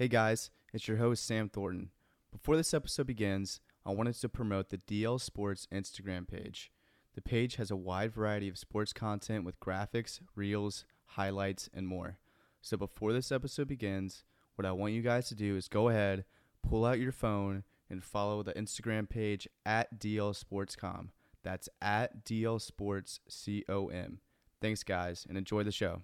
Hey 0.00 0.08
guys, 0.08 0.50
it's 0.72 0.88
your 0.88 0.96
host 0.96 1.26
Sam 1.26 1.50
Thornton. 1.50 1.90
Before 2.32 2.56
this 2.56 2.72
episode 2.72 3.06
begins, 3.06 3.60
I 3.84 3.90
wanted 3.92 4.14
to 4.14 4.30
promote 4.30 4.70
the 4.70 4.78
DL 4.78 5.20
Sports 5.20 5.68
Instagram 5.70 6.26
page. 6.26 6.72
The 7.14 7.20
page 7.20 7.56
has 7.56 7.70
a 7.70 7.76
wide 7.76 8.12
variety 8.12 8.48
of 8.48 8.56
sports 8.56 8.94
content 8.94 9.44
with 9.44 9.60
graphics, 9.60 10.20
reels, 10.34 10.86
highlights, 11.04 11.68
and 11.74 11.86
more. 11.86 12.16
So 12.62 12.78
before 12.78 13.12
this 13.12 13.30
episode 13.30 13.68
begins, 13.68 14.24
what 14.54 14.64
I 14.64 14.72
want 14.72 14.94
you 14.94 15.02
guys 15.02 15.28
to 15.28 15.34
do 15.34 15.54
is 15.54 15.68
go 15.68 15.90
ahead, 15.90 16.24
pull 16.66 16.86
out 16.86 16.98
your 16.98 17.12
phone, 17.12 17.64
and 17.90 18.02
follow 18.02 18.42
the 18.42 18.54
Instagram 18.54 19.06
page 19.06 19.46
at 19.66 20.00
DL 20.00 20.34
Sportscom. 20.34 21.08
That's 21.42 21.68
at 21.82 22.24
DL 22.24 22.58
Sports 22.58 23.20
C-O-M. 23.28 24.20
Thanks, 24.62 24.82
guys, 24.82 25.26
and 25.28 25.36
enjoy 25.36 25.62
the 25.62 25.70
show. 25.70 26.00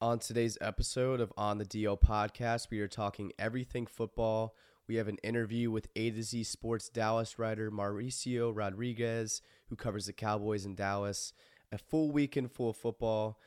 On 0.00 0.20
today's 0.20 0.56
episode 0.60 1.20
of 1.20 1.32
On 1.36 1.58
the 1.58 1.64
DL 1.64 2.00
podcast, 2.00 2.68
we 2.70 2.78
are 2.78 2.86
talking 2.86 3.32
everything 3.36 3.84
football. 3.84 4.54
We 4.86 4.94
have 4.94 5.08
an 5.08 5.18
interview 5.24 5.72
with 5.72 5.88
A 5.96 6.12
to 6.12 6.22
Z 6.22 6.44
Sports 6.44 6.88
Dallas 6.88 7.36
writer 7.36 7.68
Mauricio 7.72 8.52
Rodriguez, 8.54 9.42
who 9.68 9.74
covers 9.74 10.06
the 10.06 10.12
Cowboys 10.12 10.64
in 10.64 10.76
Dallas. 10.76 11.32
A 11.72 11.78
full 11.78 12.12
weekend 12.12 12.52
full 12.52 12.70
of 12.70 12.76
football, 12.76 13.40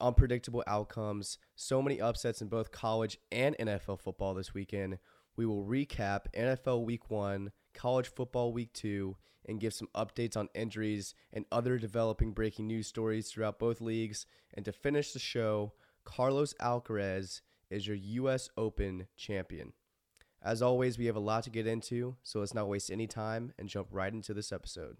unpredictable 0.00 0.64
outcomes, 0.66 1.36
so 1.54 1.82
many 1.82 2.00
upsets 2.00 2.40
in 2.40 2.48
both 2.48 2.72
college 2.72 3.18
and 3.30 3.54
NFL 3.58 4.00
football 4.00 4.32
this 4.32 4.54
weekend. 4.54 4.96
We 5.36 5.44
will 5.44 5.66
recap 5.66 6.32
NFL 6.34 6.86
Week 6.86 7.10
1, 7.10 7.52
college 7.74 8.08
football 8.08 8.54
Week 8.54 8.72
2, 8.72 9.14
and 9.44 9.60
give 9.60 9.74
some 9.74 9.88
updates 9.94 10.38
on 10.38 10.48
injuries 10.54 11.14
and 11.34 11.44
other 11.52 11.76
developing 11.76 12.32
breaking 12.32 12.66
news 12.66 12.86
stories 12.86 13.30
throughout 13.30 13.58
both 13.58 13.82
leagues. 13.82 14.24
And 14.54 14.64
to 14.64 14.72
finish 14.72 15.12
the 15.12 15.18
show, 15.18 15.74
Carlos 16.08 16.54
Alcaraz 16.54 17.42
is 17.70 17.86
your 17.86 17.96
U.S. 17.96 18.48
Open 18.56 19.08
champion. 19.18 19.74
As 20.42 20.62
always, 20.62 20.96
we 20.96 21.04
have 21.04 21.16
a 21.16 21.20
lot 21.20 21.44
to 21.44 21.50
get 21.50 21.66
into, 21.66 22.16
so 22.22 22.40
let's 22.40 22.54
not 22.54 22.66
waste 22.66 22.90
any 22.90 23.06
time 23.06 23.52
and 23.58 23.68
jump 23.68 23.88
right 23.90 24.12
into 24.12 24.32
this 24.32 24.50
episode. 24.50 24.96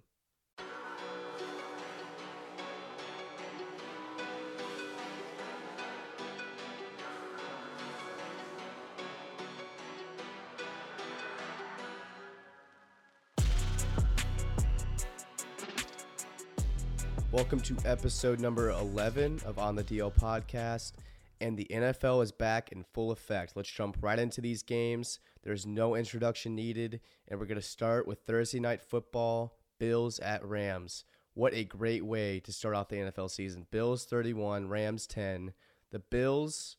Welcome 17.39 17.61
to 17.61 17.77
episode 17.85 18.41
number 18.41 18.71
11 18.71 19.43
of 19.47 19.61
On 19.61 19.77
the 19.77 19.85
DL 19.85 20.13
podcast. 20.13 20.95
And 21.41 21.57
the 21.57 21.69
NFL 21.71 22.25
is 22.25 22.33
back 22.33 22.73
in 22.73 22.83
full 22.83 23.13
effect. 23.13 23.53
Let's 23.55 23.71
jump 23.71 23.97
right 24.01 24.19
into 24.19 24.41
these 24.41 24.65
games. 24.65 25.21
There's 25.45 25.65
no 25.65 25.95
introduction 25.95 26.57
needed. 26.57 26.99
And 27.29 27.39
we're 27.39 27.47
going 27.47 27.61
to 27.61 27.63
start 27.63 28.09
with 28.09 28.23
Thursday 28.27 28.59
night 28.59 28.81
football 28.81 29.57
Bills 29.79 30.19
at 30.19 30.45
Rams. 30.45 31.05
What 31.35 31.55
a 31.55 31.63
great 31.63 32.05
way 32.05 32.41
to 32.41 32.53
start 32.53 32.75
off 32.75 32.89
the 32.89 32.97
NFL 32.97 33.31
season. 33.31 33.69
Bills 33.71 34.05
31, 34.05 34.69
Rams 34.69 35.07
10. 35.07 35.53
The 35.93 36.01
Bills, 36.01 36.75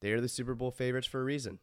they're 0.00 0.20
the 0.20 0.28
Super 0.28 0.54
Bowl 0.54 0.70
favorites 0.70 1.08
for 1.08 1.20
a 1.20 1.24
reason. 1.24 1.58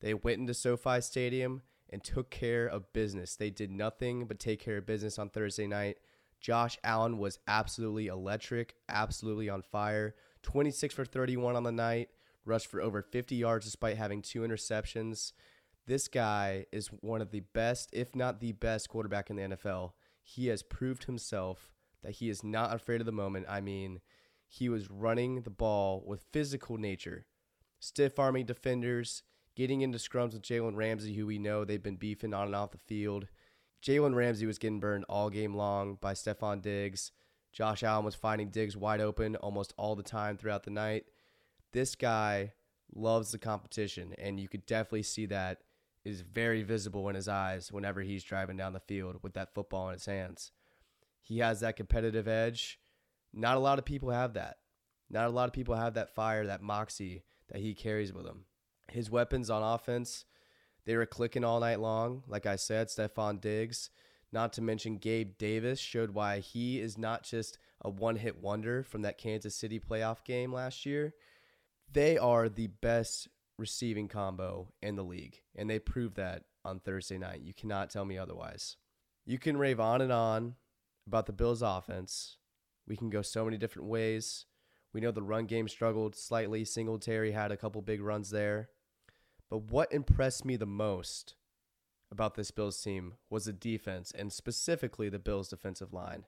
They 0.00 0.12
went 0.12 0.40
into 0.40 0.54
SoFi 0.54 1.00
Stadium 1.00 1.62
and 1.88 2.02
took 2.02 2.30
care 2.30 2.66
of 2.66 2.92
business. 2.92 3.36
They 3.36 3.50
did 3.50 3.70
nothing 3.70 4.26
but 4.26 4.40
take 4.40 4.58
care 4.58 4.78
of 4.78 4.86
business 4.86 5.20
on 5.20 5.30
Thursday 5.30 5.68
night. 5.68 5.98
Josh 6.44 6.76
Allen 6.84 7.16
was 7.16 7.38
absolutely 7.48 8.08
electric, 8.08 8.74
absolutely 8.90 9.48
on 9.48 9.62
fire. 9.62 10.14
26 10.42 10.94
for 10.94 11.06
31 11.06 11.56
on 11.56 11.62
the 11.62 11.72
night, 11.72 12.10
rushed 12.44 12.66
for 12.66 12.82
over 12.82 13.00
50 13.00 13.34
yards 13.34 13.64
despite 13.64 13.96
having 13.96 14.20
two 14.20 14.42
interceptions. 14.42 15.32
This 15.86 16.06
guy 16.06 16.66
is 16.70 16.88
one 16.88 17.22
of 17.22 17.30
the 17.30 17.40
best, 17.40 17.88
if 17.94 18.14
not 18.14 18.40
the 18.40 18.52
best, 18.52 18.90
quarterback 18.90 19.30
in 19.30 19.36
the 19.36 19.56
NFL. 19.56 19.92
He 20.22 20.48
has 20.48 20.62
proved 20.62 21.04
himself 21.04 21.72
that 22.02 22.16
he 22.16 22.28
is 22.28 22.44
not 22.44 22.74
afraid 22.74 23.00
of 23.00 23.06
the 23.06 23.10
moment. 23.12 23.46
I 23.48 23.62
mean, 23.62 24.00
he 24.46 24.68
was 24.68 24.90
running 24.90 25.40
the 25.40 25.50
ball 25.50 26.04
with 26.06 26.26
physical 26.30 26.76
nature, 26.76 27.24
stiff 27.80 28.18
arming 28.18 28.44
defenders, 28.44 29.22
getting 29.56 29.80
into 29.80 29.96
scrums 29.96 30.34
with 30.34 30.42
Jalen 30.42 30.76
Ramsey, 30.76 31.14
who 31.14 31.24
we 31.24 31.38
know 31.38 31.64
they've 31.64 31.82
been 31.82 31.96
beefing 31.96 32.34
on 32.34 32.48
and 32.48 32.54
off 32.54 32.72
the 32.72 32.78
field. 32.86 33.28
Jalen 33.84 34.14
Ramsey 34.14 34.46
was 34.46 34.58
getting 34.58 34.80
burned 34.80 35.04
all 35.10 35.28
game 35.28 35.54
long 35.54 35.98
by 36.00 36.14
Stefon 36.14 36.62
Diggs. 36.62 37.12
Josh 37.52 37.82
Allen 37.82 38.04
was 38.04 38.14
finding 38.14 38.48
Diggs 38.48 38.78
wide 38.78 39.00
open 39.00 39.36
almost 39.36 39.74
all 39.76 39.94
the 39.94 40.02
time 40.02 40.38
throughout 40.38 40.62
the 40.62 40.70
night. 40.70 41.04
This 41.72 41.94
guy 41.94 42.54
loves 42.94 43.30
the 43.30 43.38
competition, 43.38 44.14
and 44.16 44.40
you 44.40 44.48
could 44.48 44.64
definitely 44.64 45.02
see 45.02 45.26
that 45.26 45.58
is 46.02 46.22
very 46.22 46.62
visible 46.62 47.10
in 47.10 47.14
his 47.14 47.28
eyes 47.28 47.70
whenever 47.70 48.00
he's 48.00 48.24
driving 48.24 48.56
down 48.56 48.72
the 48.72 48.80
field 48.80 49.18
with 49.22 49.34
that 49.34 49.54
football 49.54 49.88
in 49.88 49.94
his 49.94 50.06
hands. 50.06 50.50
He 51.20 51.40
has 51.40 51.60
that 51.60 51.76
competitive 51.76 52.26
edge. 52.26 52.78
Not 53.34 53.58
a 53.58 53.60
lot 53.60 53.78
of 53.78 53.84
people 53.84 54.10
have 54.10 54.32
that. 54.32 54.56
Not 55.10 55.26
a 55.26 55.30
lot 55.30 55.48
of 55.48 55.52
people 55.52 55.74
have 55.74 55.92
that 55.94 56.14
fire, 56.14 56.46
that 56.46 56.62
moxie 56.62 57.22
that 57.50 57.60
he 57.60 57.74
carries 57.74 58.14
with 58.14 58.26
him. 58.26 58.46
His 58.90 59.10
weapons 59.10 59.50
on 59.50 59.62
offense 59.62 60.24
they 60.86 60.96
were 60.96 61.06
clicking 61.06 61.44
all 61.44 61.60
night 61.60 61.80
long. 61.80 62.22
Like 62.26 62.46
I 62.46 62.56
said, 62.56 62.88
Stefon 62.88 63.40
Diggs, 63.40 63.90
not 64.32 64.52
to 64.54 64.62
mention 64.62 64.98
Gabe 64.98 65.38
Davis, 65.38 65.78
showed 65.78 66.10
why 66.10 66.40
he 66.40 66.80
is 66.80 66.98
not 66.98 67.22
just 67.22 67.58
a 67.80 67.90
one 67.90 68.16
hit 68.16 68.42
wonder 68.42 68.82
from 68.82 69.02
that 69.02 69.18
Kansas 69.18 69.54
City 69.54 69.78
playoff 69.78 70.24
game 70.24 70.52
last 70.52 70.84
year. 70.84 71.14
They 71.92 72.18
are 72.18 72.48
the 72.48 72.66
best 72.66 73.28
receiving 73.58 74.08
combo 74.08 74.72
in 74.82 74.96
the 74.96 75.04
league, 75.04 75.40
and 75.54 75.70
they 75.70 75.78
proved 75.78 76.16
that 76.16 76.44
on 76.64 76.80
Thursday 76.80 77.18
night. 77.18 77.42
You 77.42 77.54
cannot 77.54 77.90
tell 77.90 78.04
me 78.04 78.18
otherwise. 78.18 78.76
You 79.26 79.38
can 79.38 79.56
rave 79.56 79.80
on 79.80 80.00
and 80.00 80.12
on 80.12 80.56
about 81.06 81.26
the 81.26 81.32
Bills' 81.32 81.62
offense. 81.62 82.38
We 82.86 82.96
can 82.96 83.10
go 83.10 83.22
so 83.22 83.44
many 83.44 83.56
different 83.56 83.88
ways. 83.88 84.46
We 84.92 85.00
know 85.00 85.10
the 85.10 85.22
run 85.22 85.46
game 85.46 85.68
struggled 85.68 86.14
slightly. 86.14 86.64
Singletary 86.64 87.32
had 87.32 87.52
a 87.52 87.56
couple 87.56 87.82
big 87.82 88.00
runs 88.00 88.30
there. 88.30 88.70
But 89.50 89.70
what 89.70 89.92
impressed 89.92 90.44
me 90.44 90.56
the 90.56 90.66
most 90.66 91.34
about 92.10 92.34
this 92.34 92.50
Bills 92.50 92.80
team 92.80 93.14
was 93.28 93.44
the 93.44 93.52
defense, 93.52 94.12
and 94.16 94.32
specifically 94.32 95.08
the 95.08 95.18
Bills' 95.18 95.48
defensive 95.48 95.92
line. 95.92 96.26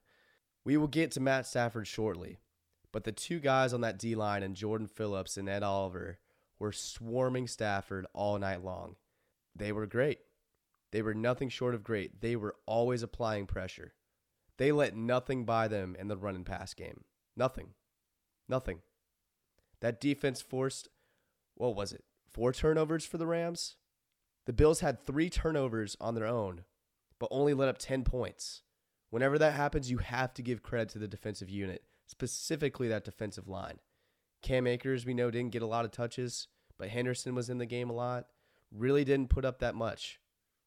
We 0.65 0.77
will 0.77 0.89
get 0.89 1.13
to 1.13 1.21
Matt 1.21 1.47
Stafford 1.47 1.87
shortly, 1.87 2.39
but 2.93 3.05
the 3.05 3.13
two 3.13 3.39
guys 3.39 3.73
on 3.73 3.83
that 3.83 3.99
D 3.99 4.15
line 4.15 4.43
and 4.43 4.57
Jordan 4.57 4.89
Phillips 4.89 5.37
and 5.37 5.49
Ed 5.49 5.63
Oliver 5.63 6.19
were 6.59 6.73
swarming 6.73 7.47
Stafford 7.47 8.07
all 8.13 8.39
night 8.39 8.65
long. 8.65 8.97
They 9.55 9.71
were 9.71 9.87
great. 9.87 10.19
They 10.93 11.03
were 11.03 11.15
nothing 11.15 11.49
short 11.49 11.75
of 11.75 11.85
great. 11.85 12.21
They 12.21 12.37
were 12.37 12.57
always 12.67 13.03
applying 13.03 13.47
pressure. 13.47 13.95
They 14.57 14.73
let 14.73 14.97
nothing 14.97 15.45
by 15.45 15.69
them 15.69 15.97
in 15.99 16.09
the 16.09 16.17
run 16.17 16.35
and 16.35 16.47
pass 16.47 16.75
game. 16.75 17.05
Nothing. 17.37 17.75
Nothing. 18.49 18.81
That 19.81 20.01
defense 20.01 20.41
forced, 20.41 20.89
what 21.55 21.77
was 21.77 21.93
it? 21.93 22.05
Four 22.37 22.53
turnovers 22.53 23.07
for 23.07 23.17
the 23.17 23.27
Rams. 23.27 23.77
The 24.45 24.53
Bills 24.53 24.81
had 24.81 25.01
three 25.01 25.31
turnovers 25.31 25.97
on 25.99 26.15
their 26.15 26.27
own, 26.27 26.65
but 27.19 27.29
only 27.31 27.55
let 27.55 27.71
up 27.71 27.79
10 27.79 28.05
points. 28.05 28.61
Whenever 29.09 29.39
that 29.39 29.55
happens, 29.55 29.91
you 29.91 29.99
have 29.99 30.35
to 30.35 30.43
give 30.43 30.63
credit 30.63 30.91
to 30.91 30.99
the 30.99 31.09
defensive 31.09 31.49
unit, 31.49 31.83
specifically 32.07 32.89
that 32.89 33.05
defensive 33.05 33.49
line. 33.49 33.79
Cam 34.43 34.67
Akers, 34.67 35.07
we 35.07 35.15
know, 35.15 35.31
didn't 35.31 35.53
get 35.53 35.63
a 35.63 35.67
lot 35.67 35.87
of 35.87 35.93
touches, 35.93 36.49
but 36.79 36.91
Henderson 36.91 37.35
was 37.35 37.49
in 37.49 37.57
the 37.57 37.65
game 37.65 37.89
a 37.89 37.95
lot. 37.95 38.27
Really 38.71 39.03
didn't 39.03 39.31
put 39.31 39.47
up 39.47 39.61
that 39.61 39.75
much. 39.75 40.21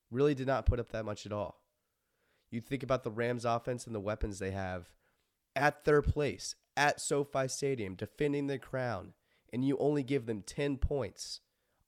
Really 0.10 0.34
did 0.34 0.48
not 0.48 0.66
put 0.66 0.80
up 0.80 0.90
that 0.90 1.06
much 1.06 1.28
at 1.28 1.32
all. 1.32 1.62
You 2.50 2.62
think 2.62 2.82
about 2.82 3.04
the 3.04 3.12
Rams 3.12 3.46
offense 3.46 3.86
and 3.86 3.94
the 3.94 4.00
weapons 4.00 4.40
they 4.40 4.52
have 4.52 4.90
at 5.56 5.86
their 5.86 6.02
place, 6.02 6.56
at 6.76 7.00
SoFi 7.00 7.48
Stadium, 7.48 7.94
defending 7.94 8.48
the 8.48 8.58
crown, 8.58 9.14
and 9.54 9.64
you 9.64 9.78
only 9.78 10.02
give 10.02 10.26
them 10.26 10.42
10 10.42 10.78
points 10.78 11.42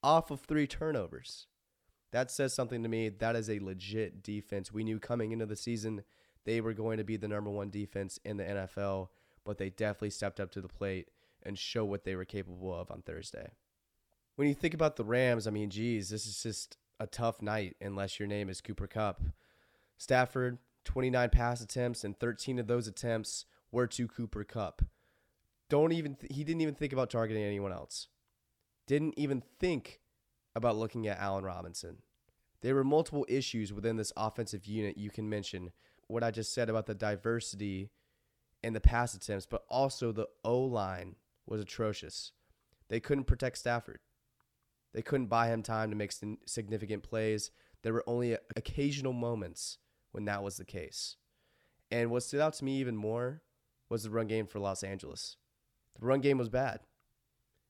off 0.03 0.31
of 0.31 0.41
three 0.41 0.67
turnovers. 0.67 1.47
That 2.12 2.30
says 2.30 2.53
something 2.53 2.83
to 2.83 2.89
me. 2.89 3.09
That 3.09 3.36
is 3.36 3.50
a 3.50 3.59
legit 3.59 4.21
defense. 4.21 4.71
We 4.71 4.83
knew 4.83 5.00
coming 5.00 5.31
into 5.31 5.45
the 5.45 5.56
season 5.56 6.03
they 6.45 6.59
were 6.59 6.74
going 6.74 6.98
to 6.98 7.03
be 7.03 7.18
the 7.18 7.27
number 7.27 7.50
one 7.50 7.69
defense 7.69 8.19
in 8.25 8.38
the 8.38 8.44
NFL, 8.44 9.09
but 9.45 9.57
they 9.57 9.69
definitely 9.69 10.09
stepped 10.09 10.39
up 10.39 10.51
to 10.51 10.62
the 10.62 10.68
plate 10.68 11.09
and 11.44 11.57
show 11.57 11.86
what 11.86 12.03
they 12.03 12.15
were 12.15 12.25
capable 12.25 12.74
of 12.74 12.92
on 12.92 13.01
Thursday. 13.01 13.51
When 14.36 14.48
you 14.48 14.53
think 14.53 14.74
about 14.74 14.95
the 14.95 15.03
Rams, 15.03 15.48
I 15.48 15.51
mean, 15.51 15.69
geez, 15.69 16.09
this 16.09 16.25
is 16.25 16.42
just 16.42 16.77
a 17.00 17.07
tough 17.07 17.42
night 17.42 17.75
unless 17.80 18.19
your 18.19 18.27
name 18.27 18.50
is 18.50 18.62
Cooper 18.62 18.88
Kupp. 18.88 19.21
Stafford, 19.98 20.57
29 20.83 21.30
pass 21.30 21.62
attempts, 21.62 22.03
and 22.03 22.19
13 22.19 22.57
of 22.57 22.68
those 22.68 22.88
attempts 22.88 23.45
were 23.71 23.88
to 23.88 24.07
Cooper 24.07 24.44
Kupp. 24.44 24.81
Don't 25.69 25.92
even 25.92 26.15
th- 26.15 26.31
he 26.33 26.44
didn't 26.44 26.62
even 26.62 26.75
think 26.75 26.92
about 26.92 27.09
targeting 27.09 27.44
anyone 27.44 27.71
else 27.71 28.07
didn't 28.91 29.17
even 29.17 29.41
think 29.57 30.01
about 30.53 30.75
looking 30.75 31.07
at 31.07 31.17
Allen 31.17 31.45
Robinson. 31.45 31.99
There 32.59 32.75
were 32.75 32.83
multiple 32.83 33.25
issues 33.29 33.71
within 33.71 33.95
this 33.95 34.11
offensive 34.17 34.65
unit 34.65 34.97
you 34.97 35.09
can 35.09 35.29
mention. 35.29 35.71
What 36.07 36.25
I 36.25 36.31
just 36.31 36.53
said 36.53 36.69
about 36.69 36.88
the 36.88 36.93
diversity 36.93 37.89
and 38.61 38.75
the 38.75 38.81
pass 38.81 39.13
attempts, 39.13 39.45
but 39.45 39.63
also 39.69 40.11
the 40.11 40.27
O 40.43 40.59
line 40.59 41.15
was 41.47 41.61
atrocious. 41.61 42.33
They 42.89 42.99
couldn't 42.99 43.27
protect 43.27 43.59
Stafford. 43.59 43.99
They 44.93 45.01
couldn't 45.01 45.27
buy 45.27 45.47
him 45.47 45.63
time 45.63 45.89
to 45.89 45.95
make 45.95 46.11
significant 46.45 47.01
plays. 47.01 47.49
There 47.83 47.93
were 47.93 48.03
only 48.05 48.33
uh, 48.33 48.39
occasional 48.57 49.13
moments 49.13 49.77
when 50.11 50.25
that 50.25 50.43
was 50.43 50.57
the 50.57 50.65
case. 50.65 51.15
And 51.89 52.11
what 52.11 52.23
stood 52.23 52.41
out 52.41 52.55
to 52.55 52.65
me 52.65 52.73
even 52.79 52.97
more 52.97 53.41
was 53.88 54.03
the 54.03 54.09
run 54.09 54.27
game 54.27 54.47
for 54.47 54.59
Los 54.59 54.83
Angeles. 54.83 55.38
The 55.97 56.05
run 56.05 56.19
game 56.19 56.38
was 56.38 56.49
bad. 56.49 56.81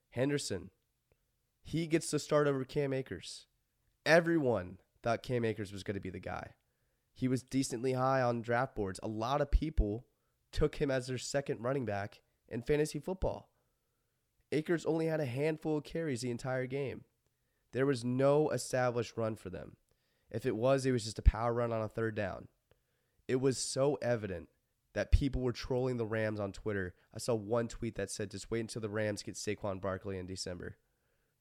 Henderson, 0.09 0.71
he 1.63 1.87
gets 1.87 2.09
to 2.11 2.19
start 2.19 2.47
over 2.47 2.63
Cam 2.63 2.93
Akers. 2.93 3.47
Everyone 4.05 4.79
thought 5.03 5.23
Cam 5.23 5.45
Akers 5.45 5.71
was 5.71 5.83
going 5.83 5.95
to 5.95 6.01
be 6.01 6.09
the 6.09 6.19
guy. 6.19 6.51
He 7.13 7.27
was 7.27 7.43
decently 7.43 7.93
high 7.93 8.21
on 8.21 8.41
draft 8.41 8.75
boards. 8.75 8.99
A 9.03 9.07
lot 9.07 9.41
of 9.41 9.51
people 9.51 10.05
took 10.51 10.75
him 10.75 10.89
as 10.91 11.07
their 11.07 11.17
second 11.17 11.61
running 11.61 11.85
back 11.85 12.21
in 12.47 12.61
fantasy 12.61 12.99
football. 12.99 13.49
Akers 14.51 14.85
only 14.85 15.07
had 15.07 15.19
a 15.19 15.25
handful 15.25 15.77
of 15.77 15.83
carries 15.83 16.21
the 16.21 16.31
entire 16.31 16.65
game. 16.65 17.03
There 17.71 17.85
was 17.85 18.03
no 18.03 18.49
established 18.49 19.15
run 19.15 19.35
for 19.35 19.49
them. 19.49 19.77
If 20.29 20.45
it 20.45 20.55
was, 20.55 20.85
it 20.85 20.91
was 20.91 21.05
just 21.05 21.19
a 21.19 21.23
power 21.23 21.53
run 21.53 21.71
on 21.71 21.81
a 21.81 21.87
third 21.87 22.15
down. 22.15 22.47
It 23.27 23.39
was 23.39 23.57
so 23.57 23.97
evident 24.01 24.49
that 24.93 25.11
people 25.11 25.41
were 25.41 25.53
trolling 25.53 25.97
the 25.97 26.05
Rams 26.05 26.39
on 26.39 26.51
Twitter. 26.51 26.93
I 27.15 27.19
saw 27.19 27.33
one 27.33 27.69
tweet 27.69 27.95
that 27.95 28.11
said, 28.11 28.31
just 28.31 28.51
wait 28.51 28.59
until 28.59 28.81
the 28.81 28.89
Rams 28.89 29.23
get 29.23 29.35
Saquon 29.35 29.79
Barkley 29.79 30.17
in 30.17 30.25
December. 30.25 30.77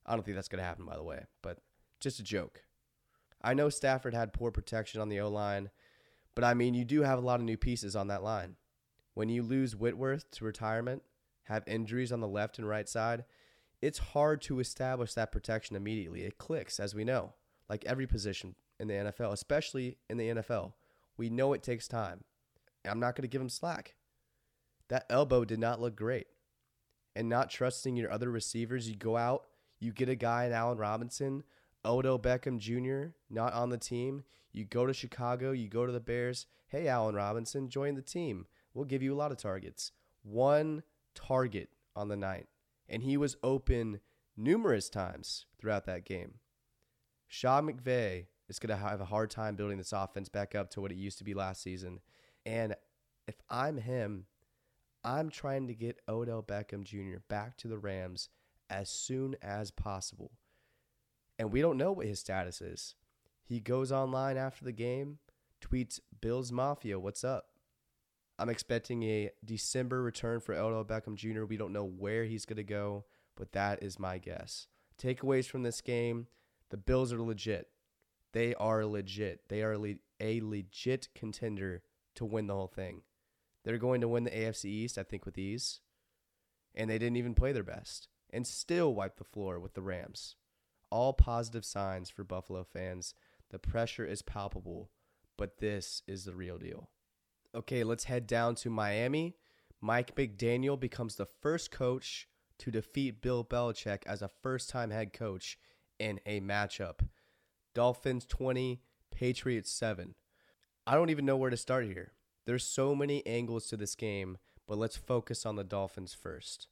I 0.07 0.15
don't 0.15 0.25
think 0.25 0.35
that's 0.35 0.49
going 0.49 0.63
to 0.63 0.69
happen, 0.69 0.85
by 0.85 0.97
the 0.97 1.03
way, 1.03 1.25
but 1.43 1.59
just 2.01 2.21
a 2.21 2.25
joke. 2.25 2.63
I 3.43 3.55
know 3.55 3.69
Stafford 3.69 4.15
had 4.15 4.33
poor 4.33 4.51
protection 4.51 5.01
on 5.01 5.09
the 5.09 5.21
O 5.21 5.29
line, 5.29 5.71
but 6.35 6.45
I 6.45 6.55
mean, 6.55 6.75
you 6.75 6.85
do 6.85 7.03
have 7.03 7.19
a 7.19 7.25
lot 7.25 7.41
of 7.41 7.47
new 7.47 7.57
pieces 7.57 7.97
on 7.97 8.09
that 8.09 8.23
line. 8.23 8.57
When 9.15 9.29
you 9.29 9.43
lose 9.43 9.77
Whitworth 9.77 10.31
to 10.33 10.45
retirement, 10.45 11.03
have 11.45 11.65
injuries 11.67 12.13
on 12.13 12.21
the 12.21 12.29
left 12.29 12.59
and 12.59 12.69
right 12.69 12.89
side, 12.89 13.25
it's 13.83 13.99
hard 13.99 14.43
to 14.43 14.61
establish 14.61 15.15
that 15.15 15.33
protection 15.33 15.75
immediately. 15.75 16.23
It 16.23 16.39
clicks, 16.39 16.79
as 16.79 16.95
we 16.95 17.05
know, 17.05 17.33
like 17.69 17.85
every 17.85 18.07
position 18.07 18.55
in 18.79 18.89
the 18.89 18.95
NFL, 18.95 19.33
especially 19.33 19.99
in 20.09 20.17
the 20.17 20.29
NFL. 20.29 20.73
We 21.17 21.31
know 21.31 21.53
it 21.53 21.63
takes 21.63 21.89
time. 21.89 22.25
I'm 22.85 23.01
not 23.01 23.17
going 23.17 23.23
to 23.23 23.29
give 23.29 23.43
him 23.43 23.49
slack. 23.49 23.95
That 24.89 25.07
elbow 25.11 25.45
did 25.45 25.59
not 25.59 25.81
look 25.81 25.97
great. 25.97 26.27
And 27.15 27.29
not 27.29 27.51
trusting 27.51 27.97
your 27.97 28.11
other 28.11 28.31
receivers, 28.31 28.89
you 28.89 28.97
go 28.97 29.17
out, 29.17 29.47
you 29.81 29.93
get 29.93 30.09
a 30.09 30.15
guy 30.15 30.45
in 30.45 30.53
Allen 30.53 30.79
Robinson, 30.79 31.43
Odell 31.85 32.19
Beckham 32.19 32.59
Jr., 32.59 33.15
not 33.31 33.55
on 33.55 33.71
the 33.71 33.79
team. 33.79 34.25
You 34.53 34.65
go 34.65 34.87
to 34.87 34.93
Chicago, 34.93 35.53
you 35.53 35.69
go 35.69 35.87
to 35.87 35.93
the 35.93 36.01
Bears. 36.01 36.47
Hey, 36.69 36.87
Allen 36.87 37.15
Robinson, 37.15 37.69
join 37.69 37.95
the 37.95 38.03
team. 38.03 38.47
We'll 38.75 38.85
give 38.85 39.03
you 39.03 39.15
a 39.15 39.17
lot 39.17 39.33
of 39.33 39.39
targets. 39.39 39.93
One 40.23 40.83
target 41.15 41.71
on 41.97 42.09
the 42.09 42.17
night, 42.17 42.47
and 42.89 43.03
he 43.03 43.17
was 43.17 43.37
open 43.43 44.01
numerous 44.37 44.89
times 44.91 45.47
throughout 45.59 45.87
that 45.87 46.05
game. 46.05 46.35
Sean 47.27 47.71
McVay 47.71 48.27
is 48.49 48.59
going 48.59 48.77
to 48.77 48.85
have 48.85 49.01
a 49.01 49.07
hard 49.07 49.31
time 49.31 49.57
building 49.57 49.79
this 49.79 49.93
offense 49.93 50.29
back 50.29 50.55
up 50.55 50.71
to 50.71 50.81
what 50.81 50.93
it 50.93 50.99
used 50.99 51.19
to 51.19 51.25
be 51.25 51.35
last 51.35 51.63
season. 51.63 52.01
And 52.45 52.75
if 53.27 53.37
I'm 53.49 53.79
him, 53.79 54.27
I'm 55.05 55.31
trying 55.31 55.69
to 55.69 55.75
get 55.75 56.01
Odell 56.09 56.43
Beckham 56.43 56.85
Jr. 56.85 57.21
back 57.29 57.57
to 57.59 57.69
the 57.69 57.79
Rams 57.79 58.29
as 58.71 58.89
soon 58.89 59.37
as 59.43 59.71
possible. 59.71 60.31
And 61.39 61.53
we 61.53 61.61
don't 61.61 61.77
know 61.77 61.93
what 61.93 62.07
his 62.07 62.21
status 62.21 62.61
is. 62.61 62.95
He 63.43 63.61
goes 63.61 63.91
online 63.91 64.37
after 64.37 64.65
the 64.65 64.73
game, 64.73 65.19
tweets 65.61 65.99
Bills 66.21 66.53
Mafia, 66.53 66.99
what's 66.99 67.25
up? 67.25 67.47
I'm 68.39 68.49
expecting 68.49 69.03
a 69.03 69.31
December 69.45 70.03
return 70.03 70.41
for 70.41 70.55
Odell 70.55 70.85
Beckham 70.85 71.17
Jr. 71.17 71.45
We 71.45 71.57
don't 71.57 71.73
know 71.73 71.85
where 71.85 72.25
he's 72.25 72.47
going 72.47 72.57
to 72.57 72.63
go, 72.63 73.05
but 73.37 73.53
that 73.53 73.83
is 73.83 73.99
my 73.99 74.19
guess. 74.19 74.67
Takeaways 75.03 75.47
from 75.47 75.63
this 75.63 75.81
game 75.81 76.29
the 76.71 76.77
Bills 76.77 77.13
are 77.13 77.21
legit. 77.21 77.67
They 78.33 78.55
are 78.55 78.87
legit. 78.87 79.49
They 79.49 79.63
are 79.63 79.75
a 80.21 80.41
legit 80.41 81.09
contender 81.15 81.83
to 82.15 82.25
win 82.25 82.47
the 82.47 82.55
whole 82.55 82.69
thing. 82.69 83.03
They're 83.65 83.77
going 83.77 84.01
to 84.03 84.09
win 84.09 84.25
the 84.25 84.31
AFC 84.31 84.67
East, 84.67 84.97
I 84.97 85.03
think, 85.03 85.27
with 85.27 85.37
ease. 85.37 85.81
And 86.75 86.89
they 86.89 86.99
didn't 86.99 87.17
even 87.17 87.35
play 87.35 87.51
their 87.51 87.65
best 87.65 88.07
and 88.33 88.47
still 88.47 88.95
wipe 88.95 89.17
the 89.17 89.25
floor 89.25 89.59
with 89.59 89.75
the 89.75 89.83
Rams. 89.83 90.37
All 90.91 91.13
positive 91.13 91.65
signs 91.65 92.11
for 92.11 92.25
Buffalo 92.25 92.65
fans. 92.65 93.15
The 93.51 93.59
pressure 93.59 94.05
is 94.05 94.23
palpable, 94.23 94.91
but 95.37 95.59
this 95.59 96.03
is 96.07 96.25
the 96.25 96.35
real 96.35 96.59
deal. 96.59 96.91
Okay, 97.55 97.85
let's 97.85 98.05
head 98.05 98.27
down 98.27 98.55
to 98.57 98.71
Miami. 98.71 99.37
Mike 99.81 100.15
McDaniel 100.15 100.79
becomes 100.79 101.17
the 101.17 101.27
first 101.27 101.71
coach 101.71 102.29
to 102.59 102.71
defeat 102.71 103.23
Bill 103.23 103.45
Belichick 103.45 104.03
as 104.07 104.23
a 104.23 104.29
first 104.29 104.69
time 104.69 104.91
head 104.91 105.13
coach 105.13 105.59
in 105.99 106.21
a 106.27 106.41
matchup. 106.41 107.01
Dolphins 107.75 108.27
20, 108.27 108.83
Patriots 109.11 109.71
7. 109.71 110.15
I 110.87 110.95
don't 110.95 111.11
even 111.11 111.25
know 111.25 111.37
where 111.37 111.51
to 111.51 111.57
start 111.57 111.87
here. 111.87 112.13
There's 112.47 112.65
so 112.65 112.95
many 112.95 113.27
angles 113.27 113.67
to 113.69 113.77
this 113.77 113.95
game, 113.95 114.39
but 114.67 114.79
let's 114.79 114.97
focus 114.97 115.47
on 115.47 115.57
the 115.57 115.65
Dolphins 115.65 116.15
first. 116.15 116.69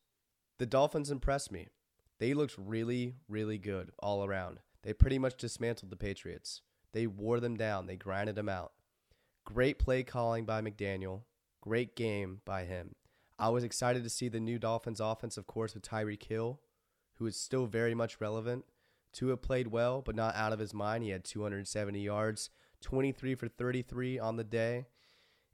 The 0.58 0.66
Dolphins 0.66 1.10
impressed 1.10 1.52
me. 1.52 1.68
They 2.18 2.34
looked 2.34 2.56
really, 2.58 3.14
really 3.28 3.58
good 3.58 3.92
all 4.00 4.24
around. 4.24 4.58
They 4.82 4.92
pretty 4.92 5.18
much 5.18 5.36
dismantled 5.36 5.90
the 5.90 5.96
Patriots. 5.96 6.62
They 6.92 7.06
wore 7.06 7.38
them 7.38 7.56
down, 7.56 7.86
they 7.86 7.96
grinded 7.96 8.34
them 8.34 8.48
out. 8.48 8.72
Great 9.44 9.78
play 9.78 10.02
calling 10.02 10.44
by 10.44 10.60
McDaniel. 10.60 11.22
Great 11.60 11.94
game 11.94 12.40
by 12.44 12.64
him. 12.64 12.94
I 13.38 13.50
was 13.50 13.62
excited 13.62 14.02
to 14.02 14.10
see 14.10 14.28
the 14.28 14.40
new 14.40 14.58
Dolphins 14.58 15.00
offense, 15.00 15.36
of 15.36 15.46
course, 15.46 15.74
with 15.74 15.84
Tyreek 15.84 16.24
Hill, 16.24 16.60
who 17.14 17.26
is 17.26 17.36
still 17.36 17.66
very 17.66 17.94
much 17.94 18.20
relevant. 18.20 18.64
Tua 19.12 19.36
played 19.36 19.68
well, 19.68 20.02
but 20.02 20.16
not 20.16 20.34
out 20.34 20.52
of 20.52 20.58
his 20.58 20.74
mind. 20.74 21.04
He 21.04 21.10
had 21.10 21.24
270 21.24 22.00
yards, 22.00 22.50
23 22.80 23.36
for 23.36 23.48
33 23.48 24.18
on 24.18 24.36
the 24.36 24.44
day. 24.44 24.86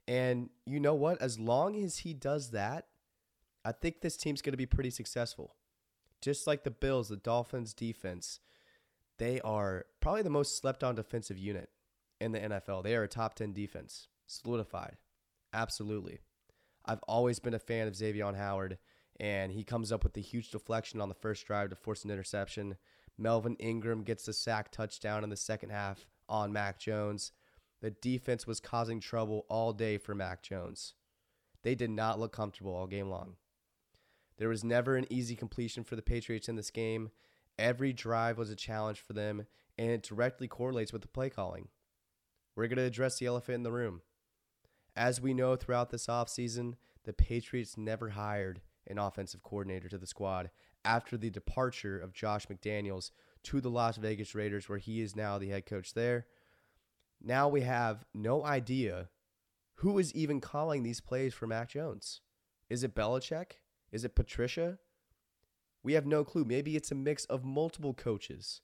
And 0.07 0.49
you 0.65 0.79
know 0.79 0.95
what? 0.95 1.21
As 1.21 1.39
long 1.39 1.75
as 1.75 1.99
he 1.99 2.13
does 2.13 2.51
that, 2.51 2.87
I 3.65 3.71
think 3.71 3.99
this 3.99 4.15
team's 4.15 4.43
going 4.43 4.53
to 4.53 4.57
be 4.57 4.67
pretty 4.67 4.91
successful. 4.91 5.55
Just 6.21 6.45
like 6.45 6.63
the 6.63 6.71
Bills, 6.71 7.09
the 7.09 7.17
Dolphins 7.17 7.73
defense, 7.73 8.39
they 9.17 9.41
are 9.41 9.85
probably 10.01 10.21
the 10.21 10.29
most 10.29 10.59
slept 10.59 10.83
on 10.83 10.93
defensive 10.93 11.39
unit 11.39 11.69
in 12.21 12.31
the 12.31 12.39
NFL. 12.39 12.83
They 12.83 12.95
are 12.95 13.03
a 13.03 13.07
top 13.07 13.33
10 13.33 13.53
defense, 13.53 14.07
solidified. 14.27 14.97
Absolutely. 15.51 16.19
I've 16.85 17.01
always 17.07 17.39
been 17.39 17.55
a 17.55 17.59
fan 17.59 17.87
of 17.87 17.95
Xavier 17.95 18.31
Howard, 18.33 18.77
and 19.19 19.51
he 19.51 19.63
comes 19.63 19.91
up 19.91 20.03
with 20.03 20.13
the 20.13 20.21
huge 20.21 20.51
deflection 20.51 21.01
on 21.01 21.09
the 21.09 21.15
first 21.15 21.47
drive 21.47 21.71
to 21.71 21.75
force 21.75 22.03
an 22.05 22.11
interception. 22.11 22.77
Melvin 23.17 23.55
Ingram 23.55 24.03
gets 24.03 24.25
the 24.25 24.33
sack 24.33 24.71
touchdown 24.71 25.23
in 25.23 25.31
the 25.31 25.37
second 25.37 25.71
half 25.71 26.05
on 26.29 26.53
Mac 26.53 26.79
Jones. 26.79 27.31
The 27.81 27.91
defense 27.91 28.45
was 28.45 28.59
causing 28.59 28.99
trouble 28.99 29.45
all 29.49 29.73
day 29.73 29.97
for 29.97 30.13
Mac 30.13 30.43
Jones. 30.43 30.93
They 31.63 31.73
did 31.73 31.89
not 31.89 32.19
look 32.19 32.31
comfortable 32.31 32.75
all 32.75 32.85
game 32.85 33.09
long. 33.09 33.37
There 34.37 34.49
was 34.49 34.63
never 34.63 34.95
an 34.95 35.05
easy 35.09 35.35
completion 35.35 35.83
for 35.83 35.95
the 35.95 36.01
Patriots 36.01 36.49
in 36.49 36.55
this 36.55 36.71
game. 36.71 37.11
Every 37.57 37.93
drive 37.93 38.37
was 38.37 38.49
a 38.49 38.55
challenge 38.55 38.99
for 38.99 39.13
them, 39.13 39.45
and 39.77 39.91
it 39.91 40.03
directly 40.03 40.47
correlates 40.47 40.91
with 40.91 41.01
the 41.01 41.07
play 41.07 41.29
calling. 41.29 41.69
We're 42.55 42.67
going 42.67 42.77
to 42.77 42.83
address 42.83 43.19
the 43.19 43.25
elephant 43.25 43.55
in 43.55 43.63
the 43.63 43.71
room. 43.71 44.01
As 44.95 45.19
we 45.19 45.33
know 45.33 45.55
throughout 45.55 45.89
this 45.89 46.07
offseason, 46.07 46.75
the 47.03 47.13
Patriots 47.13 47.77
never 47.77 48.09
hired 48.09 48.61
an 48.87 48.97
offensive 48.97 49.43
coordinator 49.43 49.89
to 49.89 49.97
the 49.97 50.07
squad 50.07 50.49
after 50.83 51.17
the 51.17 51.29
departure 51.29 51.99
of 51.99 52.13
Josh 52.13 52.47
McDaniels 52.47 53.11
to 53.43 53.59
the 53.59 53.69
Las 53.69 53.97
Vegas 53.97 54.35
Raiders, 54.35 54.69
where 54.69 54.77
he 54.77 55.01
is 55.01 55.15
now 55.15 55.37
the 55.37 55.49
head 55.49 55.65
coach 55.65 55.93
there. 55.93 56.27
Now 57.21 57.47
we 57.47 57.61
have 57.61 58.05
no 58.13 58.45
idea 58.45 59.09
who 59.75 59.97
is 59.97 60.13
even 60.13 60.39
calling 60.39 60.83
these 60.83 61.01
plays 61.01 61.33
for 61.33 61.47
Mac 61.47 61.69
Jones. 61.69 62.21
Is 62.69 62.83
it 62.83 62.95
Belichick? 62.95 63.53
Is 63.95 64.03
it 64.03 64.13
Patricia? 64.13 64.77
We 65.81 65.93
have 65.93 66.05
no 66.05 66.25
clue. 66.25 66.43
Maybe 66.43 66.75
it's 66.75 66.91
a 66.91 66.95
mix 66.95 67.23
of 67.23 67.45
multiple 67.45 67.93
coaches, 67.93 68.59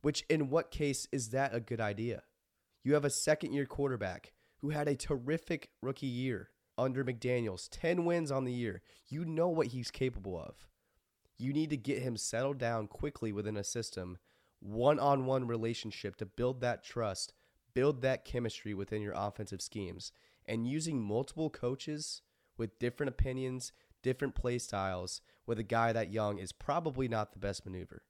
which 0.00 0.22
in 0.30 0.48
what 0.48 0.70
case 0.70 1.08
is 1.10 1.30
that 1.30 1.52
a 1.52 1.58
good 1.58 1.80
idea? 1.80 2.22
You 2.84 2.94
have 2.94 3.04
a 3.04 3.10
second 3.10 3.52
year 3.52 3.66
quarterback 3.66 4.32
who 4.58 4.70
had 4.70 4.86
a 4.86 4.94
terrific 4.94 5.70
rookie 5.82 6.06
year 6.06 6.50
under 6.78 7.04
McDaniels, 7.04 7.66
10 7.72 8.04
wins 8.04 8.30
on 8.30 8.44
the 8.44 8.52
year. 8.52 8.80
You 9.08 9.24
know 9.24 9.48
what 9.48 9.66
he's 9.66 9.90
capable 9.90 10.38
of. 10.38 10.68
You 11.36 11.52
need 11.52 11.70
to 11.70 11.76
get 11.76 12.02
him 12.02 12.16
settled 12.16 12.58
down 12.58 12.86
quickly 12.86 13.32
within 13.32 13.56
a 13.56 13.64
system, 13.64 14.18
one 14.60 15.00
on 15.00 15.26
one 15.26 15.48
relationship 15.48 16.14
to 16.18 16.26
build 16.26 16.60
that 16.60 16.84
trust, 16.84 17.34
build 17.74 18.02
that 18.02 18.24
chemistry 18.24 18.74
within 18.74 19.02
your 19.02 19.14
offensive 19.16 19.62
schemes. 19.62 20.12
And 20.46 20.68
using 20.68 21.02
multiple 21.02 21.50
coaches 21.50 22.22
with 22.56 22.78
different 22.78 23.10
opinions, 23.10 23.72
different 24.02 24.34
play 24.34 24.58
styles 24.58 25.20
with 25.46 25.58
a 25.58 25.64
guy 25.64 25.92
that 25.92 26.12
young 26.12 26.38
is 26.38 26.52
probably 26.52 27.08
not 27.08 27.32
the 27.32 27.38
best 27.38 27.64
maneuver. 27.64 28.02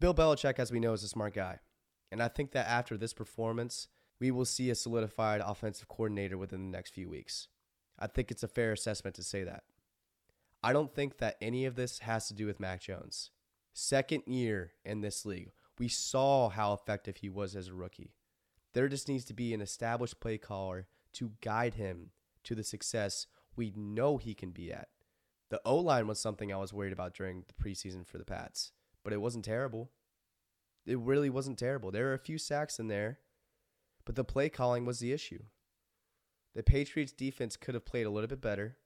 Bill 0.00 0.14
Belichick, 0.14 0.58
as 0.58 0.70
we 0.70 0.80
know, 0.80 0.92
is 0.92 1.02
a 1.02 1.08
smart 1.08 1.34
guy. 1.34 1.58
And 2.12 2.22
I 2.22 2.28
think 2.28 2.52
that 2.52 2.68
after 2.68 2.96
this 2.96 3.12
performance, 3.12 3.88
we 4.20 4.30
will 4.30 4.44
see 4.44 4.70
a 4.70 4.74
solidified 4.74 5.42
offensive 5.44 5.88
coordinator 5.88 6.38
within 6.38 6.70
the 6.70 6.76
next 6.76 6.94
few 6.94 7.08
weeks. 7.08 7.48
I 7.98 8.06
think 8.06 8.30
it's 8.30 8.42
a 8.42 8.48
fair 8.48 8.72
assessment 8.72 9.16
to 9.16 9.22
say 9.22 9.42
that. 9.44 9.64
I 10.62 10.72
don't 10.72 10.94
think 10.94 11.18
that 11.18 11.36
any 11.40 11.64
of 11.64 11.76
this 11.76 12.00
has 12.00 12.28
to 12.28 12.34
do 12.34 12.46
with 12.46 12.60
Mac 12.60 12.80
Jones. 12.80 13.30
second 13.76 14.22
year 14.26 14.72
in 14.84 15.02
this 15.02 15.26
league. 15.26 15.52
We 15.78 15.88
saw 15.88 16.48
how 16.48 16.72
effective 16.72 17.18
he 17.18 17.28
was 17.28 17.54
as 17.54 17.68
a 17.68 17.74
rookie. 17.74 18.14
There 18.72 18.88
just 18.88 19.08
needs 19.08 19.24
to 19.26 19.34
be 19.34 19.52
an 19.52 19.60
established 19.60 20.18
play 20.18 20.38
caller 20.38 20.86
to 21.14 21.32
guide 21.42 21.74
him 21.74 22.10
to 22.44 22.54
the 22.54 22.64
success 22.64 23.26
we 23.54 23.72
know 23.76 24.16
he 24.16 24.34
can 24.34 24.50
be 24.50 24.72
at. 24.72 24.88
The 25.50 25.60
O 25.64 25.76
line 25.76 26.06
was 26.06 26.18
something 26.18 26.52
I 26.52 26.56
was 26.56 26.72
worried 26.72 26.92
about 26.92 27.14
during 27.14 27.44
the 27.46 27.54
preseason 27.54 28.06
for 28.06 28.18
the 28.18 28.24
Pats, 28.24 28.72
but 29.04 29.12
it 29.12 29.20
wasn't 29.20 29.44
terrible. 29.44 29.90
It 30.86 30.98
really 30.98 31.30
wasn't 31.30 31.58
terrible. 31.58 31.90
There 31.90 32.06
were 32.06 32.14
a 32.14 32.18
few 32.18 32.38
sacks 32.38 32.78
in 32.78 32.88
there, 32.88 33.18
but 34.04 34.14
the 34.14 34.24
play 34.24 34.48
calling 34.48 34.84
was 34.84 34.98
the 34.98 35.12
issue. 35.12 35.42
The 36.54 36.62
Patriots 36.62 37.12
defense 37.12 37.56
could 37.56 37.74
have 37.74 37.84
played 37.84 38.06
a 38.06 38.10
little 38.10 38.28
bit 38.28 38.40
better, 38.40 38.76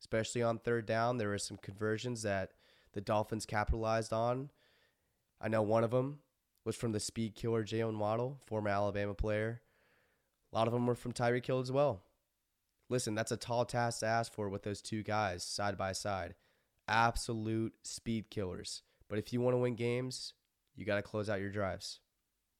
especially 0.00 0.42
on 0.42 0.58
third 0.58 0.86
down. 0.86 1.18
There 1.18 1.28
were 1.28 1.38
some 1.38 1.58
conversions 1.58 2.22
that 2.22 2.52
the 2.92 3.00
Dolphins 3.00 3.46
capitalized 3.46 4.12
on. 4.12 4.50
I 5.40 5.48
know 5.48 5.62
one 5.62 5.84
of 5.84 5.90
them 5.90 6.20
was 6.64 6.74
from 6.74 6.92
the 6.92 7.00
speed 7.00 7.34
killer 7.34 7.64
Jaylen 7.64 7.98
Waddle, 7.98 8.40
former 8.46 8.70
Alabama 8.70 9.14
player. 9.14 9.62
A 10.52 10.56
lot 10.56 10.66
of 10.66 10.72
them 10.72 10.86
were 10.86 10.94
from 10.94 11.12
Tyreek 11.12 11.46
Hill 11.46 11.60
as 11.60 11.70
well. 11.70 12.02
Listen, 12.90 13.14
that's 13.14 13.32
a 13.32 13.36
tall 13.36 13.64
task 13.64 14.00
to 14.00 14.06
ask 14.06 14.32
for 14.32 14.48
with 14.48 14.62
those 14.62 14.80
two 14.80 15.02
guys 15.02 15.44
side 15.44 15.76
by 15.76 15.92
side. 15.92 16.34
Absolute 16.88 17.74
speed 17.82 18.30
killers. 18.30 18.82
But 19.08 19.18
if 19.18 19.32
you 19.32 19.40
want 19.40 19.54
to 19.54 19.58
win 19.58 19.74
games, 19.74 20.34
you 20.74 20.84
got 20.84 20.96
to 20.96 21.02
close 21.02 21.28
out 21.28 21.40
your 21.40 21.50
drives. 21.50 22.00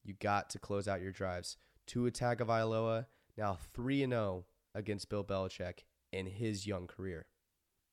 You 0.05 0.15
got 0.15 0.51
to 0.51 0.59
close 0.59 0.89
out 0.89 1.01
your 1.01 1.13
drives. 1.13 1.57
Tua 1.87 2.11
Tagovailoa, 2.11 3.07
now 3.37 3.59
3 3.75 4.07
0 4.07 4.45
against 4.75 5.09
Bill 5.09 5.25
Belichick 5.25 5.85
in 6.13 6.27
his 6.27 6.67
young 6.67 6.87
career. 6.87 7.27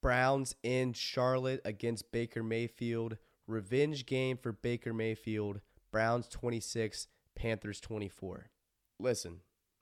Browns 0.02 0.56
in 0.62 0.94
Charlotte 0.94 1.62
against 1.66 2.12
Baker 2.12 2.44
Mayfield. 2.44 3.18
Revenge 3.48 4.06
game 4.06 4.38
for 4.38 4.52
Baker 4.52 4.94
Mayfield. 4.94 5.62
Browns 5.92 6.28
26, 6.28 7.08
Panthers 7.36 7.80
24. 7.80 8.50
Listen, 9.00 9.42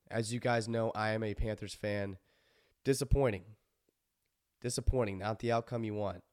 as 0.10 0.34
you 0.34 0.40
guys 0.40 0.68
know, 0.68 0.92
I 0.96 1.12
am 1.12 1.24
a 1.24 1.34
Panthers 1.34 1.74
fan. 1.74 2.18
Disappointing. 2.84 3.44
Disappointing, 4.62 5.18
not 5.18 5.40
the 5.40 5.52
outcome 5.52 5.84
you 5.84 5.94
want. 5.94 6.24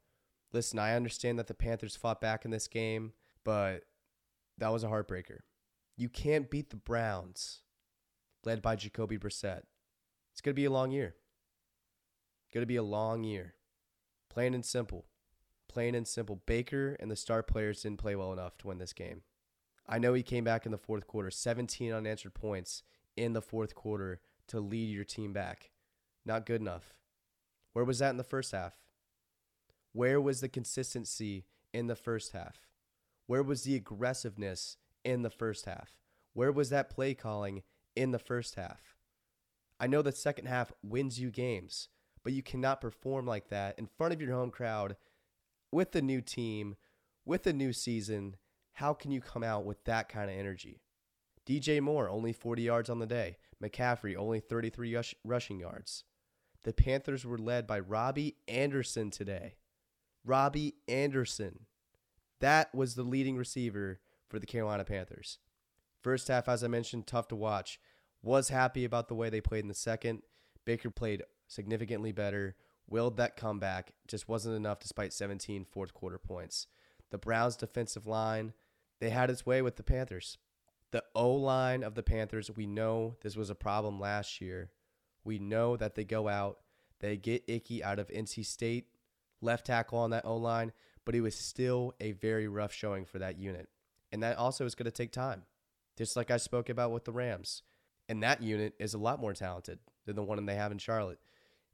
Listen, 0.52 0.78
I 0.78 0.94
understand 0.94 1.38
that 1.38 1.46
the 1.46 1.54
Panthers 1.54 1.96
fought 1.96 2.20
back 2.20 2.44
in 2.44 2.50
this 2.50 2.66
game, 2.66 3.12
but 3.44 3.84
that 4.58 4.72
was 4.72 4.82
a 4.82 4.88
heartbreaker. 4.88 5.40
You 5.96 6.08
can't 6.08 6.50
beat 6.50 6.70
the 6.70 6.76
Browns, 6.76 7.62
led 8.44 8.62
by 8.62 8.74
Jacoby 8.74 9.18
Brissett. 9.18 9.62
It's 10.32 10.40
going 10.40 10.54
to 10.54 10.60
be 10.60 10.64
a 10.64 10.70
long 10.70 10.90
year. 10.90 11.14
Going 12.52 12.62
to 12.62 12.66
be 12.66 12.76
a 12.76 12.82
long 12.82 13.22
year. 13.22 13.54
Plain 14.28 14.54
and 14.54 14.64
simple. 14.64 15.06
Plain 15.68 15.94
and 15.94 16.06
simple. 16.06 16.42
Baker 16.46 16.96
and 16.98 17.10
the 17.10 17.16
star 17.16 17.42
players 17.44 17.82
didn't 17.82 18.00
play 18.00 18.16
well 18.16 18.32
enough 18.32 18.58
to 18.58 18.68
win 18.68 18.78
this 18.78 18.92
game. 18.92 19.22
I 19.88 19.98
know 19.98 20.14
he 20.14 20.22
came 20.22 20.44
back 20.44 20.66
in 20.66 20.72
the 20.72 20.78
fourth 20.78 21.06
quarter, 21.06 21.30
17 21.30 21.92
unanswered 21.92 22.34
points 22.34 22.82
in 23.16 23.34
the 23.34 23.42
fourth 23.42 23.74
quarter 23.74 24.20
to 24.48 24.60
lead 24.60 24.92
your 24.92 25.04
team 25.04 25.32
back. 25.32 25.70
Not 26.24 26.46
good 26.46 26.60
enough. 26.60 26.94
Where 27.72 27.84
was 27.84 28.00
that 28.00 28.10
in 28.10 28.16
the 28.16 28.24
first 28.24 28.52
half? 28.52 28.74
Where 29.92 30.20
was 30.20 30.40
the 30.40 30.48
consistency 30.48 31.46
in 31.72 31.86
the 31.86 31.96
first 31.96 32.32
half? 32.32 32.68
Where 33.26 33.42
was 33.42 33.62
the 33.62 33.76
aggressiveness 33.76 34.76
in 35.04 35.22
the 35.22 35.30
first 35.30 35.64
half? 35.66 35.96
Where 36.32 36.52
was 36.52 36.70
that 36.70 36.90
play 36.90 37.14
calling 37.14 37.62
in 37.96 38.10
the 38.10 38.18
first 38.18 38.54
half? 38.54 38.96
I 39.78 39.86
know 39.86 40.02
the 40.02 40.12
second 40.12 40.46
half 40.46 40.72
wins 40.82 41.18
you 41.18 41.30
games, 41.30 41.88
but 42.22 42.32
you 42.32 42.42
cannot 42.42 42.80
perform 42.80 43.26
like 43.26 43.48
that 43.48 43.78
in 43.78 43.86
front 43.86 44.12
of 44.12 44.20
your 44.20 44.32
home 44.32 44.50
crowd 44.50 44.96
with 45.72 45.92
the 45.92 46.02
new 46.02 46.20
team, 46.20 46.76
with 47.24 47.46
a 47.46 47.52
new 47.52 47.72
season. 47.72 48.36
How 48.74 48.92
can 48.92 49.10
you 49.10 49.20
come 49.20 49.42
out 49.42 49.64
with 49.64 49.84
that 49.84 50.08
kind 50.08 50.30
of 50.30 50.36
energy? 50.36 50.82
DJ 51.46 51.80
Moore, 51.80 52.08
only 52.08 52.32
40 52.32 52.62
yards 52.62 52.90
on 52.90 52.98
the 52.98 53.06
day. 53.06 53.38
McCaffrey, 53.62 54.16
only 54.16 54.40
33 54.40 54.94
rush- 54.94 55.14
rushing 55.24 55.60
yards. 55.60 56.04
The 56.62 56.72
Panthers 56.72 57.24
were 57.24 57.38
led 57.38 57.66
by 57.66 57.80
Robbie 57.80 58.36
Anderson 58.46 59.10
today. 59.10 59.54
Robbie 60.24 60.74
Anderson. 60.88 61.66
That 62.40 62.74
was 62.74 62.94
the 62.94 63.02
leading 63.02 63.36
receiver 63.36 64.00
for 64.28 64.38
the 64.38 64.46
Carolina 64.46 64.84
Panthers. 64.84 65.38
First 66.02 66.28
half, 66.28 66.48
as 66.48 66.62
I 66.62 66.68
mentioned, 66.68 67.06
tough 67.06 67.28
to 67.28 67.36
watch. 67.36 67.80
Was 68.22 68.50
happy 68.50 68.84
about 68.84 69.08
the 69.08 69.14
way 69.14 69.30
they 69.30 69.40
played 69.40 69.64
in 69.64 69.68
the 69.68 69.74
second. 69.74 70.22
Baker 70.64 70.90
played 70.90 71.22
significantly 71.48 72.12
better, 72.12 72.54
willed 72.86 73.16
that 73.16 73.36
comeback, 73.36 73.92
just 74.06 74.28
wasn't 74.28 74.56
enough 74.56 74.80
despite 74.80 75.12
17 75.12 75.64
fourth 75.64 75.94
quarter 75.94 76.18
points. 76.18 76.66
The 77.10 77.18
Browns' 77.18 77.56
defensive 77.56 78.06
line, 78.06 78.52
they 79.00 79.10
had 79.10 79.30
its 79.30 79.46
way 79.46 79.62
with 79.62 79.76
the 79.76 79.82
Panthers. 79.82 80.38
The 80.90 81.04
O 81.14 81.32
line 81.32 81.82
of 81.82 81.94
the 81.94 82.02
Panthers, 82.02 82.50
we 82.54 82.66
know 82.66 83.16
this 83.22 83.36
was 83.36 83.48
a 83.48 83.54
problem 83.54 83.98
last 83.98 84.40
year. 84.40 84.70
We 85.24 85.38
know 85.38 85.76
that 85.76 85.94
they 85.94 86.04
go 86.04 86.28
out, 86.28 86.58
they 87.00 87.16
get 87.16 87.44
Icky 87.46 87.82
out 87.82 87.98
of 87.98 88.08
NC 88.08 88.44
State, 88.44 88.86
left 89.40 89.66
tackle 89.66 89.98
on 89.98 90.10
that 90.10 90.24
O 90.24 90.36
line, 90.36 90.72
but 91.04 91.14
it 91.14 91.20
was 91.20 91.34
still 91.34 91.94
a 92.00 92.12
very 92.12 92.48
rough 92.48 92.72
showing 92.72 93.04
for 93.04 93.18
that 93.18 93.38
unit. 93.38 93.68
And 94.12 94.22
that 94.22 94.38
also 94.38 94.64
is 94.64 94.74
going 94.74 94.86
to 94.86 94.90
take 94.90 95.12
time, 95.12 95.42
just 95.96 96.16
like 96.16 96.30
I 96.30 96.36
spoke 96.36 96.68
about 96.68 96.90
with 96.90 97.04
the 97.04 97.12
Rams. 97.12 97.62
And 98.08 98.22
that 98.22 98.42
unit 98.42 98.74
is 98.78 98.94
a 98.94 98.98
lot 98.98 99.20
more 99.20 99.34
talented 99.34 99.78
than 100.04 100.16
the 100.16 100.22
one 100.22 100.44
they 100.44 100.56
have 100.56 100.72
in 100.72 100.78
Charlotte. 100.78 101.20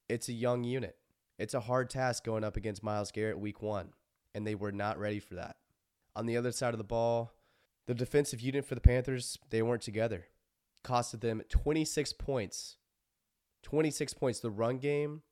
It's 0.09 0.29
a 0.29 0.35
young 0.35 0.65
unit. 0.65 0.97
It's 1.39 1.55
a 1.55 1.61
hard 1.61 1.91
task 1.91 2.25
going 2.25 2.45
up 2.45 2.57
against 2.57 2.83
Myles 2.83 3.11
Garrett 3.11 3.39
week 3.39 3.63
one, 3.63 3.91
and 4.35 4.47
they 4.47 4.55
were 4.55 4.73
not 4.73 4.99
ready 4.99 5.19
for 5.19 5.35
that. 5.35 5.57
On 6.15 6.27
the 6.27 6.37
other 6.37 6.53
side 6.53 6.75
of 6.75 6.79
the 6.79 6.85
ball, 6.85 7.33
the 7.87 7.95
defensive 7.95 8.41
unit 8.41 8.65
for 8.65 8.75
the 8.75 8.81
Panthers, 8.81 9.39
they 9.51 9.63
weren't 9.63 9.83
together. 9.83 10.27
Costed 10.85 11.21
them 11.21 11.43
26 11.49 12.13
points. 12.15 12.77
26 13.67 14.15
points. 14.15 14.39
The 14.39 14.49
run 14.49 14.79
game, 14.79 15.23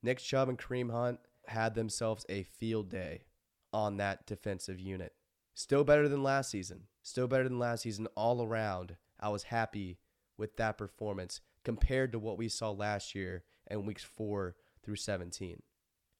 Nick 0.00 0.18
Chubb 0.18 0.48
and 0.48 0.56
Kareem 0.56 0.92
Hunt 0.92 1.18
had 1.48 1.74
themselves 1.74 2.24
a 2.28 2.44
field 2.44 2.88
day 2.88 3.24
on 3.72 3.96
that 3.96 4.26
defensive 4.26 4.78
unit. 4.78 5.12
Still 5.54 5.82
better 5.82 6.08
than 6.08 6.22
last 6.22 6.52
season. 6.52 6.84
Still 7.02 7.26
better 7.26 7.48
than 7.48 7.58
last 7.58 7.82
season 7.82 8.06
all 8.14 8.44
around. 8.44 8.94
I 9.18 9.30
was 9.30 9.42
happy 9.42 9.98
with 10.38 10.56
that 10.56 10.78
performance 10.78 11.40
compared 11.64 12.12
to 12.12 12.20
what 12.20 12.38
we 12.38 12.48
saw 12.48 12.70
last 12.70 13.16
year 13.16 13.42
in 13.68 13.84
weeks 13.84 14.04
4 14.04 14.54
through 14.84 14.94
17. 14.94 15.60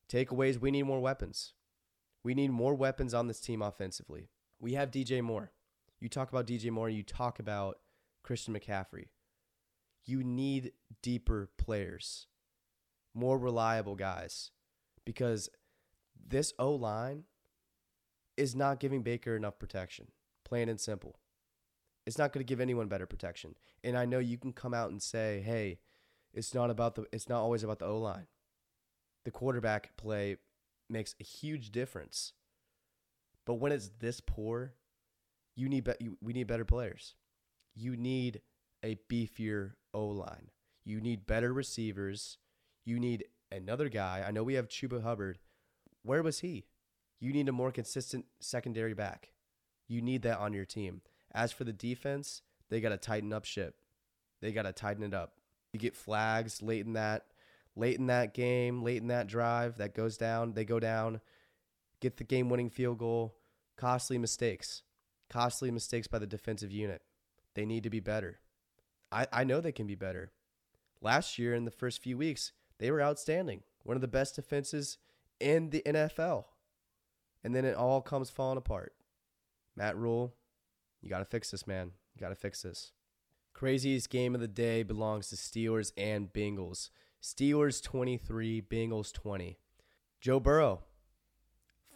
Takeaways 0.09 0.61
we 0.61 0.73
need 0.73 0.83
more 0.83 1.01
weapons. 1.01 1.55
We 2.25 2.35
need 2.35 2.51
more 2.51 2.75
weapons 2.75 3.15
on 3.15 3.29
this 3.29 3.41
team 3.41 3.63
offensively. 3.63 4.31
We 4.59 4.73
have 4.73 4.91
DJ 4.91 5.23
Moore. 5.23 5.53
You 6.01 6.09
talk 6.09 6.31
about 6.31 6.49
DJ 6.49 6.73
Moore, 6.73 6.91
you 6.91 7.05
talk 7.05 7.39
about 7.39 7.79
Christian 8.25 8.55
McCaffrey. 8.59 9.07
You 10.05 10.25
need 10.25 10.73
deeper 11.03 11.51
players, 11.59 12.27
more 13.15 13.39
reliable 13.39 13.97
guys, 13.97 14.51
because 15.05 15.49
this 16.29 16.53
O 16.59 16.73
line 16.73 17.25
is 18.37 18.55
not 18.55 18.81
giving 18.81 19.03
Baker 19.03 19.37
enough 19.37 19.59
protection, 19.59 20.09
plain 20.45 20.69
and 20.69 20.81
simple. 20.81 21.17
It's 22.07 22.19
not 22.19 22.33
going 22.33 22.45
to 22.45 22.49
give 22.49 22.61
anyone 22.61 22.89
better 22.89 23.07
protection. 23.07 23.55
And 23.85 23.97
I 23.97 24.07
know 24.07 24.19
you 24.19 24.39
can 24.39 24.53
come 24.53 24.75
out 24.75 24.91
and 24.91 25.03
say, 25.03 25.43
"Hey, 25.43 25.79
it's 26.33 26.55
not 26.55 26.71
about 26.71 26.95
the 26.95 27.07
it's 27.13 27.29
not 27.29 27.41
always 27.41 27.63
about 27.63 27.79
the 27.79 27.87
O 27.87 27.99
line. 27.99 28.27
The 29.25 29.31
quarterback 29.31 29.97
play 29.97 30.37
makes 30.89 31.15
a 31.21 31.25
huge 31.25 31.71
difference. 31.71 32.33
But 33.47 33.55
when 33.55 33.73
it's 33.73 33.91
this 33.99 34.21
poor, 34.21 34.75
you 35.57 35.69
need 35.69 35.85
be- 35.85 35.95
you, 36.01 36.19
we 36.21 36.33
need 36.33 36.47
better 36.47 36.65
players. 36.65 37.15
You 37.75 37.97
need 37.97 38.43
a 38.85 38.99
beefier 39.11 39.73
O 39.93 40.07
line. 40.07 40.51
You 40.85 41.01
need 41.01 41.27
better 41.27 41.53
receivers. 41.53 42.39
You 42.85 42.99
need 42.99 43.25
another 43.53 43.89
guy. 43.89 44.25
I 44.27 44.31
know 44.31 44.43
we 44.43 44.55
have 44.55 44.69
Chuba 44.69 45.03
Hubbard. 45.03 45.39
Where 46.03 46.23
was 46.23 46.41
he? 46.41 46.67
You 47.19 47.33
need 47.33 47.49
a 47.49 47.53
more 47.53 47.71
consistent 47.71 48.25
secondary 48.39 48.95
back. 48.95 49.33
You 49.89 50.01
need 50.01 50.23
that 50.23 50.39
on 50.39 50.53
your 50.53 50.65
team. 50.65 51.03
As 51.33 51.53
for 51.53 51.65
the 51.65 51.73
defense, 51.73 52.43
they 52.71 52.81
got 52.81 52.91
to 52.91 52.97
tighten 52.97 53.33
up 53.33 53.45
ship. 53.45 53.77
They 54.41 54.53
got 54.53 54.63
to 54.63 54.73
tighten 54.73 55.03
it 55.03 55.13
up. 55.13 55.35
You 55.73 55.79
get 55.79 55.95
flags 55.95 56.63
late 56.63 56.87
in 56.87 56.95
that 56.95 57.27
late 57.77 57.99
in 57.99 58.07
that 58.07 58.35
game, 58.35 58.83
late 58.83 59.01
in 59.01 59.09
that 59.09 59.27
drive 59.27 59.79
that 59.79 59.95
goes 59.95 60.17
down, 60.17 60.55
they 60.55 60.65
go 60.65 60.81
down, 60.81 61.21
get 62.01 62.17
the 62.17 62.25
game-winning 62.25 62.69
field 62.69 62.99
goal, 62.99 63.37
costly 63.77 64.19
mistakes. 64.19 64.83
Costly 65.29 65.71
mistakes 65.71 66.09
by 66.09 66.19
the 66.19 66.27
defensive 66.27 66.73
unit. 66.73 67.03
They 67.55 67.65
need 67.65 67.85
to 67.85 67.91
be 67.91 68.01
better. 68.01 68.41
I, 69.13 69.27
I 69.33 69.45
know 69.45 69.61
they 69.61 69.73
can 69.73 69.87
be 69.87 69.95
better. 69.95 70.33
Last 71.01 71.39
year, 71.39 71.55
in 71.55 71.65
the 71.65 71.71
first 71.71 72.03
few 72.03 72.17
weeks, 72.19 72.53
they 72.79 72.91
were 72.91 73.03
outstanding. 73.03 73.63
One 73.83 73.97
of 73.97 74.01
the 74.01 74.09
best 74.09 74.37
defenses 74.37 74.99
in 75.39 75.71
the 75.71 75.83
NFL. 75.87 76.45
And 77.43 77.55
then 77.55 77.65
it 77.65 77.75
all 77.75 78.03
comes 78.03 78.31
falling 78.31 78.59
apart. 78.59 78.95
Matt 79.77 79.97
Rhule, 79.97 80.35
you 81.01 81.09
got 81.09 81.21
to 81.21 81.25
fix 81.25 81.51
this, 81.51 81.67
man. 81.67 81.93
You 82.15 82.21
got 82.21 82.29
to 82.29 82.35
fix 82.35 82.63
this. 82.63 82.93
Craziest 83.55 84.11
game 84.11 84.35
of 84.35 84.41
the 84.41 84.49
day 84.49 84.83
belongs 84.83 85.29
to 85.29 85.37
Steelers 85.37 85.93
and 85.97 86.33
Bengals. 86.33 86.91
Steelers 87.23 87.83
23, 87.83 88.63
Bengals 88.63 89.13
20. 89.13 89.59
Joe 90.21 90.41
Burrow, 90.41 90.83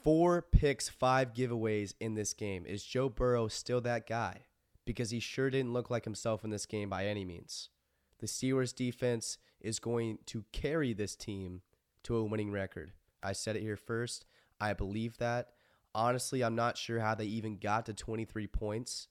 Four 0.04 0.42
picks, 0.42 0.90
five 0.90 1.33
giveaways 1.33 1.94
in 1.99 2.14
this 2.14 2.35
game. 2.35 2.66
Is 2.66 2.85
Joe 2.85 3.09
Burrow 3.09 3.49
still 3.49 3.80
that 3.80 4.06
guy? 4.06 4.42
Because 4.85 5.11
he 5.11 5.21
sure 5.21 5.50
didn't 5.50 5.73
look 5.73 5.91
like 5.91 6.05
himself 6.05 6.45
in 6.45 6.50
this 6.50 6.67
game 6.67 6.88
by 6.88 7.07
any 7.07 7.25
means. 7.25 7.71
The 8.19 8.26
Steelers 8.26 8.75
defense 8.75 9.38
is 9.61 9.79
going 9.79 10.19
to 10.26 10.45
carry 10.53 10.93
this 10.93 11.17
team 11.17 11.62
to 12.05 12.17
a 12.17 12.25
winning 12.25 12.50
record. 12.50 12.93
I 13.23 13.33
said 13.33 13.57
it 13.57 13.62
here 13.62 13.76
first. 13.76 14.26
I 14.61 14.73
believe 14.75 15.19
that. 15.19 15.49
Honestly, 15.95 16.43
I'm 16.43 16.55
not 16.55 16.76
sure 16.76 17.00
how 17.00 17.14
they 17.14 17.25
even 17.25 17.59
got 17.59 17.87
to 17.87 17.95
23 17.95 18.47
points 18.49 19.09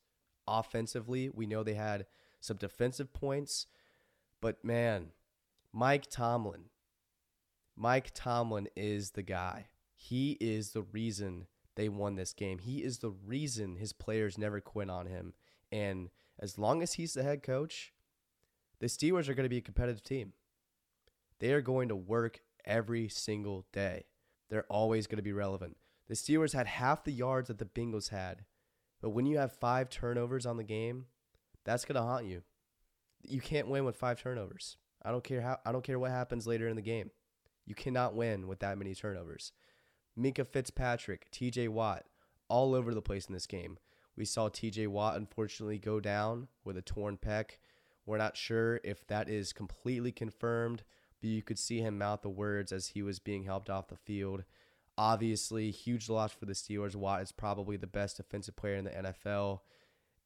offensively. 0.48 1.30
We 1.34 1.46
know 1.46 1.64
they 1.64 1.74
had 1.74 2.06
some 2.40 2.58
defensive 2.58 3.14
points, 3.14 3.68
but 4.42 4.64
man, 4.64 5.12
Mike 5.72 6.10
Tomlin. 6.10 6.66
Mike 7.76 8.12
Tomlin 8.14 8.68
is 8.76 9.12
the 9.12 9.24
guy. 9.24 9.68
He 9.96 10.38
is 10.40 10.72
the 10.72 10.84
reason 10.84 11.48
they 11.76 11.90
won 11.90 12.16
this 12.16 12.34
game. 12.34 12.60
He 12.60 12.84
is 12.84 13.00
the 13.00 13.10
reason 13.10 13.78
his 13.78 13.94
players 13.94 14.38
never 14.38 14.60
quit 14.60 14.90
on 14.90 15.08
him. 15.08 15.34
And 15.74 16.12
as 16.40 16.60
long 16.60 16.84
as 16.84 16.94
he's 16.94 17.16
the 17.16 17.24
head 17.24 17.42
coach, 17.42 17.94
the 18.80 18.86
Steelers 18.86 19.28
are 19.28 19.34
going 19.34 19.46
to 19.46 19.50
be 19.50 19.58
a 19.58 19.62
competitive 19.62 20.04
team. 20.04 20.34
They 21.40 21.52
are 21.52 21.62
going 21.62 21.90
to 21.90 21.96
work 21.96 22.42
every 22.64 23.10
single 23.10 23.66
day. 23.74 24.06
They're 24.52 24.68
always 24.70 25.08
going 25.08 25.18
to 25.18 25.24
be 25.24 25.34
relevant. 25.34 25.78
The 26.08 26.14
Steelers 26.14 26.54
had 26.54 26.68
half 26.68 27.04
the 27.04 27.12
yards 27.12 27.48
that 27.48 27.58
the 27.58 27.66
Bengals 27.66 28.10
had. 28.10 28.46
But 29.02 29.10
when 29.10 29.26
you 29.26 29.40
have 29.40 29.52
five 29.54 29.90
turnovers 29.90 30.46
on 30.46 30.58
the 30.58 30.64
game, 30.64 31.08
that's 31.66 31.86
going 31.86 31.96
to 31.96 32.04
haunt 32.04 32.26
you. 32.28 32.44
You 33.24 33.42
can't 33.42 33.68
win 33.68 33.84
with 33.84 33.96
five 33.96 34.22
turnovers. 34.22 34.78
I 35.04 35.10
don't 35.10 35.24
care 35.24 35.42
how 35.42 35.58
I 35.66 35.72
don't 35.72 35.84
care 35.84 35.98
what 35.98 36.12
happens 36.12 36.46
later 36.46 36.68
in 36.68 36.76
the 36.76 36.84
game. 36.84 37.10
You 37.66 37.74
cannot 37.74 38.14
win 38.14 38.48
with 38.48 38.60
that 38.60 38.78
many 38.78 38.94
turnovers. 38.94 39.54
Minkah 40.20 40.48
Fitzpatrick, 40.48 41.32
TJ 41.32 41.70
Watt, 41.70 42.04
all 42.48 42.76
over 42.76 42.94
the 42.94 43.02
place 43.02 43.26
in 43.26 43.34
this 43.34 43.48
game. 43.48 43.80
We 44.16 44.26
saw 44.26 44.50
TJ 44.50 44.88
Watt 44.88 45.16
unfortunately 45.16 45.80
go 45.80 46.00
down 46.00 46.48
with 46.64 46.78
a 46.78 46.82
torn 46.82 47.18
pec. 47.18 47.58
We're 48.06 48.18
not 48.18 48.38
sure 48.38 48.80
if 48.84 49.08
that 49.08 49.30
is 49.30 49.54
completely 49.54 50.12
confirmed, 50.12 50.84
but 51.22 51.30
you 51.30 51.42
could 51.42 51.58
see 51.58 51.80
him 51.80 51.98
mouth 51.98 52.22
the 52.22 52.30
words 52.30 52.72
as 52.72 52.88
he 52.88 53.02
was 53.02 53.20
being 53.20 53.44
helped 53.44 53.70
off 53.70 53.88
the 53.88 53.96
field. 53.96 54.44
Obviously, 54.98 55.72
huge 55.72 56.10
loss 56.10 56.32
for 56.32 56.46
the 56.46 56.54
Steelers. 56.54 56.96
Watt 56.96 57.22
is 57.22 57.32
probably 57.32 57.78
the 57.78 57.88
best 57.88 58.18
defensive 58.18 58.56
player 58.56 58.76
in 58.76 58.86
the 58.86 58.92
NFL. 58.92 59.62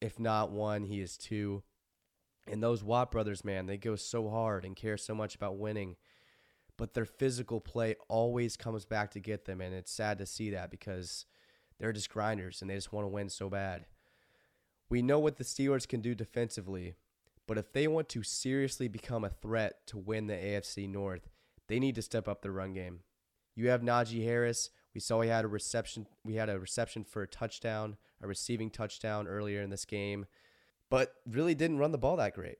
If 0.00 0.18
not 0.18 0.50
one, 0.50 0.84
he 0.84 1.00
is 1.00 1.16
two. 1.16 1.62
And 2.46 2.62
those 2.62 2.84
Watt 2.84 3.10
brothers, 3.10 3.44
man, 3.44 3.66
they 3.66 3.78
go 3.78 3.96
so 3.96 4.28
hard 4.28 4.64
and 4.64 4.76
care 4.76 4.96
so 4.96 5.14
much 5.14 5.34
about 5.34 5.58
winning 5.58 5.96
but 6.78 6.94
their 6.94 7.04
physical 7.04 7.60
play 7.60 7.96
always 8.08 8.56
comes 8.56 8.86
back 8.86 9.10
to 9.10 9.20
get 9.20 9.44
them. 9.44 9.60
And 9.60 9.74
it's 9.74 9.92
sad 9.92 10.16
to 10.18 10.26
see 10.26 10.50
that 10.50 10.70
because 10.70 11.26
they're 11.78 11.92
just 11.92 12.10
grinders 12.10 12.60
and 12.60 12.70
they 12.70 12.74
just 12.74 12.92
want 12.92 13.04
to 13.04 13.08
win 13.08 13.28
so 13.28 13.48
bad. 13.48 13.86
We 14.90 15.02
know 15.02 15.18
what 15.18 15.36
the 15.36 15.44
Steelers 15.44 15.86
can 15.86 16.00
do 16.00 16.14
defensively, 16.14 16.94
but 17.46 17.58
if 17.58 17.72
they 17.72 17.86
want 17.86 18.08
to 18.10 18.22
seriously 18.22 18.88
become 18.88 19.24
a 19.24 19.30
threat 19.30 19.86
to 19.88 19.98
win 19.98 20.26
the 20.26 20.34
AFC 20.34 20.88
North, 20.88 21.28
they 21.68 21.78
need 21.78 21.94
to 21.96 22.02
step 22.02 22.26
up 22.26 22.42
their 22.42 22.52
run 22.52 22.72
game. 22.72 23.00
You 23.54 23.68
have 23.68 23.82
Najee 23.82 24.24
Harris. 24.24 24.70
We 24.94 25.00
saw 25.00 25.20
he 25.20 25.28
had 25.28 25.44
a 25.44 25.48
reception. 25.48 26.06
We 26.24 26.36
had 26.36 26.48
a 26.48 26.58
reception 26.58 27.04
for 27.04 27.22
a 27.22 27.26
touchdown, 27.26 27.96
a 28.22 28.26
receiving 28.26 28.70
touchdown 28.70 29.26
earlier 29.26 29.62
in 29.62 29.70
this 29.70 29.84
game, 29.84 30.26
but 30.90 31.14
really 31.28 31.54
didn't 31.54 31.78
run 31.78 31.92
the 31.92 31.98
ball 31.98 32.16
that 32.16 32.34
great. 32.34 32.58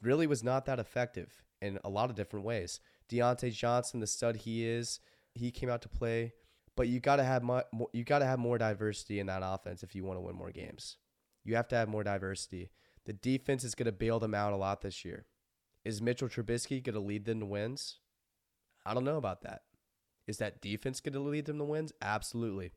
Really 0.00 0.26
was 0.26 0.42
not 0.42 0.64
that 0.66 0.78
effective 0.78 1.42
in 1.60 1.78
a 1.84 1.88
lot 1.88 2.10
of 2.10 2.16
different 2.16 2.46
ways. 2.46 2.80
Diontae 3.08 3.52
Johnson, 3.52 4.00
the 4.00 4.06
stud 4.06 4.36
he 4.36 4.66
is, 4.66 5.00
he 5.34 5.50
came 5.50 5.68
out 5.68 5.82
to 5.82 5.88
play. 5.88 6.32
But 6.76 6.88
you 6.88 7.00
got 7.00 7.16
to 7.16 7.24
have 7.24 7.42
more, 7.42 7.64
you 7.92 8.04
got 8.04 8.18
to 8.18 8.26
have 8.26 8.38
more 8.38 8.58
diversity 8.58 9.18
in 9.18 9.26
that 9.26 9.42
offense 9.42 9.82
if 9.82 9.94
you 9.94 10.04
want 10.04 10.18
to 10.18 10.22
win 10.22 10.36
more 10.36 10.50
games. 10.50 10.98
You 11.44 11.56
have 11.56 11.68
to 11.68 11.76
have 11.76 11.88
more 11.88 12.04
diversity. 12.04 12.70
The 13.06 13.14
defense 13.14 13.64
is 13.64 13.74
going 13.74 13.86
to 13.86 13.92
bail 13.92 14.18
them 14.18 14.34
out 14.34 14.52
a 14.52 14.56
lot 14.56 14.82
this 14.82 15.04
year. 15.04 15.26
Is 15.84 16.02
Mitchell 16.02 16.28
Trubisky 16.28 16.82
going 16.82 16.94
to 16.94 17.00
lead 17.00 17.24
them 17.24 17.40
to 17.40 17.46
wins? 17.46 18.00
I 18.84 18.92
don't 18.92 19.04
know 19.04 19.16
about 19.16 19.42
that. 19.42 19.62
Is 20.26 20.38
that 20.38 20.60
defense 20.60 21.00
going 21.00 21.12
to 21.14 21.20
lead 21.20 21.46
them 21.46 21.58
to 21.58 21.64
wins? 21.64 21.92
Absolutely. 22.02 22.72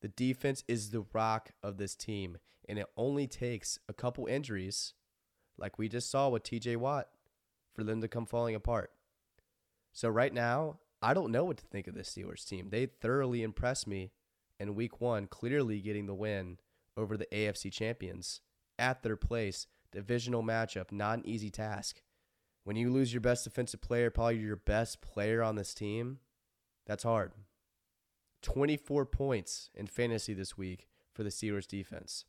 The 0.00 0.08
defense 0.08 0.64
is 0.66 0.90
the 0.90 1.04
rock 1.12 1.50
of 1.62 1.76
this 1.76 1.94
team, 1.94 2.38
and 2.68 2.78
it 2.78 2.86
only 2.96 3.26
takes 3.26 3.78
a 3.88 3.92
couple 3.92 4.26
injuries, 4.26 4.94
like 5.58 5.78
we 5.78 5.88
just 5.88 6.10
saw 6.10 6.28
with 6.28 6.42
TJ 6.42 6.78
Watt, 6.78 7.08
for 7.74 7.84
them 7.84 8.00
to 8.00 8.08
come 8.08 8.26
falling 8.26 8.54
apart. 8.54 8.90
So 9.92 10.08
right 10.08 10.32
now, 10.32 10.78
I 11.02 11.14
don't 11.14 11.32
know 11.32 11.44
what 11.44 11.56
to 11.58 11.64
think 11.64 11.88
of 11.88 11.94
this 11.94 12.14
Steelers 12.14 12.46
team. 12.46 12.68
They 12.70 12.86
thoroughly 12.86 13.42
impressed 13.42 13.86
me 13.88 14.12
in 14.60 14.76
week 14.76 15.00
one, 15.00 15.26
clearly 15.26 15.80
getting 15.80 16.06
the 16.06 16.14
win 16.14 16.58
over 16.96 17.16
the 17.16 17.26
AFC 17.32 17.72
champions 17.72 18.40
at 18.78 19.02
their 19.02 19.16
place. 19.16 19.66
Divisional 19.90 20.42
matchup, 20.42 20.92
not 20.92 21.18
an 21.18 21.26
easy 21.26 21.50
task. 21.50 22.00
When 22.64 22.76
you 22.76 22.90
lose 22.90 23.12
your 23.12 23.20
best 23.20 23.44
defensive 23.44 23.80
player, 23.80 24.10
probably 24.10 24.36
your 24.38 24.56
best 24.56 25.00
player 25.00 25.42
on 25.42 25.56
this 25.56 25.74
team, 25.74 26.20
that's 26.86 27.02
hard. 27.02 27.32
24 28.42 29.04
points 29.06 29.70
in 29.74 29.86
fantasy 29.86 30.34
this 30.34 30.56
week 30.56 30.86
for 31.12 31.24
the 31.24 31.30
Steelers 31.30 31.66
defense. 31.66 32.24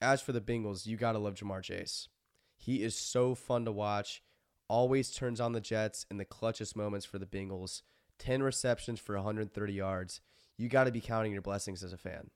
As 0.00 0.20
for 0.20 0.32
the 0.32 0.40
Bengals, 0.40 0.86
you 0.86 0.96
got 0.96 1.12
to 1.12 1.18
love 1.18 1.34
Ja'Marr 1.34 1.62
Chase. 1.62 2.08
He 2.56 2.82
is 2.82 2.94
so 2.94 3.34
fun 3.34 3.64
to 3.64 3.72
watch 3.72 4.22
always 4.68 5.10
turns 5.10 5.40
on 5.40 5.52
the 5.52 5.60
Jets 5.60 6.06
in 6.10 6.16
the 6.16 6.24
clutchest 6.24 6.76
moments 6.76 7.06
for 7.06 7.18
the 7.18 7.26
Bengals. 7.26 7.82
10 8.18 8.42
receptions 8.42 8.98
for 8.98 9.14
130 9.14 9.72
yards. 9.72 10.20
You 10.56 10.68
got 10.68 10.84
to 10.84 10.92
be 10.92 11.00
counting 11.00 11.32
your 11.32 11.42
blessings 11.42 11.84
as 11.84 11.92
a 11.92 11.98
fan. 11.98 12.30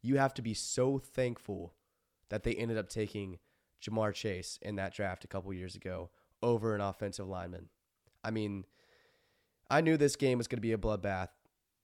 You 0.00 0.16
have 0.16 0.34
to 0.34 0.42
be 0.42 0.54
so 0.54 0.98
thankful 0.98 1.74
that 2.28 2.44
they 2.44 2.54
ended 2.54 2.78
up 2.78 2.88
taking 2.88 3.38
Ja'Marr 3.82 4.14
Chase 4.14 4.58
in 4.62 4.76
that 4.76 4.94
draft 4.94 5.24
a 5.24 5.28
couple 5.28 5.52
years 5.52 5.74
ago 5.74 6.10
over 6.42 6.74
an 6.74 6.80
offensive 6.80 7.28
lineman. 7.28 7.68
I 8.24 8.30
mean, 8.30 8.64
I 9.68 9.80
knew 9.80 9.96
this 9.96 10.16
game 10.16 10.38
was 10.38 10.48
going 10.48 10.58
to 10.58 10.62
be 10.62 10.72
a 10.72 10.78
bloodbath 10.78 11.28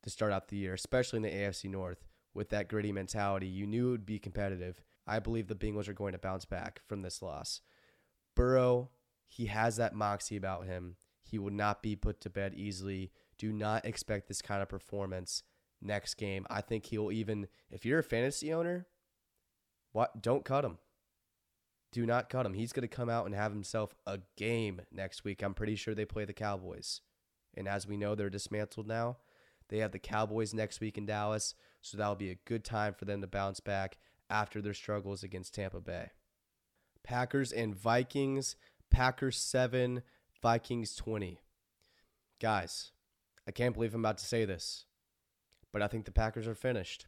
to 0.03 0.11
start 0.11 0.33
out 0.33 0.49
the 0.49 0.57
year, 0.57 0.75
especially 0.75 1.19
in 1.19 1.23
the 1.23 1.31
AFC 1.31 1.71
North 1.71 2.07
with 2.35 2.51
that 2.51 2.69
gritty 2.69 2.93
mentality. 2.93 3.47
You 3.47 3.67
knew 3.67 3.89
it 3.89 3.93
would 3.93 4.07
be 4.07 4.19
competitive. 4.19 4.81
I 5.07 5.19
believe 5.19 5.49
the 5.49 5.55
Bengals 5.55 5.89
are 5.89 5.95
going 5.95 6.13
to 6.13 6.19
bounce 6.19 6.45
back 6.45 6.81
from 6.87 7.03
this 7.03 7.23
loss. 7.23 7.61
Burrow 8.35 8.91
he 9.29 9.47
has 9.47 9.77
that 9.77 9.95
moxie 9.95 10.37
about 10.37 10.67
him. 10.67 10.97
He 11.23 11.39
will 11.39 11.53
not 11.53 11.83
be 11.83 11.95
put 11.95 12.21
to 12.23 12.31
bed 12.31 12.55
easily. 12.55 13.13
Do 13.37 13.53
not 13.53 13.85
expect 13.85 14.27
this 14.27 14.43
kind 14.43 14.63
of 14.63 14.69
performance 14.69 15.43
next 15.81 16.15
game. 16.15 16.47
I 16.51 16.63
think 16.63 16.87
he'll 16.87 17.13
even 17.13 17.47
if 17.71 17.85
you're 17.85 18.01
a 18.01 18.05
fantasy 18.05 18.53
owner, 18.53 18.87
what 19.93 20.23
don't 20.23 20.45
cut 20.45 20.65
him. 20.65 20.79
Do 21.93 22.05
not 22.05 22.29
cut 22.29 22.45
him. 22.45 22.55
He's 22.55 22.73
going 22.73 22.87
to 22.87 22.95
come 22.95 23.09
out 23.09 23.27
and 23.27 23.35
have 23.35 23.53
himself 23.53 23.95
a 24.07 24.19
game 24.37 24.83
next 24.93 25.25
week. 25.25 25.43
I'm 25.43 25.55
pretty 25.55 25.77
sure 25.77 25.95
they 25.95 26.05
play 26.05 26.25
the 26.25 26.35
Cowboys. 26.35 27.01
And 27.55 27.67
as 27.67 27.87
we 27.87 27.97
know, 27.97 28.15
they're 28.15 28.29
dismantled 28.29 28.87
now. 28.87 29.19
They 29.69 29.79
have 29.79 29.93
the 29.93 29.99
Cowboys 29.99 30.55
next 30.55 30.81
week 30.81 30.99
in 30.99 31.07
Dallas, 31.07 31.55
so 31.81 31.97
that'll 31.97 32.15
be 32.15 32.31
a 32.31 32.39
good 32.47 32.65
time 32.65 32.95
for 32.95 33.05
them 33.05 33.21
to 33.21 33.27
bounce 33.27 33.61
back 33.61 33.99
after 34.31 34.61
their 34.61 34.75
struggles 34.75 35.23
against 35.23 35.55
Tampa 35.55 35.81
Bay. 35.81 36.11
Packers 37.03 37.53
and 37.53 37.75
Vikings. 37.75 38.57
Packers 38.91 39.37
7, 39.37 40.03
Vikings 40.43 40.95
20. 40.95 41.41
Guys, 42.41 42.93
I 43.47 43.51
can't 43.51 43.75
believe 43.75 43.95
I'm 43.95 44.01
about 44.01 44.19
to 44.19 44.27
say 44.27 44.45
this, 44.45 44.85
but 45.73 45.83
I 45.83 45.89
think 45.89 46.05
the 46.05 46.13
Packers 46.13 46.47
are 46.47 46.55
finished. 46.55 47.07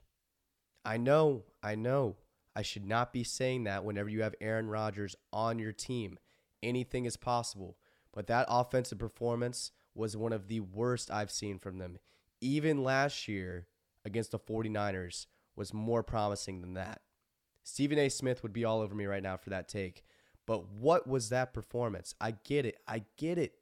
I 0.85 0.97
know, 0.97 1.45
I 1.63 1.75
know. 1.75 2.17
I 2.57 2.63
should 2.63 2.85
not 2.85 3.13
be 3.13 3.25
saying 3.25 3.65
that 3.65 3.85
whenever 3.85 4.09
you 4.09 4.23
have 4.23 4.35
Aaron 4.41 4.69
Rodgers 4.69 5.17
on 5.33 5.59
your 5.59 5.73
team. 5.73 6.19
Anything 6.63 7.05
is 7.05 7.17
possible. 7.17 7.77
But 8.13 8.27
that 8.27 8.47
offensive 8.49 8.99
performance 8.99 9.71
was 9.95 10.17
one 10.17 10.33
of 10.33 10.49
the 10.49 10.61
worst 10.61 11.11
I've 11.11 11.31
seen 11.31 11.59
from 11.59 11.79
them. 11.79 11.99
Even 12.41 12.83
last 12.83 13.29
year 13.29 13.67
against 14.05 14.33
the 14.33 14.39
49ers 14.39 15.27
was 15.55 15.75
more 15.75 16.03
promising 16.03 16.61
than 16.61 16.75
that. 16.75 17.03
Stephen 17.63 17.99
A. 17.99 18.09
Smith 18.09 18.43
would 18.43 18.53
be 18.53 18.65
all 18.65 18.81
over 18.81 18.95
me 18.95 19.07
right 19.07 19.23
now 19.23 19.37
for 19.37 19.51
that 19.51 19.69
take. 19.69 20.03
But 20.51 20.69
what 20.69 21.07
was 21.07 21.29
that 21.29 21.55
performance? 21.55 22.13
I 22.21 22.33
get 22.33 22.67
it. 22.67 22.79
I 22.89 23.05
get 23.17 23.39
it. 23.39 23.53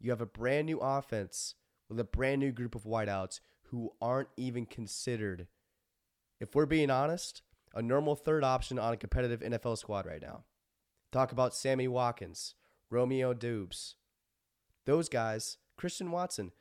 You 0.00 0.08
have 0.12 0.22
a 0.22 0.26
brand 0.26 0.64
new 0.64 0.78
offense 0.78 1.56
with 1.90 2.00
a 2.00 2.04
brand 2.04 2.40
new 2.40 2.52
group 2.52 2.74
of 2.74 2.84
wideouts 2.84 3.40
who 3.64 3.92
aren't 4.00 4.30
even 4.38 4.64
considered, 4.64 5.46
if 6.40 6.54
we're 6.54 6.64
being 6.64 6.88
honest, 6.88 7.42
a 7.74 7.82
normal 7.82 8.16
third 8.16 8.44
option 8.44 8.78
on 8.78 8.94
a 8.94 8.96
competitive 8.96 9.40
NFL 9.40 9.76
squad 9.76 10.06
right 10.06 10.22
now. 10.22 10.44
Talk 11.10 11.32
about 11.32 11.54
Sammy 11.54 11.86
Watkins, 11.86 12.54
Romeo 12.88 13.34
Doubs. 13.34 13.96
Those 14.86 15.10
guys, 15.10 15.58
Christian 15.76 16.10
Watson, 16.10 16.52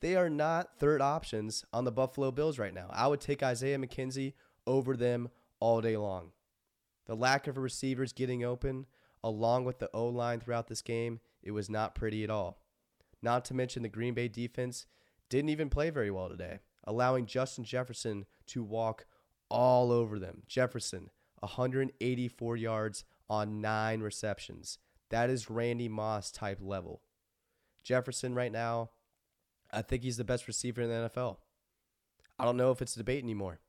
they 0.00 0.16
are 0.16 0.28
not 0.28 0.76
third 0.76 1.00
options 1.00 1.64
on 1.72 1.84
the 1.84 1.92
Buffalo 1.92 2.32
Bills 2.32 2.58
right 2.58 2.74
now. 2.74 2.88
I 2.90 3.06
would 3.06 3.20
take 3.20 3.44
Isaiah 3.44 3.78
McKenzie 3.78 4.32
over 4.66 4.96
them 4.96 5.28
all 5.60 5.80
day 5.80 5.96
long. 5.96 6.32
The 7.06 7.14
lack 7.14 7.46
of 7.46 7.58
receivers 7.58 8.12
getting 8.12 8.42
open, 8.42 8.86
along 9.22 9.64
with 9.64 9.78
the 9.78 9.90
O 9.92 10.06
line 10.06 10.40
throughout 10.40 10.68
this 10.68 10.82
game, 10.82 11.20
it 11.42 11.50
was 11.52 11.70
not 11.70 11.94
pretty 11.94 12.24
at 12.24 12.30
all. 12.30 12.60
Not 13.22 13.44
to 13.46 13.54
mention 13.54 13.82
the 13.82 13.88
Green 13.88 14.14
Bay 14.14 14.28
defense 14.28 14.86
didn't 15.28 15.50
even 15.50 15.70
play 15.70 15.90
very 15.90 16.10
well 16.10 16.28
today. 16.28 16.60
allowing 16.84 17.26
Justin 17.26 17.62
Jefferson 17.62 18.24
to 18.46 18.62
walk 18.62 19.06
all 19.48 19.92
over 19.92 20.18
them. 20.18 20.42
Jefferson, 20.48 21.10
184 21.40 22.56
yards 22.56 23.04
on 23.28 23.60
nine 23.60 24.00
receptions. 24.00 24.78
That 25.10 25.30
is 25.30 25.50
Randy 25.50 25.88
Moss 25.88 26.30
type 26.30 26.58
level. 26.60 27.02
Jefferson, 27.82 28.34
right 28.34 28.52
now, 28.52 28.90
I 29.70 29.82
think 29.82 30.02
he's 30.02 30.16
the 30.16 30.24
best 30.24 30.48
receiver 30.48 30.82
in 30.82 30.88
the 30.88 31.10
NFL. 31.10 31.36
I 32.38 32.44
don't 32.44 32.56
know 32.56 32.70
if 32.70 32.80
it's 32.80 32.96
a 32.96 32.98
debate 32.98 33.22
anymore. 33.22 33.60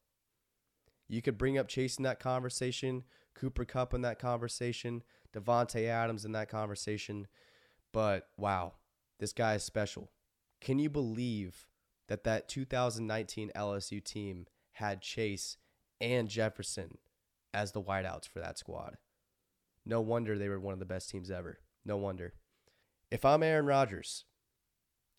You 1.07 1.21
could 1.21 1.37
bring 1.37 1.57
up 1.57 1.67
Chase 1.67 1.97
in 1.97 2.03
that 2.03 2.19
conversation, 2.19 3.03
Cooper 3.35 3.65
Kupp 3.65 3.93
in 3.93 4.01
that 4.01 4.19
conversation, 4.19 5.03
Davante 5.33 5.87
Adams 5.87 6.25
in 6.25 6.31
that 6.33 6.49
conversation, 6.49 7.27
but 7.91 8.27
wow, 8.37 8.73
this 9.19 9.33
guy 9.33 9.55
is 9.55 9.63
special. 9.63 10.11
Can 10.59 10.79
you 10.79 10.89
believe 10.89 11.67
that 12.07 12.23
that 12.23 12.47
2019 12.47 13.51
LSU 13.55 14.03
team 14.03 14.47
had 14.73 15.01
Chase 15.01 15.57
and 15.99 16.27
Jefferson 16.27 16.97
as 17.53 17.71
the 17.71 17.81
wideouts 17.81 18.27
for 18.27 18.39
that 18.39 18.57
squad? 18.57 18.97
No 19.85 20.01
wonder 20.01 20.37
they 20.37 20.49
were 20.49 20.59
one 20.59 20.73
of 20.73 20.79
the 20.79 20.85
best 20.85 21.09
teams 21.09 21.31
ever. 21.31 21.59
No 21.83 21.97
wonder. 21.97 22.33
If 23.09 23.25
I'm 23.25 23.43
Aaron 23.43 23.65
Rodgers, 23.65 24.25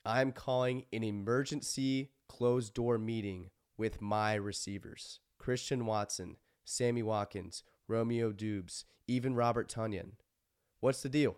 I'm 0.04 0.32
calling 0.32 0.84
an 0.92 1.02
emergency 1.02 2.10
closed 2.28 2.74
door 2.74 2.98
meeting 2.98 3.50
with 3.76 4.00
my 4.00 4.34
receivers 4.34 5.20
Christian 5.38 5.86
Watson, 5.86 6.36
Sammy 6.64 7.02
Watkins, 7.02 7.64
Romeo 7.92 8.32
Doubs, 8.32 8.84
even 9.06 9.34
Robert 9.34 9.68
Tonyan. 9.68 10.12
What's 10.80 11.02
the 11.02 11.08
deal? 11.08 11.36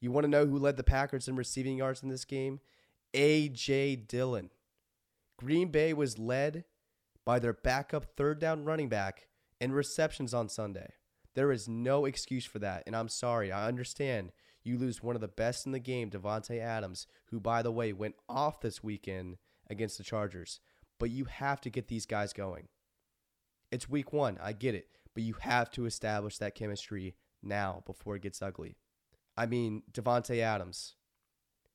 You 0.00 0.10
want 0.10 0.24
to 0.24 0.30
know 0.30 0.46
who 0.46 0.58
led 0.58 0.76
the 0.76 0.82
Packers 0.82 1.28
in 1.28 1.36
receiving 1.36 1.76
yards 1.76 2.02
in 2.02 2.08
this 2.08 2.24
game? 2.24 2.60
A.J. 3.14 3.96
Dillon. 3.96 4.50
Green 5.38 5.68
Bay 5.68 5.92
was 5.92 6.18
led 6.18 6.64
by 7.24 7.38
their 7.38 7.52
backup 7.52 8.16
third 8.16 8.38
down 8.38 8.64
running 8.64 8.88
back 8.88 9.28
in 9.60 9.72
receptions 9.72 10.34
on 10.34 10.48
Sunday. 10.48 10.94
There 11.34 11.52
is 11.52 11.68
no 11.68 12.04
excuse 12.04 12.44
for 12.44 12.58
that, 12.58 12.82
and 12.86 12.96
I'm 12.96 13.08
sorry. 13.08 13.52
I 13.52 13.68
understand 13.68 14.32
you 14.64 14.76
lose 14.76 15.02
one 15.02 15.14
of 15.14 15.20
the 15.20 15.28
best 15.28 15.64
in 15.64 15.72
the 15.72 15.78
game, 15.78 16.10
Davante 16.10 16.58
Adams, 16.58 17.06
who, 17.26 17.40
by 17.40 17.62
the 17.62 17.72
way, 17.72 17.92
went 17.92 18.16
off 18.28 18.60
this 18.60 18.82
weekend 18.82 19.38
against 19.68 19.96
the 19.96 20.04
Chargers. 20.04 20.60
But 20.98 21.10
you 21.10 21.26
have 21.26 21.60
to 21.62 21.70
get 21.70 21.88
these 21.88 22.06
guys 22.06 22.32
going. 22.32 22.68
It's 23.70 23.88
week 23.88 24.12
one. 24.12 24.38
I 24.42 24.52
get 24.52 24.74
it. 24.74 24.88
But 25.20 25.26
you 25.26 25.36
have 25.40 25.70
to 25.72 25.84
establish 25.84 26.38
that 26.38 26.54
chemistry 26.54 27.14
now 27.42 27.82
before 27.84 28.16
it 28.16 28.22
gets 28.22 28.40
ugly. 28.40 28.78
I 29.36 29.44
mean, 29.44 29.82
Davante 29.92 30.40
Adams, 30.40 30.94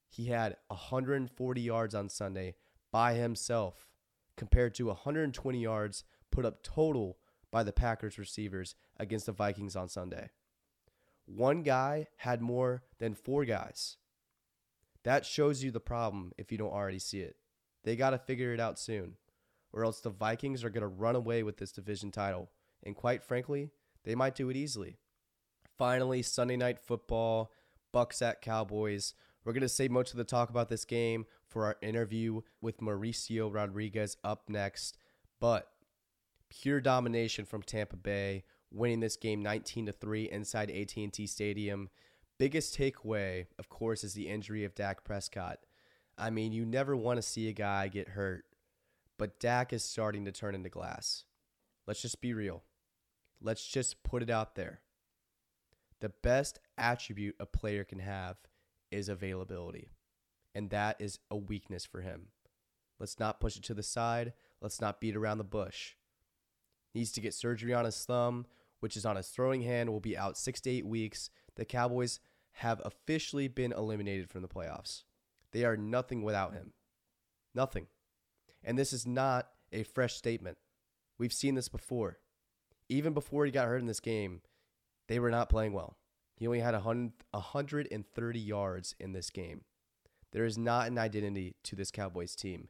he 0.10 0.26
had 0.30 0.58
140 0.70 1.62
yards 1.62 1.94
on 1.94 2.10
Sunday 2.10 2.56
by 2.92 3.14
himself 3.14 3.92
compared 4.36 4.74
to 4.76 4.88
120 4.88 5.60
yards 5.60 6.06
put 6.32 6.44
up 6.44 6.64
total 6.64 7.20
by 7.52 7.62
the 7.62 7.72
Packers 7.72 8.18
receivers 8.18 8.74
against 8.98 9.28
the 9.28 9.32
Vikings 9.32 9.76
on 9.76 9.90
Sunday. 9.90 10.32
One 11.28 11.62
guy 11.62 12.08
had 12.18 12.42
more 12.42 12.82
than 12.98 13.14
four 13.14 13.46
guys. 13.46 13.98
That 15.04 15.24
shows 15.24 15.64
you 15.64 15.70
the 15.70 15.80
problem 15.80 16.32
if 16.36 16.52
you 16.52 16.58
don't 16.58 16.74
already 16.74 16.98
see 16.98 17.20
it. 17.20 17.36
They 17.84 17.96
got 17.96 18.10
to 18.10 18.18
figure 18.18 18.56
it 18.56 18.60
out 18.60 18.80
soon, 18.80 19.18
or 19.72 19.86
else 19.86 20.00
the 20.00 20.10
Vikings 20.10 20.64
are 20.64 20.72
going 20.72 20.82
to 20.82 20.88
run 20.88 21.16
away 21.16 21.44
with 21.44 21.58
this 21.58 21.72
division 21.72 22.10
title. 22.10 22.50
And 22.86 22.96
quite 22.96 23.24
frankly, 23.24 23.72
they 24.04 24.16
might 24.16 24.36
do 24.36 24.50
it 24.50 24.56
easily. 24.56 24.98
Finally, 25.78 26.22
Sunday 26.22 26.56
night 26.56 26.80
football, 26.80 27.52
Bucks 27.92 28.22
at 28.22 28.42
Cowboys. 28.42 29.14
We're 29.44 29.54
going 29.54 29.62
to 29.62 29.70
save 29.70 29.92
most 29.92 30.12
of 30.12 30.18
the 30.18 30.24
talk 30.24 30.50
about 30.50 30.70
this 30.70 30.86
game 30.86 31.26
for 31.48 31.66
our 31.66 31.78
interview 31.82 32.42
with 32.62 32.80
Mauricio 32.80 33.54
Rodriguez 33.54 34.18
up 34.24 34.50
next. 34.50 34.98
But 35.40 35.68
pure 36.50 36.82
domination 36.82 37.46
from 37.46 37.62
Tampa 37.62 37.98
Bay 37.98 38.44
winning 38.72 39.00
this 39.00 39.18
game 39.18 39.42
19 39.42 39.88
to 39.88 39.92
3 39.92 40.30
inside 40.30 40.70
AT&T 40.70 41.28
Stadium. 41.28 41.90
Biggest 42.38 42.78
takeaway, 42.78 43.46
of 43.58 43.70
course, 43.70 44.04
is 44.04 44.14
the 44.14 44.28
injury 44.28 44.66
of 44.66 44.76
Dak 44.76 45.04
Prescott. 45.04 45.60
I 46.18 46.30
mean, 46.30 46.52
you 46.52 46.66
never 46.66 46.96
want 46.96 47.18
to 47.18 47.22
see 47.22 47.48
a 47.48 47.54
guy 47.54 47.88
get 47.88 48.10
hurt, 48.10 48.46
but 49.18 49.40
Dak 49.40 49.74
is 49.74 49.84
starting 49.84 50.26
to 50.26 50.32
turn 50.32 50.56
into 50.56 50.70
glass. 50.70 51.24
Let's 51.88 52.02
just 52.02 52.22
be 52.22 52.34
real. 52.34 52.64
Let's 53.46 53.66
just 53.66 54.04
put 54.04 54.24
it 54.24 54.30
out 54.30 54.56
there. 54.56 54.82
The 56.02 56.10
best 56.10 56.60
attribute 56.78 57.36
a 57.40 57.46
player 57.46 57.84
can 57.84 58.00
have 58.00 58.38
is 58.92 59.08
availability, 59.08 59.90
and 60.54 60.70
that 60.72 60.98
is 61.00 61.20
a 61.32 61.38
weakness 61.38 61.86
for 61.86 62.02
him. 62.02 62.28
Let's 63.00 63.20
not 63.20 63.40
push 63.40 63.56
it 63.56 63.64
to 63.64 63.74
the 63.74 63.84
side. 63.84 64.34
Let's 64.62 64.82
not 64.82 65.00
beat 65.00 65.16
around 65.16 65.38
the 65.38 65.44
bush. 65.44 65.94
Needs 66.94 67.12
to 67.14 67.22
get 67.22 67.34
surgery 67.34 67.74
on 67.74 67.86
his 67.86 68.04
thumb 68.04 68.46
which 68.86 68.96
is 68.96 69.04
on 69.04 69.16
his 69.16 69.30
throwing 69.30 69.64
hand, 69.64 69.90
will 69.90 70.00
be 70.00 70.16
out 70.16 70.38
six 70.38 70.62
to 70.62 70.70
eight 70.70 70.86
weeks. 70.86 71.32
The 71.56 71.66
Cowboys 71.66 72.20
have 72.54 72.82
officially 72.86 73.48
been 73.48 73.72
eliminated 73.72 74.30
from 74.30 74.44
the 74.44 74.48
playoffs. 74.48 75.04
They 75.54 75.66
are 75.66 75.76
nothing 75.76 76.22
without 76.22 76.54
him. 76.54 76.74
Nothing. 77.56 77.88
And 78.64 78.78
this 78.78 78.94
is 78.94 79.08
not 79.08 79.50
a 79.72 79.82
fresh 79.82 80.14
statement. 80.14 80.60
We've 81.18 81.34
seen 81.34 81.56
this 81.56 81.68
before. 81.68 82.20
Even 82.90 83.14
before 83.14 83.46
he 83.46 83.52
got 83.52 83.68
hurt 83.68 83.82
in 83.82 83.88
this 83.88 84.00
game, 84.00 84.42
they 85.08 85.20
were 85.20 85.32
not 85.32 85.50
playing 85.50 85.74
well. 85.74 85.98
He 86.36 86.48
only 86.48 86.60
had 86.60 86.74
100, 86.74 87.14
130 87.32 88.40
yards 88.40 88.96
in 89.00 89.14
this 89.14 89.30
game. 89.30 89.62
There 90.32 90.46
is 90.46 90.58
not 90.58 90.88
an 90.88 90.98
identity 90.98 91.56
to 91.64 91.76
this 91.76 91.92
Cowboys 91.92 92.36
team. 92.36 92.68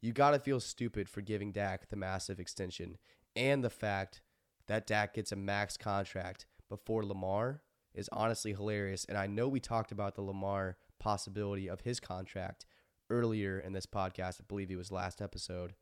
You 0.00 0.12
got 0.12 0.30
to 0.30 0.38
feel 0.38 0.60
stupid 0.60 1.08
for 1.08 1.20
giving 1.20 1.52
Dak 1.52 1.88
the 1.88 1.96
massive 1.96 2.38
extension 2.38 2.98
and 3.36 3.62
the 3.62 3.70
fact 3.70 4.22
that 4.68 4.86
Dak 4.86 5.14
gets 5.14 5.32
a 5.32 5.36
max 5.36 5.76
contract 5.76 6.46
before 6.68 7.04
Lamar 7.04 7.62
is 7.92 8.08
honestly 8.12 8.52
hilarious. 8.52 9.04
And 9.04 9.18
I 9.18 9.26
know 9.26 9.48
we 9.48 9.60
talked 9.60 9.92
about 9.92 10.14
the 10.14 10.22
Lamar 10.22 10.76
possibility 10.98 11.68
of 11.68 11.80
his 11.80 11.98
contract 11.98 12.64
earlier 13.10 13.58
in 13.58 13.72
this 13.72 13.86
podcast. 13.86 14.40
I 14.40 14.44
believe 14.46 14.70
it 14.70 14.76
was 14.76 14.92
last 14.92 15.20
episode. 15.20 15.74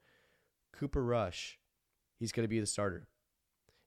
Cooper 0.72 1.04
Rush, 1.04 1.58
he's 2.16 2.32
going 2.32 2.44
to 2.44 2.48
be 2.48 2.60
the 2.60 2.66
starter. 2.66 3.08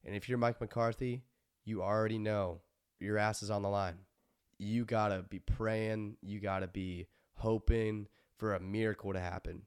And 0.06 0.16
if 0.16 0.28
you're 0.28 0.38
Mike 0.38 0.60
McCarthy, 0.60 1.24
you 1.64 1.84
already 1.84 2.18
know 2.18 2.62
your 3.00 3.18
ass 3.18 3.44
is 3.44 3.52
on 3.52 3.62
the 3.62 3.70
line. 3.70 4.00
You 4.58 4.86
got 4.86 5.10
to 5.10 5.24
be 5.24 5.40
praying, 5.40 6.18
you 6.22 6.40
got 6.40 6.60
to 6.60 6.68
be 6.68 7.08
hoping 7.36 8.08
for 8.38 8.54
a 8.54 8.60
miracle 8.60 9.14
to 9.14 9.20
happen. 9.20 9.64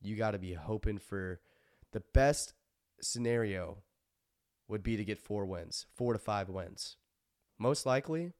You 0.00 0.16
got 0.16 0.32
to 0.32 0.38
be 0.38 0.54
hoping 0.54 0.98
for 0.98 1.40
the 1.92 2.02
best 2.12 2.52
scenario 3.00 3.78
would 4.68 4.82
be 4.82 4.96
to 4.96 5.04
get 5.04 5.18
four 5.18 5.46
wins, 5.46 5.86
four 5.94 6.12
to 6.12 6.18
five 6.18 6.48
wins. 6.48 6.96
Most 7.58 7.86
likely, 7.86 8.32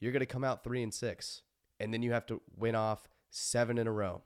you're 0.00 0.12
going 0.12 0.20
to 0.20 0.26
come 0.26 0.44
out 0.44 0.64
three 0.64 0.82
and 0.82 0.92
six, 0.92 1.42
and 1.80 1.92
then 1.92 2.02
you 2.02 2.12
have 2.12 2.26
to 2.26 2.42
win 2.56 2.74
off 2.74 3.08
seven 3.30 3.78
in 3.78 3.86
a 3.86 3.92
row. 3.92 4.22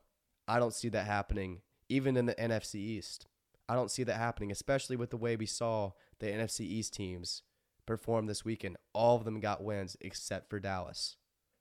I 0.49 0.59
don't 0.59 0.75
see 0.75 0.89
that 0.91 1.07
happening, 1.07 1.61
even 1.89 2.17
in 2.17 2.27
the 2.27 2.35
NFC 2.35 2.77
East. 2.77 3.27
I 3.69 3.75
don't 3.75 3.91
see 3.91 4.03
that 4.05 4.17
happening, 4.17 4.51
especially 4.51 4.97
with 4.97 5.11
the 5.11 5.17
way 5.17 5.37
we 5.37 5.47
saw 5.47 5.93
the 6.23 6.29
NFC 6.29 6.61
East 6.61 6.95
teams 6.95 7.43
performed 7.85 8.29
this 8.29 8.45
weekend. 8.45 8.77
All 8.95 9.17
of 9.17 9.25
them 9.25 9.41
got 9.41 9.65
wins 9.65 9.97
except 10.01 10.49
for 10.49 10.61
Dallas. 10.61 11.17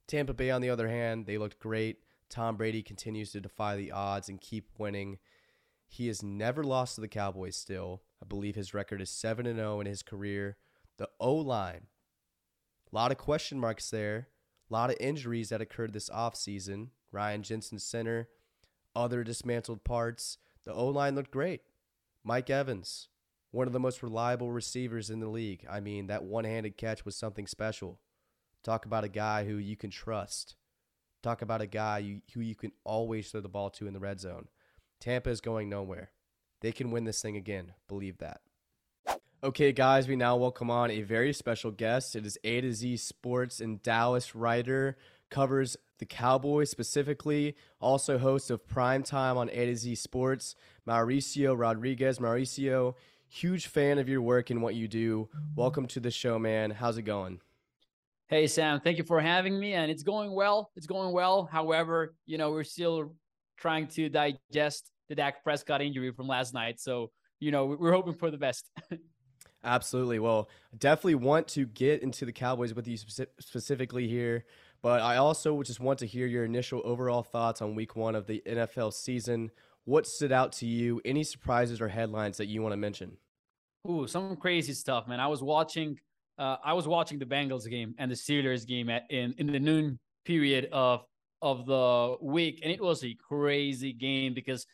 Tampa 0.07 0.33
Bay, 0.35 0.51
on 0.51 0.61
the 0.61 0.69
other 0.69 0.87
hand, 0.87 1.25
they 1.25 1.39
looked 1.39 1.59
great. 1.59 1.97
Tom 2.29 2.57
Brady 2.57 2.83
continues 2.83 3.31
to 3.31 3.41
defy 3.41 3.75
the 3.75 3.91
odds 3.91 4.29
and 4.29 4.39
keep 4.39 4.69
winning. 4.77 5.17
He 5.87 6.07
has 6.07 6.21
never 6.21 6.63
lost 6.63 6.95
to 6.95 7.01
the 7.01 7.07
Cowboys 7.07 7.55
still. 7.55 8.03
I 8.21 8.27
believe 8.27 8.55
his 8.55 8.73
record 8.73 9.01
is 9.01 9.09
7 9.09 9.47
and 9.47 9.57
0 9.57 9.81
in 9.81 9.87
his 9.87 10.03
career. 10.03 10.57
The 10.97 11.09
O 11.19 11.33
line, 11.33 11.87
a 12.91 12.95
lot 12.95 13.11
of 13.11 13.17
question 13.17 13.59
marks 13.59 13.89
there. 13.89 14.27
A 14.69 14.73
lot 14.73 14.91
of 14.91 14.97
injuries 14.99 15.49
that 15.49 15.61
occurred 15.61 15.93
this 15.93 16.09
offseason. 16.09 16.89
Ryan 17.11 17.41
Jensen 17.41 17.79
center, 17.79 18.29
other 18.95 19.23
dismantled 19.23 19.83
parts. 19.83 20.37
The 20.65 20.73
O 20.73 20.87
line 20.87 21.15
looked 21.15 21.31
great. 21.31 21.61
Mike 22.23 22.49
Evans, 22.51 23.09
one 23.51 23.67
of 23.67 23.73
the 23.73 23.79
most 23.79 24.01
reliable 24.01 24.51
receivers 24.51 25.09
in 25.09 25.19
the 25.19 25.27
league. 25.27 25.65
I 25.69 25.79
mean, 25.79 26.07
that 26.07 26.23
one 26.23 26.45
handed 26.45 26.77
catch 26.77 27.05
was 27.05 27.15
something 27.15 27.47
special. 27.47 27.99
Talk 28.63 28.85
about 28.85 29.03
a 29.03 29.09
guy 29.09 29.45
who 29.45 29.55
you 29.55 29.75
can 29.75 29.89
trust. 29.89 30.55
Talk 31.21 31.41
about 31.41 31.61
a 31.61 31.67
guy 31.67 31.99
you, 31.99 32.21
who 32.33 32.39
you 32.41 32.55
can 32.55 32.71
always 32.83 33.29
throw 33.29 33.41
the 33.41 33.49
ball 33.49 33.69
to 33.71 33.87
in 33.87 33.93
the 33.93 33.99
red 33.99 34.19
zone. 34.19 34.47
Tampa 34.99 35.29
is 35.29 35.41
going 35.41 35.69
nowhere. 35.69 36.11
They 36.61 36.71
can 36.71 36.91
win 36.91 37.03
this 37.03 37.21
thing 37.21 37.35
again. 37.35 37.73
Believe 37.87 38.19
that. 38.19 38.41
Okay, 39.43 39.71
guys, 39.71 40.07
we 40.07 40.15
now 40.15 40.35
welcome 40.35 40.69
on 40.69 40.91
a 40.91 41.01
very 41.01 41.33
special 41.33 41.71
guest. 41.71 42.15
It 42.15 42.25
is 42.25 42.37
A 42.43 42.61
to 42.61 42.71
Z 42.71 42.97
Sports 42.97 43.59
and 43.59 43.81
Dallas 43.81 44.35
writer, 44.35 44.95
covers 45.31 45.75
the 45.97 46.05
Cowboys 46.05 46.69
specifically, 46.69 47.55
also 47.79 48.19
host 48.19 48.51
of 48.51 48.67
Prime 48.67 49.01
Time 49.01 49.37
on 49.37 49.49
A 49.49 49.65
to 49.65 49.75
Z 49.75 49.95
Sports, 49.95 50.55
Mauricio 50.87 51.57
Rodriguez. 51.57 52.19
Mauricio, 52.19 52.93
huge 53.31 53.67
fan 53.67 53.97
of 53.97 54.09
your 54.09 54.21
work 54.21 54.49
and 54.49 54.61
what 54.61 54.75
you 54.75 54.89
do. 54.89 55.29
Welcome 55.55 55.87
to 55.87 56.01
the 56.01 56.11
show, 56.11 56.37
man. 56.37 56.69
How's 56.69 56.97
it 56.97 57.03
going? 57.03 57.39
Hey, 58.27 58.45
Sam, 58.45 58.81
thank 58.81 58.97
you 58.97 59.05
for 59.05 59.21
having 59.21 59.57
me. 59.57 59.73
And 59.73 59.89
it's 59.89 60.03
going 60.03 60.33
well. 60.33 60.69
It's 60.75 60.85
going 60.85 61.13
well. 61.13 61.47
However, 61.49 62.13
you 62.25 62.37
know, 62.37 62.51
we're 62.51 62.65
still 62.65 63.13
trying 63.57 63.87
to 63.87 64.09
digest 64.09 64.91
the 65.07 65.15
Dak 65.15 65.43
Prescott 65.45 65.81
injury 65.81 66.11
from 66.11 66.27
last 66.27 66.53
night. 66.53 66.79
So, 66.81 67.11
you 67.39 67.51
know, 67.51 67.65
we're 67.65 67.93
hoping 67.93 68.15
for 68.15 68.31
the 68.31 68.37
best. 68.37 68.69
Absolutely. 69.63 70.19
Well, 70.19 70.49
definitely 70.77 71.15
want 71.15 71.47
to 71.49 71.65
get 71.67 72.03
into 72.03 72.25
the 72.25 72.33
Cowboys 72.33 72.73
with 72.73 72.87
you 72.87 72.97
specifically 72.97 74.07
here, 74.07 74.43
but 74.81 75.01
I 75.01 75.17
also 75.17 75.61
just 75.63 75.79
want 75.79 75.99
to 75.99 76.07
hear 76.07 76.25
your 76.25 76.43
initial 76.43 76.81
overall 76.83 77.23
thoughts 77.23 77.61
on 77.61 77.75
week 77.75 77.95
one 77.95 78.15
of 78.15 78.27
the 78.27 78.41
NFL 78.45 78.91
season. 78.91 79.51
What 79.85 80.05
stood 80.05 80.31
out 80.31 80.51
to 80.53 80.65
you? 80.65 81.01
Any 81.05 81.23
surprises 81.23 81.81
or 81.81 81.87
headlines 81.87 82.37
that 82.37 82.47
you 82.47 82.61
want 82.61 82.73
to 82.73 82.77
mention? 82.77 83.17
Ooh, 83.89 84.05
some 84.07 84.35
crazy 84.35 84.73
stuff, 84.73 85.07
man. 85.07 85.19
I 85.19 85.27
was 85.27 85.41
watching 85.41 85.97
uh, 86.37 86.57
I 86.63 86.73
was 86.73 86.87
watching 86.87 87.19
the 87.19 87.25
Bengals 87.25 87.69
game 87.69 87.93
and 87.97 88.09
the 88.09 88.15
Steelers 88.15 88.65
game 88.65 88.89
at 88.89 89.03
in, 89.09 89.33
in 89.37 89.47
the 89.47 89.59
noon 89.59 89.99
period 90.25 90.69
of 90.71 91.03
of 91.41 91.65
the 91.65 92.15
week, 92.21 92.61
and 92.63 92.71
it 92.71 92.81
was 92.81 93.03
a 93.03 93.15
crazy 93.27 93.93
game 93.93 94.33
because 94.33 94.65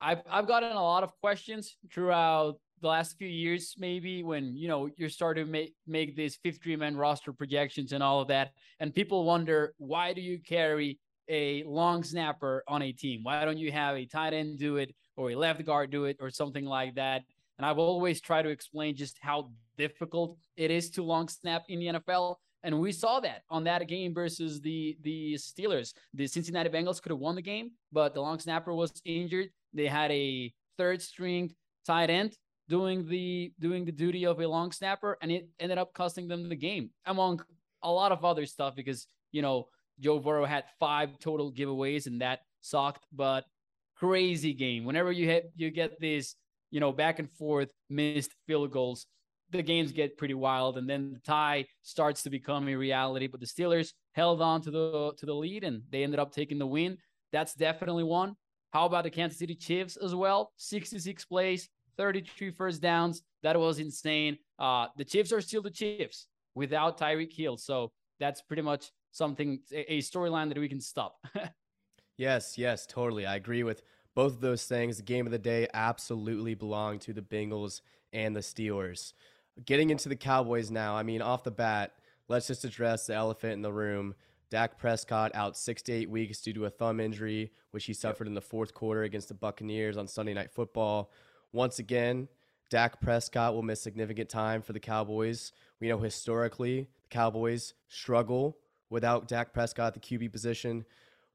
I've 0.00 0.22
I've 0.30 0.46
gotten 0.46 0.72
a 0.72 0.82
lot 0.82 1.02
of 1.02 1.12
questions 1.20 1.76
throughout 1.92 2.58
the 2.82 2.88
last 2.88 3.16
few 3.16 3.28
years, 3.28 3.74
maybe 3.78 4.22
when 4.22 4.56
you 4.56 4.68
know 4.68 4.88
you're 4.96 5.08
starting 5.08 5.46
to 5.46 5.50
make 5.50 5.74
make 5.86 6.16
these 6.16 6.36
53 6.42 6.76
man 6.76 6.96
roster 6.96 7.32
projections 7.32 7.92
and 7.92 8.02
all 8.02 8.20
of 8.20 8.28
that, 8.28 8.52
and 8.80 8.94
people 8.94 9.24
wonder 9.24 9.74
why 9.78 10.12
do 10.12 10.20
you 10.20 10.38
carry 10.40 10.98
a 11.28 11.62
long 11.64 12.02
snapper 12.02 12.64
on 12.68 12.82
a 12.82 12.92
team? 12.92 13.20
Why 13.22 13.44
don't 13.44 13.58
you 13.58 13.72
have 13.72 13.96
a 13.96 14.06
tight 14.06 14.32
end 14.32 14.58
do 14.58 14.76
it 14.76 14.94
or 15.16 15.30
a 15.30 15.36
left 15.36 15.64
guard 15.64 15.90
do 15.90 16.04
it 16.04 16.16
or 16.20 16.30
something 16.30 16.64
like 16.64 16.94
that? 16.96 17.22
And 17.58 17.66
I've 17.66 17.78
always 17.78 18.20
tried 18.20 18.42
to 18.42 18.50
explain 18.50 18.96
just 18.96 19.18
how 19.20 19.50
difficult 19.78 20.36
it 20.56 20.70
is 20.70 20.90
to 20.90 21.02
long 21.02 21.28
snap 21.28 21.64
in 21.68 21.78
the 21.78 21.86
NFL. 21.86 22.36
And 22.62 22.80
we 22.80 22.92
saw 22.92 23.20
that 23.20 23.42
on 23.48 23.64
that 23.64 23.86
game 23.86 24.12
versus 24.12 24.60
the 24.60 24.96
the 25.02 25.34
Steelers. 25.34 25.92
The 26.14 26.26
Cincinnati 26.26 26.68
Bengals 26.68 27.00
could 27.00 27.10
have 27.10 27.18
won 27.18 27.36
the 27.36 27.42
game, 27.42 27.70
but 27.92 28.12
the 28.14 28.20
long 28.20 28.38
snapper 28.38 28.74
was 28.74 28.92
injured. 29.04 29.50
They 29.72 29.86
had 29.86 30.10
a 30.10 30.52
third 30.76 31.00
string 31.00 31.54
tight 31.86 32.10
end 32.10 32.36
doing 32.68 33.06
the 33.06 33.52
doing 33.60 33.84
the 33.84 33.92
duty 33.92 34.26
of 34.26 34.40
a 34.40 34.48
long 34.48 34.72
snapper, 34.72 35.16
and 35.22 35.30
it 35.30 35.48
ended 35.60 35.78
up 35.78 35.94
costing 35.94 36.28
them 36.28 36.48
the 36.48 36.56
game, 36.56 36.90
among 37.04 37.40
a 37.82 37.90
lot 37.90 38.12
of 38.12 38.24
other 38.24 38.46
stuff 38.46 38.74
because 38.74 39.06
you 39.32 39.42
know 39.42 39.68
Joe 40.00 40.18
Burrow 40.18 40.44
had 40.44 40.64
five 40.78 41.18
total 41.18 41.52
giveaways, 41.52 42.06
and 42.06 42.20
that 42.20 42.40
sucked. 42.60 43.04
But 43.12 43.44
crazy 43.96 44.52
game. 44.52 44.84
Whenever 44.84 45.12
you 45.12 45.26
hit, 45.26 45.52
you 45.56 45.70
get 45.70 45.98
these 46.00 46.36
you 46.70 46.80
know 46.80 46.92
back 46.92 47.18
and 47.18 47.30
forth 47.32 47.70
missed 47.88 48.32
field 48.46 48.70
goals 48.72 49.06
the 49.50 49.62
games 49.62 49.92
get 49.92 50.16
pretty 50.16 50.34
wild 50.34 50.76
and 50.76 50.88
then 50.88 51.12
the 51.12 51.20
tie 51.20 51.66
starts 51.82 52.22
to 52.24 52.30
become 52.30 52.68
a 52.68 52.74
reality. 52.74 53.26
But 53.26 53.40
the 53.40 53.46
steelers 53.46 53.92
held 54.12 54.42
on 54.42 54.60
to 54.62 54.70
the 54.70 55.12
to 55.16 55.26
the 55.26 55.34
lead 55.34 55.64
and 55.64 55.82
they 55.90 56.02
ended 56.02 56.18
up 56.18 56.32
taking 56.32 56.58
the 56.58 56.66
win. 56.66 56.98
That's 57.32 57.54
definitely 57.54 58.04
one. 58.04 58.34
How 58.72 58.86
about 58.86 59.04
the 59.04 59.10
kansas 59.10 59.38
city 59.38 59.54
chiefs 59.54 59.96
as 59.96 60.14
well? 60.14 60.52
66 60.56 61.24
plays 61.26 61.68
33 61.96 62.50
first 62.50 62.82
downs. 62.82 63.22
That 63.42 63.58
was 63.58 63.78
insane. 63.78 64.38
Uh 64.58 64.88
the 64.96 65.04
chiefs 65.04 65.32
are 65.32 65.40
still 65.40 65.62
the 65.62 65.70
chiefs 65.70 66.26
without 66.54 66.98
tyreek 66.98 67.32
hill. 67.32 67.56
So 67.56 67.92
that's 68.18 68.42
pretty 68.42 68.62
much 68.62 68.90
something 69.16 69.60
a, 69.72 70.00
storyline 70.00 70.48
that 70.48 70.58
we 70.58 70.68
can 70.68 70.80
stop 70.80 71.24
yes 72.16 72.58
yes 72.58 72.86
totally 72.86 73.26
i 73.26 73.36
agree 73.36 73.62
with 73.62 73.82
both 74.14 74.32
of 74.32 74.40
those 74.40 74.64
things 74.64 74.96
the 74.96 75.02
game 75.02 75.26
of 75.26 75.32
the 75.32 75.38
day 75.38 75.66
absolutely 75.74 76.54
belonged 76.54 77.00
to 77.00 77.12
the 77.12 77.22
bengals 77.22 77.80
and 78.12 78.34
the 78.34 78.40
steelers 78.40 79.12
Getting 79.64 79.88
into 79.88 80.10
the 80.10 80.16
Cowboys 80.16 80.70
now, 80.70 80.96
I 80.96 81.02
mean, 81.02 81.22
off 81.22 81.42
the 81.42 81.50
bat, 81.50 81.94
let's 82.28 82.46
just 82.46 82.64
address 82.64 83.06
the 83.06 83.14
elephant 83.14 83.54
in 83.54 83.62
the 83.62 83.72
room. 83.72 84.14
Dak 84.50 84.78
Prescott 84.78 85.34
out 85.34 85.56
six 85.56 85.80
to 85.82 85.92
eight 85.92 86.10
weeks 86.10 86.42
due 86.42 86.52
to 86.52 86.66
a 86.66 86.70
thumb 86.70 87.00
injury, 87.00 87.52
which 87.70 87.86
he 87.86 87.94
suffered 87.94 88.26
in 88.26 88.34
the 88.34 88.42
fourth 88.42 88.74
quarter 88.74 89.04
against 89.04 89.28
the 89.28 89.34
Buccaneers 89.34 89.96
on 89.96 90.06
Sunday 90.06 90.34
Night 90.34 90.50
Football. 90.52 91.10
Once 91.52 91.78
again, 91.78 92.28
Dak 92.68 93.00
Prescott 93.00 93.54
will 93.54 93.62
miss 93.62 93.80
significant 93.80 94.28
time 94.28 94.60
for 94.60 94.74
the 94.74 94.80
Cowboys. 94.80 95.52
We 95.80 95.88
know 95.88 95.98
historically 95.98 96.90
the 97.02 97.08
Cowboys 97.08 97.72
struggle 97.88 98.58
without 98.90 99.28
Dak 99.28 99.52
Prescott 99.52 99.94
the 99.94 100.00
QB 100.00 100.32
position. 100.32 100.84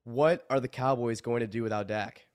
What 0.04 0.46
are 0.50 0.60
the 0.60 0.68
Cowboys 0.68 1.22
going 1.22 1.42
to 1.42 1.48
do 1.48 1.64
without 1.64 1.88
Dak? 1.88 2.26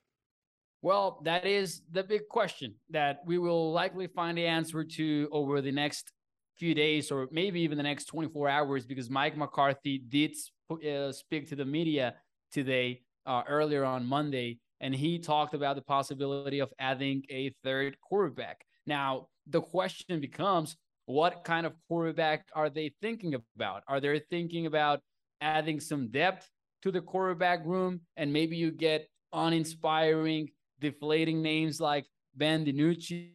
Well, 0.82 1.20
that 1.24 1.46
is 1.46 1.82
the 1.90 2.04
big 2.04 2.28
question 2.28 2.74
that 2.90 3.20
we 3.26 3.38
will 3.38 3.72
likely 3.72 4.06
find 4.06 4.38
the 4.38 4.46
answer 4.46 4.84
to 4.84 5.28
over 5.32 5.60
the 5.60 5.72
next 5.72 6.12
few 6.56 6.74
days 6.74 7.10
or 7.10 7.28
maybe 7.30 7.60
even 7.60 7.76
the 7.76 7.82
next 7.82 8.06
24 8.06 8.48
hours 8.48 8.86
because 8.86 9.10
Mike 9.10 9.36
McCarthy 9.36 9.98
did 9.98 10.34
uh, 10.70 11.12
speak 11.12 11.48
to 11.48 11.56
the 11.56 11.64
media 11.64 12.14
today 12.52 13.02
uh, 13.26 13.42
earlier 13.48 13.84
on 13.84 14.06
Monday 14.06 14.58
and 14.80 14.94
he 14.94 15.18
talked 15.18 15.54
about 15.54 15.76
the 15.76 15.82
possibility 15.82 16.60
of 16.60 16.72
adding 16.78 17.22
a 17.30 17.54
third 17.64 17.98
quarterback. 18.00 18.64
Now, 18.86 19.28
the 19.46 19.60
question 19.60 20.20
becomes 20.20 20.76
what 21.06 21.44
kind 21.44 21.66
of 21.66 21.74
quarterback 21.88 22.46
are 22.54 22.68
they 22.68 22.92
thinking 23.00 23.34
about? 23.34 23.82
Are 23.88 24.00
they 24.00 24.20
thinking 24.30 24.66
about 24.66 25.00
adding 25.40 25.80
some 25.80 26.08
depth 26.08 26.48
to 26.82 26.90
the 26.90 27.00
quarterback 27.00 27.64
room 27.64 28.00
and 28.16 28.32
maybe 28.32 28.56
you 28.56 28.70
get 28.70 29.08
uninspiring 29.32 30.50
deflating 30.80 31.42
names 31.42 31.80
like 31.80 32.06
Ben 32.34 32.64
DiNucci 32.64 33.30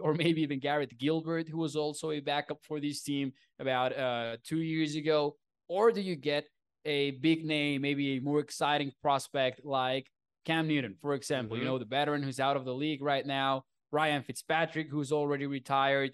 or 0.00 0.14
maybe 0.14 0.42
even 0.42 0.60
Garrett 0.60 0.96
Gilbert, 0.98 1.48
who 1.48 1.58
was 1.58 1.76
also 1.76 2.10
a 2.10 2.20
backup 2.20 2.58
for 2.62 2.80
this 2.80 3.02
team 3.02 3.32
about 3.58 3.96
uh, 3.96 4.36
two 4.44 4.60
years 4.60 4.94
ago? 4.94 5.36
Or 5.68 5.90
do 5.90 6.00
you 6.00 6.16
get 6.16 6.44
a 6.84 7.12
big 7.12 7.44
name, 7.44 7.82
maybe 7.82 8.16
a 8.16 8.20
more 8.20 8.40
exciting 8.40 8.92
prospect 9.00 9.64
like 9.64 10.06
Cam 10.44 10.66
Newton, 10.66 10.96
for 11.00 11.14
example, 11.14 11.56
mm-hmm. 11.56 11.64
you 11.64 11.70
know, 11.70 11.78
the 11.78 11.84
veteran 11.84 12.22
who's 12.22 12.40
out 12.40 12.56
of 12.56 12.64
the 12.64 12.74
league 12.74 13.02
right 13.02 13.24
now, 13.24 13.64
Ryan 13.92 14.22
Fitzpatrick, 14.22 14.88
who's 14.90 15.12
already 15.12 15.46
retired. 15.46 16.12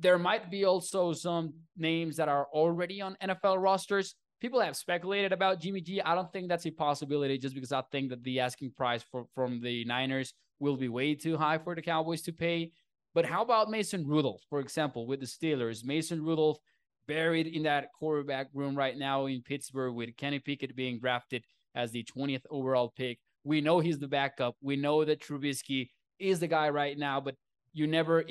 There 0.00 0.18
might 0.18 0.50
be 0.50 0.64
also 0.64 1.12
some 1.12 1.54
names 1.76 2.16
that 2.16 2.28
are 2.28 2.46
already 2.52 3.00
on 3.00 3.16
NFL 3.22 3.62
rosters 3.62 4.14
people 4.40 4.60
have 4.60 4.76
speculated 4.76 5.32
about 5.32 5.60
Jimmy 5.60 5.80
G. 5.80 6.00
I 6.00 6.14
don't 6.14 6.32
think 6.32 6.48
that's 6.48 6.66
a 6.66 6.70
possibility 6.70 7.38
just 7.38 7.54
because 7.54 7.72
I 7.72 7.82
think 7.92 8.10
that 8.10 8.24
the 8.24 8.40
asking 8.40 8.72
price 8.72 9.04
for, 9.10 9.26
from 9.34 9.60
the 9.60 9.84
Niners 9.84 10.32
will 10.58 10.76
be 10.76 10.88
way 10.88 11.14
too 11.14 11.36
high 11.36 11.58
for 11.58 11.74
the 11.74 11.82
Cowboys 11.82 12.22
to 12.22 12.32
pay. 12.32 12.72
But 13.14 13.26
how 13.26 13.42
about 13.42 13.70
Mason 13.70 14.06
Rudolph, 14.06 14.42
for 14.48 14.60
example, 14.60 15.06
with 15.06 15.20
the 15.20 15.26
Steelers? 15.26 15.84
Mason 15.84 16.24
Rudolph 16.24 16.58
buried 17.06 17.48
in 17.48 17.64
that 17.64 17.88
quarterback 17.98 18.48
room 18.54 18.74
right 18.76 18.96
now 18.96 19.26
in 19.26 19.42
Pittsburgh 19.42 19.94
with 19.94 20.16
Kenny 20.16 20.38
Pickett 20.38 20.76
being 20.76 21.00
drafted 21.00 21.44
as 21.74 21.90
the 21.90 22.04
20th 22.04 22.44
overall 22.50 22.92
pick. 22.96 23.18
We 23.44 23.60
know 23.60 23.80
he's 23.80 23.98
the 23.98 24.08
backup. 24.08 24.54
We 24.62 24.76
know 24.76 25.04
that 25.04 25.20
Trubisky 25.20 25.88
is 26.18 26.40
the 26.40 26.46
guy 26.46 26.68
right 26.70 26.96
now, 26.96 27.20
but 27.20 27.34
you 27.72 27.86
never, 27.86 28.24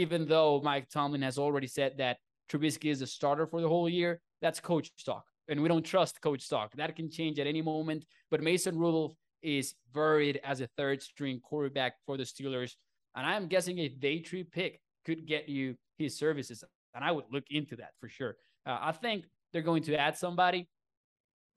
even 0.00 0.26
though 0.26 0.60
Mike 0.64 0.88
Tomlin 0.88 1.22
has 1.22 1.38
already 1.38 1.66
said 1.66 1.98
that 1.98 2.16
Trubisky 2.50 2.90
is 2.90 3.02
a 3.02 3.06
starter 3.06 3.46
for 3.46 3.60
the 3.60 3.68
whole 3.68 3.88
year, 3.88 4.20
that's 4.40 4.58
coach 4.58 4.90
talk. 5.04 5.24
And 5.48 5.60
we 5.60 5.68
don't 5.68 5.84
trust 5.84 6.20
coach 6.22 6.48
talk. 6.48 6.72
That 6.76 6.96
can 6.96 7.10
change 7.10 7.38
at 7.38 7.46
any 7.46 7.60
moment. 7.60 8.06
But 8.30 8.42
Mason 8.42 8.78
Rudolph 8.78 9.14
is 9.42 9.74
buried 9.92 10.40
as 10.42 10.60
a 10.60 10.68
third 10.78 11.02
string 11.02 11.40
quarterback 11.40 11.94
for 12.06 12.16
the 12.16 12.24
Steelers. 12.24 12.72
And 13.14 13.26
I'm 13.26 13.46
guessing 13.46 13.78
a 13.78 13.88
day 13.88 14.22
three 14.22 14.44
pick 14.44 14.80
could 15.04 15.26
get 15.26 15.48
you 15.48 15.76
his 15.98 16.16
services. 16.16 16.64
And 16.94 17.04
I 17.04 17.12
would 17.12 17.26
look 17.30 17.44
into 17.50 17.76
that 17.76 17.90
for 18.00 18.08
sure. 18.08 18.36
Uh, 18.66 18.78
I 18.80 18.92
think 18.92 19.24
they're 19.52 19.62
going 19.62 19.82
to 19.84 19.96
add 19.96 20.16
somebody. 20.16 20.68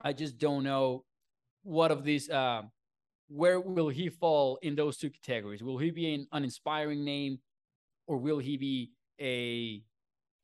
I 0.02 0.12
just 0.12 0.38
don't 0.38 0.64
know 0.64 1.04
what 1.62 1.90
of 1.90 2.04
these, 2.04 2.28
uh, 2.28 2.62
where 3.28 3.58
will 3.60 3.88
he 3.88 4.10
fall 4.10 4.58
in 4.62 4.74
those 4.74 4.98
two 4.98 5.10
categories? 5.24 5.62
Will 5.62 5.78
he 5.78 5.90
be 5.90 6.14
an 6.14 6.26
uninspiring 6.32 7.04
name 7.04 7.38
or 8.06 8.16
will 8.18 8.38
he 8.38 8.56
be 8.56 8.90
a 9.20 9.82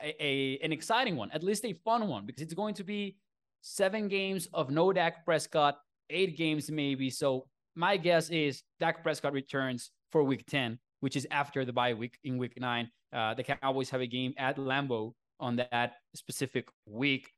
a, 0.03 0.17
a, 0.23 0.59
an 0.65 0.73
exciting 0.73 1.17
one, 1.17 1.31
at 1.33 1.43
least 1.43 1.65
a 1.65 1.75
fun 1.85 2.09
one, 2.09 2.25
because 2.27 2.43
it's 2.43 2.55
going 2.55 2.75
to 2.75 2.85
be 2.85 3.17
seven 3.61 4.09
games 4.09 4.49
of 4.55 4.71
no 4.71 4.93
Dak 4.93 5.25
Prescott, 5.25 5.79
eight 6.09 6.37
games 6.37 6.71
maybe. 6.71 7.11
So 7.11 7.47
my 7.75 7.97
guess 7.97 8.31
is 8.31 8.63
Dak 8.79 9.03
Prescott 9.03 9.33
returns 9.33 9.91
for 10.11 10.23
Week 10.25 10.47
Ten, 10.47 10.79
which 11.01 11.17
is 11.17 11.27
after 11.31 11.65
the 11.65 11.73
bye 11.73 11.95
week 11.95 12.19
in 12.25 12.39
Week 12.39 12.59
Nine. 12.59 12.91
Uh, 13.13 13.35
the 13.35 13.43
Cowboys 13.43 13.91
have 13.91 14.01
a 14.01 14.07
game 14.07 14.33
at 14.39 14.57
Lambeau 14.57 15.13
on 15.39 15.57
that 15.57 15.95
specific 16.15 16.69
week, 16.87 17.31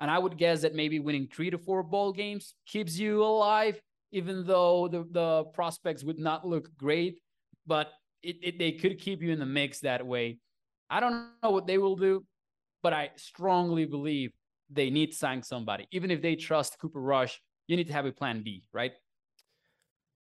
and 0.00 0.10
I 0.10 0.18
would 0.18 0.36
guess 0.36 0.62
that 0.62 0.74
maybe 0.74 0.98
winning 0.98 1.28
three 1.32 1.50
to 1.50 1.58
four 1.58 1.82
bowl 1.82 2.12
games 2.12 2.54
keeps 2.66 2.98
you 2.98 3.22
alive, 3.22 3.80
even 4.12 4.46
though 4.46 4.88
the 4.88 5.06
the 5.10 5.44
prospects 5.54 6.04
would 6.04 6.18
not 6.18 6.46
look 6.46 6.68
great, 6.76 7.20
but 7.66 7.92
it, 8.22 8.36
it 8.42 8.58
they 8.58 8.72
could 8.72 8.98
keep 8.98 9.22
you 9.22 9.32
in 9.32 9.38
the 9.38 9.46
mix 9.46 9.80
that 9.80 10.06
way. 10.06 10.38
I 10.88 11.00
don't 11.00 11.28
know 11.42 11.50
what 11.50 11.66
they 11.66 11.78
will 11.78 11.96
do, 11.96 12.24
but 12.82 12.92
I 12.92 13.10
strongly 13.16 13.84
believe 13.84 14.32
they 14.70 14.90
need 14.90 15.12
to 15.12 15.16
sign 15.16 15.42
somebody. 15.42 15.86
Even 15.92 16.10
if 16.10 16.22
they 16.22 16.36
trust 16.36 16.78
Cooper 16.80 17.00
Rush, 17.00 17.40
you 17.66 17.76
need 17.76 17.86
to 17.88 17.92
have 17.92 18.06
a 18.06 18.12
plan 18.12 18.42
B, 18.42 18.64
right? 18.72 18.92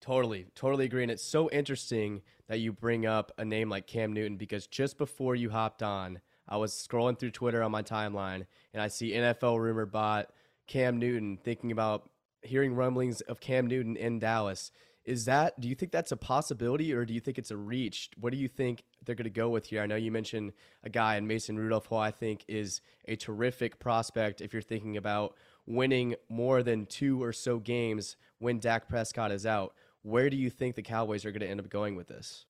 Totally, 0.00 0.46
totally 0.54 0.84
agree. 0.84 1.02
And 1.02 1.10
it's 1.10 1.24
so 1.24 1.50
interesting 1.50 2.22
that 2.48 2.60
you 2.60 2.72
bring 2.72 3.06
up 3.06 3.32
a 3.38 3.44
name 3.44 3.68
like 3.68 3.86
Cam 3.86 4.12
Newton 4.12 4.36
because 4.36 4.66
just 4.66 4.96
before 4.96 5.34
you 5.34 5.50
hopped 5.50 5.82
on, 5.82 6.20
I 6.48 6.56
was 6.56 6.72
scrolling 6.72 7.18
through 7.18 7.32
Twitter 7.32 7.62
on 7.62 7.70
my 7.70 7.82
timeline 7.82 8.46
and 8.72 8.82
I 8.82 8.88
see 8.88 9.12
NFL 9.12 9.58
rumor 9.58 9.86
bot 9.86 10.30
Cam 10.66 10.98
Newton 10.98 11.38
thinking 11.42 11.72
about 11.72 12.08
hearing 12.42 12.74
rumblings 12.74 13.20
of 13.22 13.40
Cam 13.40 13.66
Newton 13.66 13.96
in 13.96 14.18
Dallas. 14.18 14.70
Is 15.08 15.24
that, 15.24 15.58
do 15.58 15.68
you 15.68 15.74
think 15.74 15.90
that's 15.90 16.12
a 16.12 16.18
possibility 16.18 16.92
or 16.92 17.06
do 17.06 17.14
you 17.14 17.20
think 17.20 17.38
it's 17.38 17.50
a 17.50 17.56
reach? 17.56 18.10
What 18.20 18.30
do 18.30 18.38
you 18.38 18.46
think 18.46 18.84
they're 19.06 19.14
going 19.14 19.24
to 19.24 19.30
go 19.30 19.48
with 19.48 19.64
here? 19.64 19.80
I 19.80 19.86
know 19.86 19.96
you 19.96 20.12
mentioned 20.12 20.52
a 20.84 20.90
guy 20.90 21.16
in 21.16 21.26
Mason 21.26 21.58
Rudolph, 21.58 21.86
who 21.86 21.96
I 21.96 22.10
think 22.10 22.44
is 22.46 22.82
a 23.06 23.16
terrific 23.16 23.78
prospect 23.78 24.42
if 24.42 24.52
you're 24.52 24.60
thinking 24.60 24.98
about 24.98 25.34
winning 25.64 26.14
more 26.28 26.62
than 26.62 26.84
two 26.84 27.22
or 27.22 27.32
so 27.32 27.58
games 27.58 28.18
when 28.38 28.58
Dak 28.58 28.86
Prescott 28.86 29.32
is 29.32 29.46
out. 29.46 29.74
Where 30.02 30.28
do 30.28 30.36
you 30.36 30.50
think 30.50 30.74
the 30.74 30.82
Cowboys 30.82 31.24
are 31.24 31.32
going 31.32 31.40
to 31.40 31.48
end 31.48 31.60
up 31.60 31.70
going 31.70 31.96
with 31.96 32.08
this? 32.08 32.44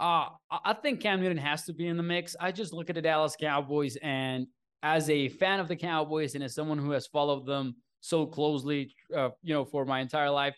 Uh, 0.00 0.30
I 0.50 0.72
think 0.72 0.98
Cam 0.98 1.20
Newton 1.20 1.38
has 1.38 1.62
to 1.66 1.72
be 1.72 1.86
in 1.86 1.96
the 1.96 2.02
mix. 2.02 2.34
I 2.40 2.50
just 2.50 2.72
look 2.72 2.90
at 2.90 2.96
the 2.96 3.02
Dallas 3.02 3.36
Cowboys, 3.40 3.96
and 4.02 4.48
as 4.82 5.08
a 5.08 5.28
fan 5.28 5.60
of 5.60 5.68
the 5.68 5.76
Cowboys 5.76 6.34
and 6.34 6.42
as 6.42 6.56
someone 6.56 6.78
who 6.78 6.90
has 6.90 7.06
followed 7.06 7.46
them 7.46 7.76
so 8.00 8.26
closely, 8.26 8.92
uh, 9.16 9.28
you 9.44 9.54
know, 9.54 9.64
for 9.64 9.84
my 9.84 10.00
entire 10.00 10.30
life, 10.30 10.56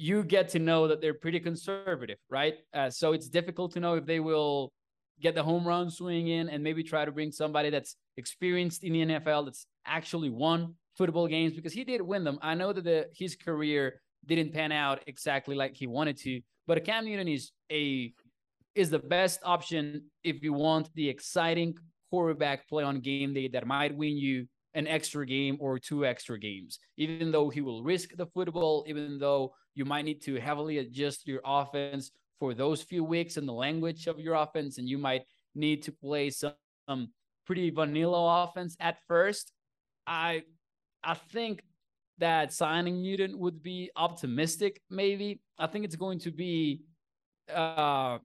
you 0.00 0.22
get 0.22 0.48
to 0.48 0.60
know 0.60 0.86
that 0.86 1.00
they're 1.00 1.12
pretty 1.12 1.40
conservative, 1.40 2.18
right? 2.30 2.54
Uh, 2.72 2.88
so 2.88 3.12
it's 3.12 3.28
difficult 3.28 3.72
to 3.72 3.80
know 3.80 3.94
if 3.94 4.06
they 4.06 4.20
will 4.20 4.72
get 5.20 5.34
the 5.34 5.42
home 5.42 5.66
run 5.66 5.90
swing 5.90 6.28
in 6.28 6.48
and 6.48 6.62
maybe 6.62 6.84
try 6.84 7.04
to 7.04 7.10
bring 7.10 7.32
somebody 7.32 7.68
that's 7.68 7.96
experienced 8.16 8.84
in 8.84 8.92
the 8.92 9.00
NFL 9.06 9.46
that's 9.46 9.66
actually 9.84 10.30
won 10.30 10.76
football 10.96 11.26
games 11.26 11.52
because 11.52 11.72
he 11.72 11.82
did 11.82 12.00
win 12.00 12.22
them. 12.22 12.38
I 12.42 12.54
know 12.54 12.72
that 12.72 12.84
the, 12.84 13.08
his 13.12 13.34
career 13.34 14.00
didn't 14.24 14.54
pan 14.54 14.70
out 14.70 15.02
exactly 15.08 15.56
like 15.56 15.74
he 15.74 15.88
wanted 15.88 16.16
to, 16.18 16.42
but 16.68 16.78
a 16.78 16.80
Cam 16.80 17.04
Newton 17.04 17.26
is 17.26 17.50
a 17.72 18.12
is 18.76 18.90
the 18.90 19.00
best 19.00 19.40
option 19.42 20.04
if 20.22 20.44
you 20.44 20.52
want 20.52 20.94
the 20.94 21.08
exciting 21.08 21.76
quarterback 22.10 22.68
play 22.68 22.84
on 22.84 23.00
game 23.00 23.34
day 23.34 23.48
that 23.48 23.66
might 23.66 23.96
win 23.96 24.16
you 24.16 24.46
an 24.74 24.86
extra 24.86 25.26
game 25.26 25.56
or 25.58 25.76
two 25.76 26.06
extra 26.06 26.38
games. 26.38 26.78
Even 26.96 27.32
though 27.32 27.48
he 27.48 27.60
will 27.60 27.82
risk 27.82 28.10
the 28.16 28.26
football, 28.26 28.84
even 28.86 29.18
though 29.18 29.52
you 29.78 29.84
might 29.84 30.04
need 30.04 30.20
to 30.22 30.40
heavily 30.40 30.78
adjust 30.78 31.28
your 31.28 31.40
offense 31.44 32.10
for 32.40 32.52
those 32.52 32.82
few 32.82 33.04
weeks 33.04 33.36
and 33.36 33.48
the 33.48 33.52
language 33.52 34.08
of 34.08 34.18
your 34.18 34.34
offense, 34.34 34.78
and 34.78 34.88
you 34.88 34.98
might 34.98 35.22
need 35.54 35.84
to 35.84 35.92
play 35.92 36.30
some, 36.30 36.52
pretty 37.46 37.70
vanilla 37.70 38.44
offense 38.44 38.76
at 38.80 38.98
first. 39.06 39.52
I 40.06 40.42
I 41.02 41.14
think 41.14 41.62
that 42.18 42.52
signing 42.52 43.00
Newton 43.00 43.38
would 43.38 43.62
be 43.62 43.90
optimistic, 43.96 44.82
maybe. 44.90 45.40
I 45.58 45.66
think 45.66 45.84
it's 45.84 45.96
going 45.96 46.18
to 46.20 46.30
be 46.30 46.82
uh 47.54 48.18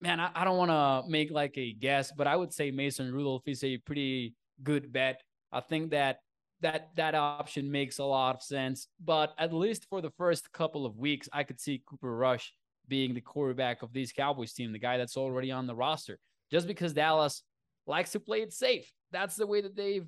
man, 0.00 0.20
I, 0.20 0.30
I 0.34 0.44
don't 0.44 0.58
want 0.58 0.70
to 0.70 1.08
make 1.08 1.30
like 1.30 1.56
a 1.56 1.72
guess, 1.72 2.12
but 2.16 2.26
I 2.26 2.34
would 2.34 2.52
say 2.52 2.70
Mason 2.70 3.12
Rudolph 3.12 3.46
is 3.46 3.62
a 3.62 3.76
pretty 3.78 4.34
good 4.62 4.92
bet. 4.92 5.20
I 5.52 5.60
think 5.60 5.90
that 5.90 6.18
that 6.64 6.88
that 6.96 7.14
option 7.14 7.70
makes 7.70 7.98
a 7.98 8.04
lot 8.04 8.36
of 8.36 8.42
sense. 8.42 8.88
But 8.98 9.34
at 9.38 9.52
least 9.52 9.86
for 9.90 10.00
the 10.00 10.10
first 10.10 10.50
couple 10.52 10.86
of 10.86 10.96
weeks, 10.96 11.28
I 11.32 11.44
could 11.44 11.60
see 11.60 11.82
Cooper 11.86 12.16
Rush 12.16 12.52
being 12.88 13.12
the 13.12 13.20
quarterback 13.20 13.82
of 13.82 13.92
this 13.92 14.12
Cowboys 14.12 14.54
team, 14.54 14.72
the 14.72 14.78
guy 14.78 14.96
that's 14.96 15.16
already 15.16 15.50
on 15.50 15.66
the 15.66 15.74
roster. 15.74 16.18
Just 16.50 16.66
because 16.66 16.94
Dallas 16.94 17.42
likes 17.86 18.12
to 18.12 18.20
play 18.20 18.40
it 18.40 18.52
safe. 18.52 18.90
That's 19.12 19.36
the 19.36 19.46
way 19.46 19.60
that 19.60 19.76
they've 19.76 20.06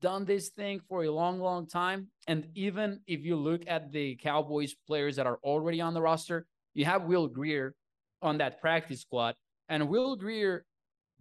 done 0.00 0.24
this 0.24 0.48
thing 0.48 0.80
for 0.88 1.04
a 1.04 1.10
long, 1.10 1.40
long 1.40 1.68
time. 1.68 2.08
And 2.26 2.48
even 2.56 3.00
if 3.06 3.24
you 3.24 3.36
look 3.36 3.62
at 3.68 3.92
the 3.92 4.16
Cowboys 4.16 4.74
players 4.86 5.16
that 5.16 5.26
are 5.26 5.38
already 5.44 5.80
on 5.80 5.94
the 5.94 6.02
roster, 6.02 6.46
you 6.74 6.84
have 6.84 7.04
Will 7.04 7.28
Grier, 7.28 7.74
on 8.22 8.38
that 8.38 8.60
practice 8.60 9.00
squad. 9.00 9.34
And 9.68 9.88
Will 9.88 10.16
Grier 10.16 10.64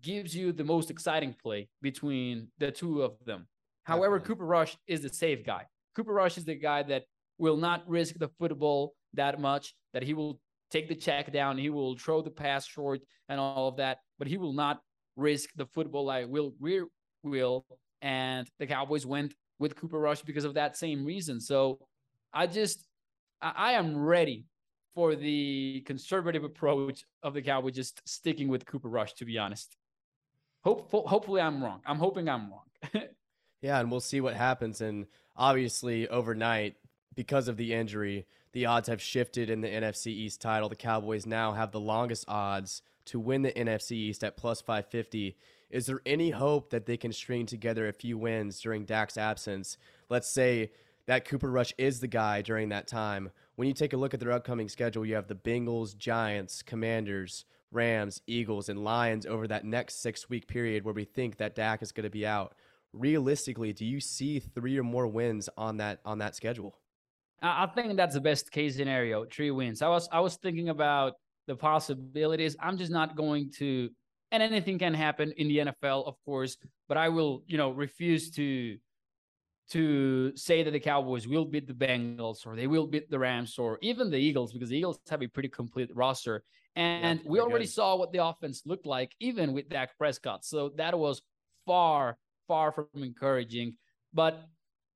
gives 0.01 0.35
you 0.35 0.51
the 0.51 0.63
most 0.63 0.89
exciting 0.89 1.35
play 1.41 1.67
between 1.81 2.47
the 2.57 2.71
two 2.71 3.03
of 3.03 3.13
them. 3.25 3.47
However, 3.91 4.19
Definitely. 4.19 4.35
Cooper 4.35 4.45
Rush 4.45 4.77
is 4.87 5.01
the 5.01 5.09
safe 5.09 5.45
guy. 5.45 5.65
Cooper 5.97 6.13
Rush 6.13 6.37
is 6.37 6.45
the 6.45 6.55
guy 6.55 6.81
that 6.83 7.03
will 7.37 7.57
not 7.57 7.83
risk 7.89 8.15
the 8.17 8.29
football 8.39 8.93
that 9.15 9.41
much, 9.41 9.75
that 9.93 10.01
he 10.01 10.13
will 10.13 10.39
take 10.69 10.87
the 10.87 10.95
check 10.95 11.33
down, 11.33 11.57
he 11.57 11.69
will 11.69 11.97
throw 11.97 12.21
the 12.21 12.29
pass 12.29 12.65
short 12.65 13.01
and 13.27 13.37
all 13.37 13.67
of 13.67 13.75
that, 13.75 13.97
but 14.17 14.29
he 14.29 14.37
will 14.37 14.53
not 14.53 14.79
risk 15.17 15.49
the 15.57 15.65
football 15.65 16.05
like 16.05 16.27
Will 16.29 16.51
Grier 16.61 16.85
will. 17.23 17.65
And 18.01 18.47
the 18.59 18.65
Cowboys 18.65 19.05
went 19.05 19.33
with 19.59 19.75
Cooper 19.75 19.99
Rush 19.99 20.21
because 20.21 20.45
of 20.45 20.53
that 20.53 20.77
same 20.77 21.03
reason. 21.03 21.41
So 21.41 21.79
I 22.33 22.47
just, 22.47 22.85
I, 23.41 23.51
I 23.55 23.71
am 23.73 23.97
ready 23.97 24.45
for 24.95 25.15
the 25.15 25.83
conservative 25.85 26.45
approach 26.45 27.03
of 27.23 27.33
the 27.33 27.41
Cowboys, 27.41 27.75
just 27.75 28.01
sticking 28.05 28.47
with 28.47 28.65
Cooper 28.65 28.87
Rush, 28.87 29.13
to 29.15 29.25
be 29.25 29.37
honest. 29.37 29.75
Hope, 30.63 30.89
hopefully, 30.91 31.41
I'm 31.41 31.61
wrong. 31.61 31.81
I'm 31.85 31.97
hoping 31.97 32.29
I'm 32.29 32.49
wrong. 32.49 33.03
yeah, 33.61 33.79
and 33.79 33.91
we'll 33.91 33.99
see 33.99 34.21
what 34.21 34.35
happens. 34.35 34.81
And 34.81 35.07
obviously, 35.35 36.07
overnight, 36.07 36.75
because 37.15 37.47
of 37.47 37.57
the 37.57 37.73
injury, 37.73 38.25
the 38.53 38.65
odds 38.65 38.87
have 38.87 39.01
shifted 39.01 39.49
in 39.49 39.61
the 39.61 39.67
NFC 39.67 40.07
East 40.07 40.41
title. 40.41 40.69
The 40.69 40.75
Cowboys 40.75 41.25
now 41.25 41.53
have 41.53 41.71
the 41.71 41.79
longest 41.79 42.25
odds 42.27 42.81
to 43.05 43.19
win 43.19 43.41
the 43.41 43.51
NFC 43.51 43.91
East 43.93 44.23
at 44.23 44.37
plus 44.37 44.61
550. 44.61 45.37
Is 45.69 45.85
there 45.85 46.01
any 46.05 46.31
hope 46.31 46.69
that 46.71 46.85
they 46.85 46.97
can 46.97 47.13
string 47.13 47.45
together 47.45 47.87
a 47.87 47.93
few 47.93 48.17
wins 48.17 48.59
during 48.59 48.85
Dak's 48.85 49.17
absence? 49.17 49.77
Let's 50.09 50.29
say 50.29 50.71
that 51.07 51.25
Cooper 51.25 51.49
Rush 51.49 51.73
is 51.77 51.99
the 51.99 52.07
guy 52.07 52.41
during 52.41 52.69
that 52.69 52.87
time 52.87 53.31
when 53.61 53.67
you 53.67 53.75
take 53.75 53.93
a 53.93 53.97
look 53.97 54.15
at 54.15 54.19
their 54.19 54.31
upcoming 54.31 54.69
schedule, 54.69 55.05
you 55.05 55.13
have 55.13 55.27
the 55.27 55.35
Bengals, 55.35 55.95
Giants, 55.95 56.63
Commanders, 56.63 57.45
Rams, 57.71 58.19
Eagles, 58.25 58.69
and 58.69 58.83
Lions 58.83 59.27
over 59.27 59.47
that 59.47 59.65
next 59.65 60.01
six 60.01 60.27
week 60.29 60.47
period 60.47 60.83
where 60.83 60.95
we 60.95 61.05
think 61.05 61.37
that 61.37 61.53
Dak 61.53 61.83
is 61.83 61.91
going 61.91 62.05
to 62.05 62.09
be 62.09 62.25
out. 62.25 62.55
Realistically, 62.93 63.73
do 63.73 63.85
you 63.85 63.99
see 63.99 64.39
three 64.39 64.77
or 64.77 64.83
more 64.83 65.07
wins 65.07 65.49
on 65.57 65.77
that 65.77 65.99
on 66.05 66.19
that 66.19 66.35
schedule? 66.35 66.75
I 67.41 67.65
think 67.67 67.95
that's 67.97 68.13
the 68.13 68.21
best 68.21 68.51
case 68.51 68.75
scenario, 68.75 69.25
three 69.25 69.51
wins. 69.51 69.81
I 69.81 69.87
was 69.87 70.07
I 70.11 70.19
was 70.19 70.35
thinking 70.37 70.69
about 70.69 71.13
the 71.47 71.55
possibilities. 71.55 72.55
I'm 72.59 72.77
just 72.77 72.91
not 72.91 73.15
going 73.15 73.51
to 73.57 73.89
and 74.31 74.41
anything 74.41 74.79
can 74.79 74.93
happen 74.93 75.33
in 75.37 75.47
the 75.47 75.57
NFL, 75.57 76.07
of 76.07 76.15
course, 76.23 76.57
but 76.87 76.97
I 76.97 77.09
will, 77.09 77.43
you 77.47 77.57
know, 77.57 77.71
refuse 77.71 78.31
to 78.31 78.77
to 79.71 80.35
say 80.35 80.63
that 80.63 80.71
the 80.71 80.79
Cowboys 80.79 81.27
will 81.27 81.45
beat 81.45 81.65
the 81.65 81.73
Bengals 81.73 82.45
or 82.45 82.57
they 82.57 82.67
will 82.67 82.87
beat 82.87 83.09
the 83.09 83.17
Rams 83.17 83.57
or 83.57 83.79
even 83.81 84.11
the 84.11 84.17
Eagles 84.17 84.51
because 84.51 84.69
the 84.69 84.77
Eagles 84.77 84.99
have 85.09 85.21
a 85.21 85.27
pretty 85.27 85.47
complete 85.47 85.89
roster. 85.95 86.43
And 86.75 87.21
yeah, 87.23 87.29
we 87.29 87.39
already 87.39 87.65
good. 87.65 87.71
saw 87.71 87.95
what 87.95 88.11
the 88.11 88.23
offense 88.23 88.63
looked 88.65 88.85
like, 88.85 89.15
even 89.21 89.53
with 89.53 89.69
Dak 89.69 89.97
Prescott. 89.97 90.43
So 90.43 90.71
that 90.75 90.97
was 90.97 91.21
far, 91.65 92.17
far 92.51 92.73
from 92.73 92.87
encouraging. 92.95 93.73
But 94.13 94.43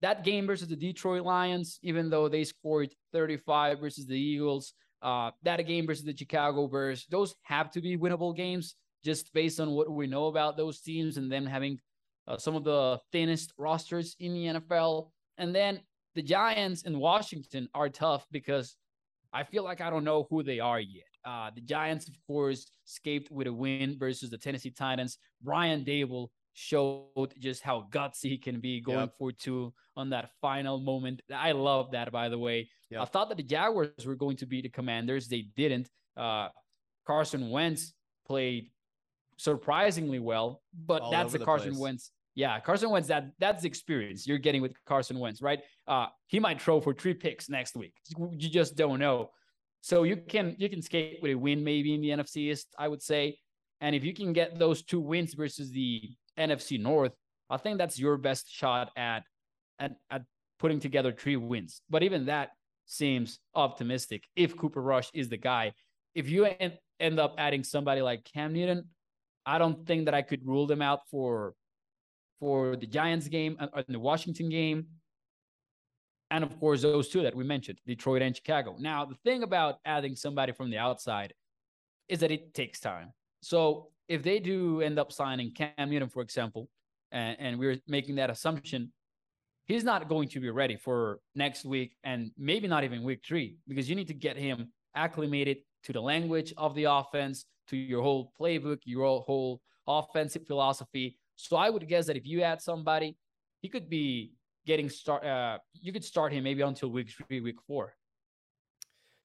that 0.01 0.25
game 0.25 0.45
versus 0.45 0.67
the 0.67 0.75
Detroit 0.75 1.23
Lions, 1.23 1.79
even 1.83 2.09
though 2.09 2.27
they 2.27 2.43
scored 2.43 2.93
35 3.13 3.79
versus 3.79 4.05
the 4.05 4.19
Eagles, 4.19 4.73
uh, 5.01 5.31
that 5.43 5.65
game 5.65 5.87
versus 5.87 6.03
the 6.03 6.17
Chicago 6.17 6.67
Bears, 6.67 7.05
those 7.09 7.33
have 7.43 7.71
to 7.71 7.79
be 7.79 7.97
winnable 7.97 8.35
games 8.35 8.75
just 9.05 9.33
based 9.33 9.61
on 9.61 9.71
what 9.71 9.89
we 9.89 10.05
know 10.05 10.25
about 10.27 10.57
those 10.57 10.81
teams 10.81 11.15
and 11.15 11.31
them 11.31 11.45
having 11.45 11.79
uh, 12.27 12.35
some 12.35 12.57
of 12.57 12.65
the 12.65 12.99
thinnest 13.13 13.53
rosters 13.57 14.17
in 14.19 14.33
the 14.33 14.59
NFL. 14.59 15.11
And 15.37 15.55
then 15.55 15.79
the 16.13 16.23
Giants 16.23 16.81
in 16.81 16.99
Washington 16.99 17.69
are 17.73 17.87
tough 17.87 18.27
because 18.31 18.75
I 19.31 19.45
feel 19.45 19.63
like 19.63 19.79
I 19.79 19.89
don't 19.89 20.03
know 20.03 20.27
who 20.29 20.43
they 20.43 20.59
are 20.59 20.81
yet. 20.81 21.05
Uh, 21.23 21.51
the 21.55 21.61
Giants, 21.61 22.09
of 22.09 22.15
course, 22.27 22.67
escaped 22.85 23.31
with 23.31 23.47
a 23.47 23.53
win 23.53 23.95
versus 23.97 24.29
the 24.29 24.37
Tennessee 24.37 24.71
Titans. 24.71 25.19
Brian 25.41 25.85
Daboll 25.85 26.27
showed 26.55 27.33
just 27.37 27.61
how 27.61 27.85
gutsy 27.91 28.29
he 28.29 28.37
can 28.37 28.59
be 28.59 28.79
going 28.79 28.99
yep. 28.99 29.13
for 29.17 29.31
two 29.31 29.73
on 29.95 30.09
that 30.09 30.29
final 30.41 30.79
moment. 30.79 31.21
I 31.33 31.51
love 31.51 31.91
that, 31.91 32.11
by 32.11 32.29
the 32.29 32.39
way. 32.39 32.69
Yep. 32.89 33.01
I 33.01 33.05
thought 33.05 33.29
that 33.29 33.35
the 33.35 33.43
Jaguars 33.43 34.05
were 34.05 34.15
going 34.15 34.37
to 34.37 34.45
be 34.45 34.61
the 34.61 34.69
Commanders. 34.69 35.27
They 35.27 35.47
didn't. 35.55 35.89
Uh, 36.15 36.47
Carson 37.05 37.49
Wentz 37.49 37.93
played 38.25 38.71
surprisingly 39.37 40.19
well, 40.19 40.61
but 40.73 41.01
All 41.01 41.11
that's 41.11 41.33
the, 41.33 41.39
the 41.39 41.45
Carson 41.45 41.71
place. 41.71 41.81
Wentz. 41.81 42.11
Yeah, 42.35 42.59
Carson 42.61 42.89
Wentz. 42.89 43.09
That 43.09 43.31
that's 43.37 43.61
the 43.61 43.67
experience 43.67 44.25
you're 44.25 44.37
getting 44.37 44.61
with 44.61 44.73
Carson 44.85 45.19
Wentz, 45.19 45.41
right? 45.41 45.59
Uh, 45.87 46.07
he 46.27 46.39
might 46.39 46.61
throw 46.61 46.79
for 46.79 46.93
three 46.93 47.13
picks 47.13 47.49
next 47.49 47.75
week. 47.75 47.93
You 48.17 48.49
just 48.49 48.75
don't 48.75 48.99
know. 48.99 49.31
So 49.81 50.03
you 50.03 50.15
can 50.15 50.55
you 50.57 50.69
can 50.69 50.81
skate 50.81 51.19
with 51.21 51.31
a 51.31 51.35
win 51.35 51.63
maybe 51.63 51.93
in 51.93 52.01
the 52.01 52.09
NFC 52.09 52.37
East, 52.37 52.73
I 52.79 52.87
would 52.87 53.01
say. 53.01 53.39
And 53.81 53.93
if 53.93 54.03
you 54.05 54.13
can 54.13 54.31
get 54.31 54.57
those 54.57 54.83
two 54.83 55.01
wins 55.01 55.33
versus 55.33 55.69
the 55.69 56.09
NFC 56.37 56.79
North, 56.79 57.13
I 57.49 57.57
think 57.57 57.77
that's 57.77 57.99
your 57.99 58.17
best 58.17 58.51
shot 58.51 58.91
at 58.95 59.23
at, 59.79 59.95
at 60.09 60.23
putting 60.59 60.79
together 60.79 61.11
three 61.11 61.35
wins. 61.35 61.81
But 61.89 62.03
even 62.03 62.25
that 62.25 62.51
seems 62.85 63.39
optimistic 63.53 64.23
if 64.35 64.55
Cooper 64.57 64.81
Rush 64.81 65.09
is 65.13 65.29
the 65.29 65.37
guy. 65.37 65.73
If 66.13 66.29
you 66.29 66.45
end, 66.45 66.77
end 66.99 67.19
up 67.19 67.35
adding 67.37 67.63
somebody 67.63 68.01
like 68.01 68.23
Cam 68.23 68.53
Newton, 68.53 68.85
I 69.45 69.57
don't 69.57 69.85
think 69.85 70.05
that 70.05 70.13
I 70.13 70.21
could 70.21 70.45
rule 70.45 70.65
them 70.67 70.81
out 70.81 71.01
for 71.09 71.53
for 72.39 72.75
the 72.75 72.87
Giants 72.87 73.27
game 73.27 73.57
and 73.59 73.85
the 73.87 73.99
Washington 73.99 74.49
game. 74.49 74.87
And 76.31 76.43
of 76.43 76.59
course, 76.59 76.81
those 76.81 77.07
two 77.09 77.21
that 77.21 77.35
we 77.35 77.43
mentioned, 77.43 77.79
Detroit 77.85 78.21
and 78.21 78.35
Chicago. 78.35 78.75
Now, 78.79 79.05
the 79.05 79.15
thing 79.23 79.43
about 79.43 79.77
adding 79.85 80.15
somebody 80.15 80.51
from 80.51 80.69
the 80.69 80.77
outside 80.77 81.33
is 82.09 82.19
that 82.19 82.31
it 82.31 82.53
takes 82.53 82.79
time. 82.79 83.13
So 83.41 83.89
if 84.07 84.23
they 84.23 84.39
do 84.39 84.81
end 84.81 84.99
up 84.99 85.11
signing 85.11 85.51
Cam 85.51 85.89
Newton, 85.89 86.09
for 86.09 86.21
example, 86.21 86.69
and, 87.11 87.37
and 87.39 87.59
we're 87.59 87.77
making 87.87 88.15
that 88.15 88.29
assumption, 88.29 88.91
he's 89.65 89.83
not 89.83 90.07
going 90.07 90.29
to 90.29 90.39
be 90.39 90.49
ready 90.49 90.75
for 90.75 91.19
next 91.33 91.65
week 91.65 91.95
and 92.03 92.31
maybe 92.37 92.67
not 92.67 92.83
even 92.83 93.03
week 93.03 93.21
three 93.25 93.57
because 93.67 93.89
you 93.89 93.95
need 93.95 94.07
to 94.07 94.13
get 94.13 94.37
him 94.37 94.71
acclimated 94.95 95.57
to 95.83 95.93
the 95.93 96.01
language 96.01 96.53
of 96.57 96.75
the 96.75 96.85
offense, 96.85 97.45
to 97.67 97.77
your 97.77 98.01
whole 98.01 98.31
playbook, 98.39 98.79
your 98.85 99.21
whole 99.21 99.61
offensive 99.87 100.45
philosophy. 100.45 101.17
So 101.35 101.57
I 101.57 101.69
would 101.69 101.87
guess 101.87 102.05
that 102.07 102.15
if 102.15 102.25
you 102.25 102.41
add 102.41 102.61
somebody, 102.61 103.17
he 103.61 103.69
could 103.69 103.89
be 103.89 104.33
getting 104.65 104.89
start. 104.89 105.23
Uh, 105.25 105.57
you 105.73 105.91
could 105.91 106.03
start 106.03 106.31
him 106.31 106.43
maybe 106.43 106.61
until 106.61 106.89
week 106.89 107.09
three, 107.09 107.41
week 107.41 107.57
four. 107.67 107.93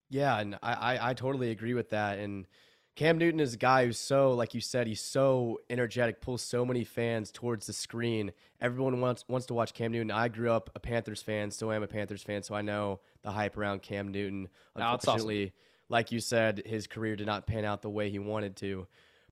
Yeah, 0.09 0.41
and 0.41 0.59
I, 0.63 0.73
I, 0.73 1.11
I 1.11 1.15
totally 1.15 1.51
agree 1.51 1.75
with 1.75 1.91
that. 1.91 2.19
And 2.19 2.47
Cam 3.01 3.17
Newton 3.17 3.41
is 3.41 3.55
a 3.55 3.57
guy 3.57 3.87
who's 3.87 3.99
so, 3.99 4.33
like 4.33 4.53
you 4.53 4.61
said, 4.61 4.87
he's 4.87 5.01
so 5.01 5.59
energetic, 5.71 6.21
pulls 6.21 6.43
so 6.43 6.67
many 6.67 6.85
fans 6.85 7.31
towards 7.31 7.67
the 7.67 7.73
screen. 7.73 8.31
Everyone 8.61 9.01
wants 9.01 9.25
wants 9.27 9.47
to 9.47 9.55
watch 9.55 9.73
Cam 9.73 9.93
Newton. 9.93 10.11
I 10.11 10.29
grew 10.29 10.51
up 10.51 10.69
a 10.75 10.81
Panthers 10.81 11.23
fan, 11.23 11.51
still 11.51 11.73
am 11.73 11.83
a 11.83 11.87
Panthers 11.87 12.23
fan, 12.23 12.43
so 12.43 12.55
I 12.55 12.61
know 12.61 13.01
the 13.23 13.31
hype 13.31 13.57
around 13.57 13.81
Cam 13.81 14.09
Newton. 14.09 14.51
Unfortunately, 14.77 15.45
awesome. 15.45 15.53
like 15.89 16.13
you 16.13 16.21
said, 16.21 16.63
his 16.67 16.87
career 16.87 17.17
did 17.17 17.27
not 17.27 17.47
pan 17.47 17.65
out 17.65 17.81
the 17.81 17.89
way 17.89 18.11
he 18.11 18.19
wanted 18.19 18.55
to. 18.57 18.87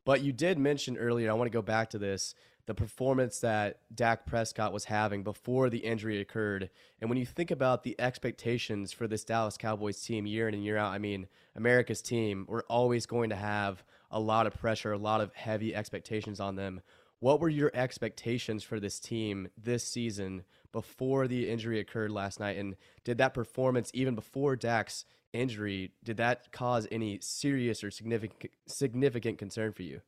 But 0.07 0.23
you 0.23 0.33
did 0.33 0.59
mention 0.59 0.97
earlier, 0.97 1.31
I 1.31 1.35
want 1.35 1.49
to 1.49 1.55
go 1.55 1.61
back 1.61 1.91
to 1.91 1.99
this 1.99 2.35
the 2.69 2.75
performance 2.75 3.41
that 3.41 3.81
Dak 3.95 4.27
Prescott 4.27 4.75
was 4.75 4.85
having 4.85 5.23
before 5.23 5.71
the 5.71 5.79
injury 5.79 6.21
occurred. 6.21 6.69
And 7.01 7.09
when 7.09 7.19
you 7.19 7.25
think 7.25 7.51
about 7.51 7.83
the 7.83 7.97
expectations 7.99 8.93
for 8.93 9.09
this 9.09 9.25
Dallas 9.25 9.57
Cowboys 9.57 9.99
team 10.03 10.27
year 10.27 10.49
in 10.49 10.55
and 10.55 10.63
year 10.63 10.77
out, 10.77 10.93
I 10.93 10.99
mean, 10.99 11.29
America's 11.57 12.03
team, 12.03 12.45
we're 12.47 12.65
always 12.65 13.07
going 13.07 13.31
to 13.31 13.37
have 13.37 13.83
a 14.11 14.21
lot 14.21 14.47
of 14.47 14.53
pressure, 14.53 14.93
a 14.93 14.99
lot 14.99 15.23
of 15.23 15.33
heavy 15.33 15.75
expectations 15.75 16.41
on 16.41 16.57
them. 16.57 16.83
What 17.21 17.41
were 17.41 17.49
your 17.49 17.71
expectations 17.73 18.63
for 18.63 18.79
this 18.79 19.01
team 19.01 19.49
this 19.57 19.83
season 19.83 20.45
before 20.71 21.27
the 21.27 21.49
injury 21.49 21.81
occurred 21.81 22.11
last 22.11 22.39
night? 22.39 22.59
And 22.59 22.77
did 23.03 23.17
that 23.17 23.33
performance, 23.33 23.91
even 23.95 24.15
before 24.15 24.57
Dak's 24.57 25.07
injury, 25.33 25.93
did 26.05 26.19
that 26.19 26.53
cause 26.53 26.87
any 26.93 27.19
serious 27.23 27.83
or 27.83 27.91
significant 27.91 28.53
significant 28.67 29.39
concern 29.39 29.73
for 29.73 29.85
you? 29.85 30.03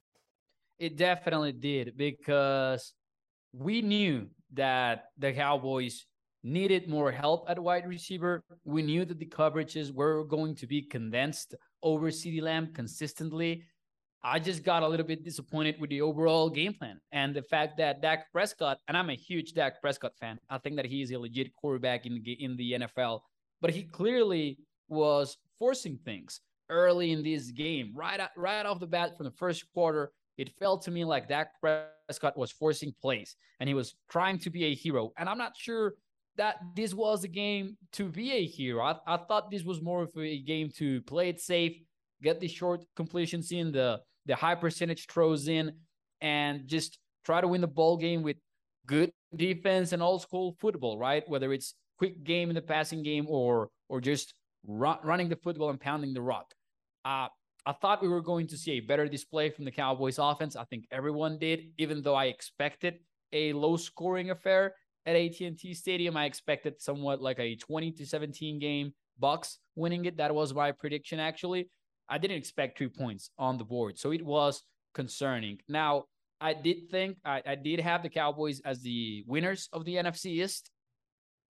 It 0.81 0.97
definitely 0.97 1.53
did 1.53 1.99
because 1.99 2.95
we 3.53 3.83
knew 3.83 4.29
that 4.55 5.05
the 5.19 5.31
Cowboys 5.31 6.07
needed 6.43 6.89
more 6.89 7.13
help 7.13 7.45
at 7.51 7.59
wide 7.59 7.87
receiver. 7.87 8.43
We 8.65 8.83
knew 8.83 9.05
that 9.05 9.19
the 9.19 9.27
coverages 9.27 9.93
were 9.93 10.25
going 10.25 10.55
to 10.57 10.67
be 10.67 10.81
condensed 10.81 11.55
over 11.83 12.09
CeeDee 12.11 12.41
Lamb 12.41 12.73
consistently. 12.73 13.63
I 14.23 14.39
just 14.39 14.65
got 14.65 14.83
a 14.83 14.89
little 14.89 15.05
bit 15.05 15.23
disappointed 15.23 15.79
with 15.79 15.91
the 15.91 16.01
overall 16.01 16.49
game 16.49 16.73
plan 16.73 16.99
and 17.13 17.37
the 17.37 17.43
fact 17.43 17.77
that 17.77 18.01
Dak 18.01 18.33
Prescott, 18.33 18.79
and 18.89 18.97
I'm 18.97 19.11
a 19.11 19.15
huge 19.15 19.53
Dak 19.53 19.83
Prescott 19.83 20.13
fan. 20.19 20.39
I 20.49 20.57
think 20.57 20.77
that 20.77 20.87
he 20.87 21.03
is 21.03 21.11
a 21.11 21.19
legit 21.19 21.55
quarterback 21.55 22.07
in 22.07 22.23
the 22.25 22.33
in 22.43 22.57
the 22.57 22.73
NFL, 22.73 23.21
but 23.61 23.71
he 23.71 23.83
clearly 23.83 24.59
was 24.89 25.37
forcing 25.59 25.99
things 26.07 26.41
early 26.71 27.13
in 27.13 27.23
this 27.23 27.51
game, 27.51 27.93
right 27.95 28.21
right 28.35 28.65
off 28.65 28.81
the 28.81 28.87
bat 28.87 29.19
from 29.19 29.25
the 29.25 29.33
first 29.33 29.65
quarter 29.75 30.11
it 30.37 30.51
felt 30.59 30.83
to 30.83 30.91
me 30.91 31.05
like 31.05 31.29
Dak 31.29 31.49
Prescott 31.61 32.37
was 32.37 32.51
forcing 32.51 32.95
plays 33.01 33.37
and 33.59 33.69
he 33.69 33.75
was 33.75 33.95
trying 34.11 34.39
to 34.41 34.51
be 34.51 34.65
a 34.65 34.75
hero. 34.75 35.13
And 35.19 35.29
I'm 35.29 35.39
not 35.39 35.53
sure 35.57 35.95
that 36.37 36.57
this 36.75 36.95
was 36.95 37.25
a 37.25 37.29
game 37.29 37.77
to 37.93 38.09
be 38.09 38.33
a 38.33 38.47
hero. 38.47 38.83
I, 38.83 38.97
I 39.07 39.17
thought 39.19 39.51
this 39.51 39.65
was 39.65 39.83
more 39.83 40.03
of 40.03 40.11
a 40.17 40.41
game 40.41 40.71
to 40.77 41.03
play 41.03 41.29
it 41.29 41.41
safe, 41.41 41.77
get 42.23 42.41
the 42.41 42.49
short 42.49 42.85
completions 42.97 43.53
in, 43.53 43.73
the 43.73 44.01
the 44.27 44.37
high 44.37 44.55
percentage 44.55 45.07
throws 45.07 45.49
in, 45.49 45.73
and 46.21 46.67
just 46.67 46.99
try 47.25 47.41
to 47.41 47.49
win 47.49 47.61
the 47.61 47.67
ball 47.67 47.97
game 47.97 48.23
with 48.23 48.37
good 48.87 49.13
defense 49.35 49.93
and 49.93 50.03
old 50.03 50.23
school 50.23 50.57
football, 50.61 50.99
right? 50.99 51.29
Whether 51.29 51.53
it's 51.53 51.75
quick 51.99 52.25
game 52.25 52.49
in 52.49 52.55
the 52.55 52.63
passing 52.63 53.03
game 53.03 53.27
or 53.29 53.69
or 53.89 54.01
just 54.01 54.35
run, 54.67 54.99
running 55.03 55.29
the 55.29 55.37
football 55.37 55.71
and 55.71 55.81
pounding 55.81 56.15
the 56.15 56.23
rock. 56.23 56.55
Uh, 57.05 57.29
I 57.67 57.73
thought 57.73 58.03
we 58.03 58.09
were 58.09 58.23
going 58.23 58.47
to 58.49 58.57
see 58.57 58.73
a 58.73 58.81
better 58.81 59.07
display 59.07 59.51
from 59.51 59.65
the 59.65 59.71
Cowboys 59.71 60.19
offense. 60.19 60.57
I 60.57 60.65
think 60.65 60.87
everyone 60.91 61.39
did, 61.39 61.73
even 61.79 62.03
though 62.03 62.15
I 62.15 62.27
expected 62.27 62.95
a 63.33 63.53
low 63.53 63.77
scoring 63.77 64.31
affair 64.31 64.75
at 65.07 65.17
AT&T 65.17 65.75
Stadium. 65.75 66.17
I 66.17 66.25
expected 66.25 66.81
somewhat 66.81 67.21
like 67.21 67.39
a 67.39 67.57
20 67.57 67.93
to 67.93 68.07
17 68.07 68.59
game 68.59 68.93
Bucks 69.19 69.59
winning 69.77 70.07
it. 70.07 70.17
That 70.17 70.35
was 70.35 70.55
my 70.55 70.73
prediction 70.73 71.21
actually. 71.21 71.69
I 72.09 72.19
didn't 72.19 72.39
expect 72.39 72.79
three 72.79 72.89
points 72.89 73.31
on 73.39 73.59
the 73.59 73.65
board. 73.65 73.99
So 73.99 74.13
it 74.13 74.25
was 74.25 74.63
concerning. 74.95 75.59
Now, 75.69 76.05
I 76.41 76.55
did 76.55 76.91
think 76.91 77.19
I, 77.25 77.43
I 77.47 77.55
did 77.55 77.81
have 77.81 78.03
the 78.03 78.09
Cowboys 78.09 78.61
as 78.65 78.81
the 78.81 79.23
winners 79.27 79.69
of 79.73 79.85
the 79.85 79.97
NFC 79.97 80.43
East. 80.43 80.71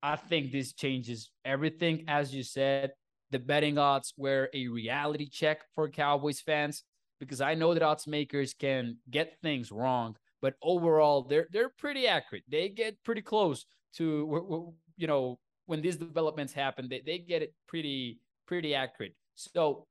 I 0.02 0.16
think 0.16 0.50
this 0.50 0.72
changes 0.72 1.30
everything. 1.44 2.04
As 2.08 2.34
you 2.34 2.42
said, 2.42 2.92
the 3.30 3.38
betting 3.38 3.78
odds 3.78 4.14
were 4.16 4.48
a 4.54 4.68
reality 4.68 5.28
check 5.28 5.62
for 5.74 5.88
Cowboys 5.88 6.40
fans 6.40 6.84
because 7.20 7.40
I 7.40 7.54
know 7.54 7.74
that 7.74 7.82
odds 7.82 8.06
makers 8.06 8.54
can 8.54 8.98
get 9.10 9.36
things 9.42 9.70
wrong, 9.72 10.16
but 10.40 10.54
overall 10.62 11.22
they're 11.22 11.48
they're 11.52 11.72
pretty 11.78 12.06
accurate. 12.06 12.44
They 12.48 12.68
get 12.68 13.02
pretty 13.04 13.22
close 13.22 13.66
to 13.96 14.74
you 14.96 15.06
know 15.06 15.38
when 15.66 15.82
these 15.82 15.96
developments 15.96 16.52
happen, 16.52 16.88
they, 16.88 17.02
they 17.04 17.18
get 17.18 17.42
it 17.42 17.54
pretty 17.66 18.20
pretty 18.46 18.74
accurate. 18.74 19.14
So 19.34 19.86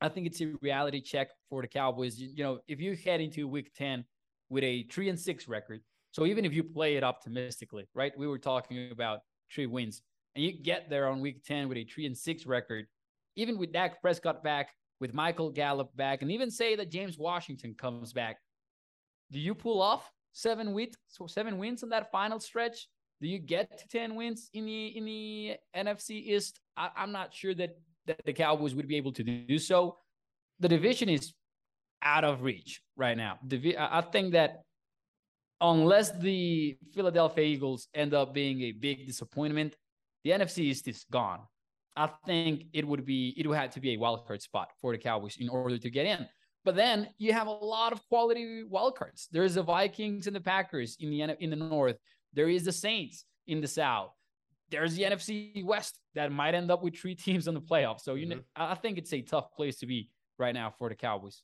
I 0.00 0.08
think 0.08 0.26
it's 0.26 0.40
a 0.40 0.52
reality 0.60 1.00
check 1.00 1.28
for 1.48 1.62
the 1.62 1.68
Cowboys. 1.68 2.18
You, 2.18 2.28
you 2.34 2.44
know, 2.44 2.58
if 2.68 2.80
you 2.80 2.96
head 2.96 3.20
into 3.20 3.46
week 3.46 3.72
10 3.74 4.04
with 4.48 4.64
a 4.64 4.84
3 4.84 5.10
and 5.10 5.20
6 5.20 5.48
record, 5.48 5.80
so 6.12 6.26
even 6.26 6.44
if 6.44 6.52
you 6.52 6.64
play 6.64 6.96
it 6.96 7.04
optimistically, 7.04 7.88
right? 7.94 8.12
We 8.16 8.26
were 8.26 8.38
talking 8.38 8.90
about 8.90 9.20
three 9.52 9.66
wins 9.66 10.02
and 10.34 10.44
you 10.44 10.52
get 10.52 10.90
there 10.90 11.08
on 11.08 11.20
week 11.20 11.44
10 11.44 11.68
with 11.68 11.78
a 11.78 11.84
three 11.84 12.06
and 12.06 12.16
six 12.16 12.46
record, 12.46 12.86
even 13.36 13.58
with 13.58 13.72
Dak 13.72 14.00
Prescott 14.00 14.42
back, 14.42 14.74
with 15.00 15.14
Michael 15.14 15.50
Gallup 15.50 15.94
back, 15.96 16.22
and 16.22 16.30
even 16.30 16.50
say 16.50 16.76
that 16.76 16.90
James 16.90 17.18
Washington 17.18 17.74
comes 17.74 18.12
back, 18.12 18.38
do 19.30 19.38
you 19.38 19.54
pull 19.54 19.82
off 19.82 20.10
seven 20.32 20.72
wins, 20.72 20.94
so 21.08 21.26
seven 21.26 21.58
wins 21.58 21.82
on 21.82 21.88
that 21.90 22.10
final 22.10 22.40
stretch? 22.40 22.88
Do 23.20 23.28
you 23.28 23.38
get 23.38 23.78
to 23.78 23.88
10 23.88 24.14
wins 24.16 24.50
in 24.52 24.66
the 24.66 24.86
in 24.96 25.04
the 25.04 25.56
NFC 25.76 26.10
East? 26.10 26.60
I, 26.76 26.90
I'm 26.96 27.12
not 27.12 27.32
sure 27.32 27.54
that, 27.54 27.78
that 28.06 28.20
the 28.24 28.32
Cowboys 28.32 28.74
would 28.74 28.88
be 28.88 28.96
able 28.96 29.12
to 29.12 29.22
do 29.22 29.58
so. 29.58 29.98
The 30.60 30.68
division 30.68 31.08
is 31.08 31.32
out 32.02 32.24
of 32.24 32.42
reach 32.42 32.82
right 32.96 33.16
now. 33.16 33.38
I 33.78 34.02
think 34.02 34.32
that 34.32 34.62
unless 35.60 36.10
the 36.18 36.76
Philadelphia 36.94 37.44
Eagles 37.44 37.88
end 37.94 38.14
up 38.14 38.34
being 38.34 38.62
a 38.62 38.72
big 38.72 39.06
disappointment, 39.06 39.76
the 40.24 40.30
NFC 40.30 40.70
is 40.70 41.04
gone. 41.10 41.40
I 41.96 42.08
think 42.26 42.64
it 42.72 42.86
would 42.86 43.04
be 43.04 43.34
it 43.36 43.46
would 43.46 43.56
have 43.56 43.70
to 43.70 43.80
be 43.80 43.94
a 43.94 43.96
wild 43.96 44.26
card 44.26 44.42
spot 44.42 44.70
for 44.80 44.92
the 44.92 44.98
Cowboys 44.98 45.36
in 45.38 45.48
order 45.48 45.78
to 45.78 45.90
get 45.90 46.06
in. 46.06 46.26
But 46.64 46.76
then 46.76 47.08
you 47.18 47.32
have 47.32 47.46
a 47.46 47.52
lot 47.52 47.92
of 47.92 48.00
quality 48.08 48.64
wild 48.64 48.96
cards. 48.96 49.28
There's 49.30 49.54
the 49.54 49.62
Vikings 49.62 50.26
and 50.26 50.34
the 50.34 50.40
Packers 50.40 50.96
in 50.98 51.10
the 51.10 51.42
in 51.42 51.50
the 51.50 51.56
North. 51.56 51.96
There 52.32 52.48
is 52.48 52.64
the 52.64 52.72
Saints 52.72 53.24
in 53.46 53.60
the 53.60 53.68
South. 53.68 54.10
There's 54.70 54.96
the 54.96 55.02
NFC 55.02 55.64
West 55.64 56.00
that 56.14 56.32
might 56.32 56.54
end 56.54 56.70
up 56.70 56.82
with 56.82 56.96
three 56.96 57.14
teams 57.26 57.46
in 57.46 57.54
the 57.54 57.60
playoffs. 57.60 58.00
So 58.00 58.14
you 58.14 58.26
mm-hmm. 58.26 58.38
know, 58.38 58.44
I 58.56 58.74
think 58.74 58.98
it's 58.98 59.12
a 59.12 59.22
tough 59.22 59.52
place 59.52 59.78
to 59.78 59.86
be 59.86 60.10
right 60.38 60.54
now 60.54 60.72
for 60.76 60.88
the 60.88 60.96
Cowboys 60.96 61.42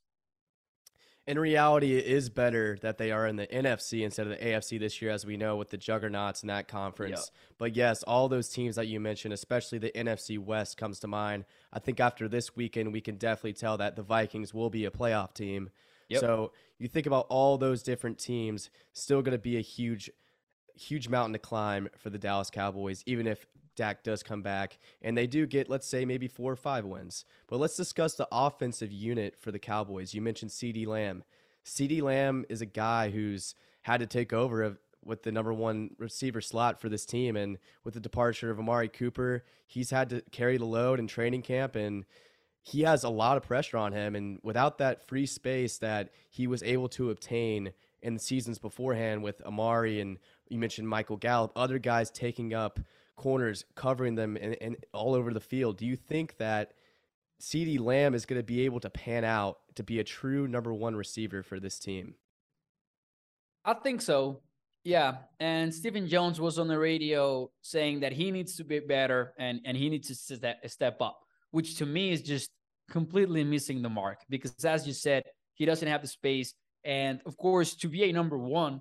in 1.26 1.38
reality, 1.38 1.96
it 1.96 2.06
is 2.06 2.28
better 2.28 2.78
that 2.82 2.98
they 2.98 3.12
are 3.12 3.26
in 3.26 3.36
the 3.36 3.46
NFC 3.46 4.02
instead 4.02 4.26
of 4.26 4.38
the 4.38 4.44
AFC 4.44 4.80
this 4.80 5.00
year, 5.00 5.10
as 5.10 5.24
we 5.24 5.36
know 5.36 5.56
with 5.56 5.70
the 5.70 5.76
juggernauts 5.76 6.42
in 6.42 6.48
that 6.48 6.66
conference. 6.66 7.30
Yep. 7.32 7.56
But 7.58 7.76
yes, 7.76 8.02
all 8.02 8.28
those 8.28 8.48
teams 8.48 8.76
that 8.76 8.88
you 8.88 9.00
mentioned, 9.00 9.34
especially 9.34 9.78
the 9.78 9.92
NFC 9.94 10.38
West, 10.38 10.76
comes 10.76 10.98
to 11.00 11.06
mind. 11.06 11.44
I 11.72 11.78
think 11.78 12.00
after 12.00 12.26
this 12.28 12.56
weekend, 12.56 12.92
we 12.92 13.00
can 13.00 13.16
definitely 13.16 13.52
tell 13.52 13.76
that 13.78 13.96
the 13.96 14.02
Vikings 14.02 14.54
will 14.54 14.70
be 14.70 14.86
a 14.86 14.90
playoff 14.90 15.34
team. 15.34 15.70
Yep. 16.08 16.20
So 16.20 16.52
you 16.78 16.88
think 16.88 17.06
about 17.06 17.26
all 17.28 17.58
those 17.58 17.82
different 17.82 18.18
teams, 18.18 18.70
still 18.92 19.22
going 19.22 19.36
to 19.36 19.38
be 19.38 19.56
a 19.56 19.62
huge, 19.62 20.10
huge 20.74 21.08
mountain 21.08 21.34
to 21.34 21.38
climb 21.38 21.88
for 21.98 22.10
the 22.10 22.18
Dallas 22.18 22.50
Cowboys, 22.50 23.04
even 23.06 23.26
if 23.26 23.46
Dak 23.76 24.02
does 24.02 24.22
come 24.22 24.42
back 24.42 24.78
and 25.02 25.16
they 25.16 25.26
do 25.26 25.46
get, 25.46 25.68
let's 25.68 25.86
say, 25.86 26.04
maybe 26.04 26.28
four 26.28 26.52
or 26.52 26.56
five 26.56 26.84
wins. 26.84 27.24
But 27.48 27.58
let's 27.58 27.76
discuss 27.76 28.14
the 28.14 28.28
offensive 28.30 28.92
unit 28.92 29.36
for 29.38 29.50
the 29.50 29.58
Cowboys. 29.58 30.14
You 30.14 30.20
mentioned 30.20 30.50
CeeDee 30.50 30.86
Lamb. 30.86 31.24
CeeDee 31.64 32.02
Lamb 32.02 32.44
is 32.48 32.60
a 32.60 32.66
guy 32.66 33.10
who's 33.10 33.54
had 33.82 34.00
to 34.00 34.06
take 34.06 34.32
over 34.32 34.78
with 35.04 35.22
the 35.22 35.32
number 35.32 35.52
one 35.52 35.90
receiver 35.98 36.40
slot 36.40 36.80
for 36.80 36.88
this 36.88 37.06
team. 37.06 37.36
And 37.36 37.58
with 37.84 37.94
the 37.94 38.00
departure 38.00 38.50
of 38.50 38.58
Amari 38.58 38.88
Cooper, 38.88 39.44
he's 39.66 39.90
had 39.90 40.10
to 40.10 40.22
carry 40.30 40.58
the 40.58 40.64
load 40.64 40.98
in 40.98 41.06
training 41.06 41.42
camp 41.42 41.76
and 41.76 42.04
he 42.62 42.82
has 42.82 43.04
a 43.04 43.08
lot 43.08 43.36
of 43.36 43.42
pressure 43.42 43.78
on 43.78 43.92
him. 43.92 44.14
And 44.14 44.38
without 44.42 44.78
that 44.78 45.06
free 45.08 45.26
space 45.26 45.78
that 45.78 46.10
he 46.28 46.46
was 46.46 46.62
able 46.62 46.88
to 46.90 47.10
obtain 47.10 47.72
in 48.02 48.14
the 48.14 48.20
seasons 48.20 48.58
beforehand 48.58 49.22
with 49.22 49.42
Amari 49.42 50.00
and 50.00 50.18
you 50.48 50.58
mentioned 50.58 50.88
Michael 50.88 51.16
Gallup, 51.16 51.52
other 51.56 51.78
guys 51.78 52.10
taking 52.10 52.52
up 52.52 52.80
corners, 53.16 53.64
covering 53.74 54.14
them 54.14 54.36
and, 54.40 54.56
and 54.60 54.76
all 54.92 55.14
over 55.14 55.32
the 55.32 55.40
field. 55.40 55.76
Do 55.76 55.86
you 55.86 55.96
think 55.96 56.36
that 56.38 56.72
CeeDee 57.40 57.80
Lamb 57.80 58.14
is 58.14 58.26
going 58.26 58.38
to 58.38 58.44
be 58.44 58.64
able 58.64 58.80
to 58.80 58.90
pan 58.90 59.24
out 59.24 59.58
to 59.74 59.82
be 59.82 59.98
a 59.98 60.04
true 60.04 60.46
number 60.46 60.72
one 60.72 60.94
receiver 60.96 61.42
for 61.42 61.58
this 61.58 61.78
team? 61.78 62.14
I 63.64 63.74
think 63.74 64.02
so. 64.02 64.40
Yeah. 64.84 65.16
And 65.38 65.74
Stephen 65.74 66.08
Jones 66.08 66.40
was 66.40 66.58
on 66.58 66.68
the 66.68 66.78
radio 66.78 67.50
saying 67.62 68.00
that 68.00 68.12
he 68.12 68.30
needs 68.30 68.56
to 68.56 68.64
be 68.64 68.80
better 68.80 69.34
and, 69.38 69.60
and 69.64 69.76
he 69.76 69.88
needs 69.90 70.08
to 70.08 70.68
step 70.68 71.02
up, 71.02 71.20
which 71.50 71.76
to 71.76 71.86
me 71.86 72.12
is 72.12 72.22
just 72.22 72.50
completely 72.90 73.44
missing 73.44 73.82
the 73.82 73.88
mark 73.88 74.20
because, 74.28 74.64
as 74.64 74.86
you 74.86 74.92
said, 74.92 75.24
he 75.54 75.66
doesn't 75.66 75.88
have 75.88 76.00
the 76.02 76.08
space. 76.08 76.54
And 76.84 77.20
of 77.26 77.36
course, 77.36 77.74
to 77.76 77.88
be 77.88 78.04
a 78.04 78.12
number 78.12 78.38
one 78.38 78.80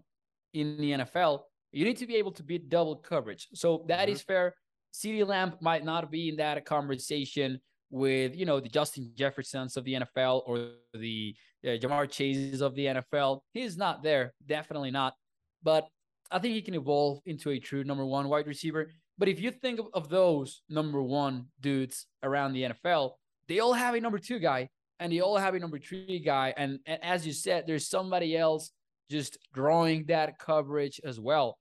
in 0.53 0.77
the 0.77 0.91
NFL, 0.91 1.41
you 1.71 1.85
need 1.85 1.97
to 1.97 2.07
be 2.07 2.15
able 2.15 2.31
to 2.31 2.43
beat 2.43 2.69
double 2.69 2.95
coverage. 2.95 3.47
So 3.53 3.85
that 3.87 4.07
mm-hmm. 4.07 4.11
is 4.13 4.21
fair. 4.21 4.55
CeeDee 4.93 5.27
Lamb 5.27 5.53
might 5.61 5.85
not 5.85 6.09
be 6.09 6.29
in 6.29 6.37
that 6.37 6.65
conversation 6.65 7.59
with, 7.91 8.35
you 8.35 8.45
know, 8.45 8.59
the 8.59 8.69
Justin 8.69 9.11
Jeffersons 9.15 9.77
of 9.77 9.83
the 9.83 9.93
NFL 9.93 10.43
or 10.45 10.71
the 10.93 11.35
uh, 11.63 11.69
Ja'Marr 11.69 12.09
Chases 12.09 12.61
of 12.61 12.75
the 12.75 12.85
NFL. 12.85 13.41
He's 13.53 13.77
not 13.77 14.03
there, 14.03 14.33
definitely 14.45 14.91
not. 14.91 15.13
But 15.61 15.87
I 16.31 16.39
think 16.39 16.53
he 16.53 16.61
can 16.61 16.75
evolve 16.75 17.19
into 17.25 17.49
a 17.51 17.59
true 17.59 17.83
number 17.83 18.05
one 18.05 18.29
wide 18.29 18.47
receiver. 18.47 18.91
But 19.17 19.27
if 19.27 19.39
you 19.39 19.51
think 19.51 19.79
of, 19.79 19.87
of 19.93 20.09
those 20.09 20.61
number 20.69 21.01
one 21.03 21.47
dudes 21.59 22.07
around 22.23 22.53
the 22.53 22.63
NFL, 22.63 23.11
they 23.47 23.59
all 23.59 23.73
have 23.73 23.95
a 23.95 23.99
number 23.99 24.19
two 24.19 24.39
guy 24.39 24.69
and 24.99 25.11
they 25.11 25.19
all 25.19 25.37
have 25.37 25.55
a 25.55 25.59
number 25.59 25.79
three 25.79 26.21
guy. 26.23 26.53
And, 26.55 26.79
and 26.85 27.03
as 27.03 27.25
you 27.25 27.33
said, 27.33 27.65
there's 27.65 27.89
somebody 27.89 28.37
else 28.37 28.71
just 29.09 29.37
drawing 29.53 30.05
that 30.05 30.39
coverage 30.39 31.01
as 31.03 31.19
well. 31.19 31.57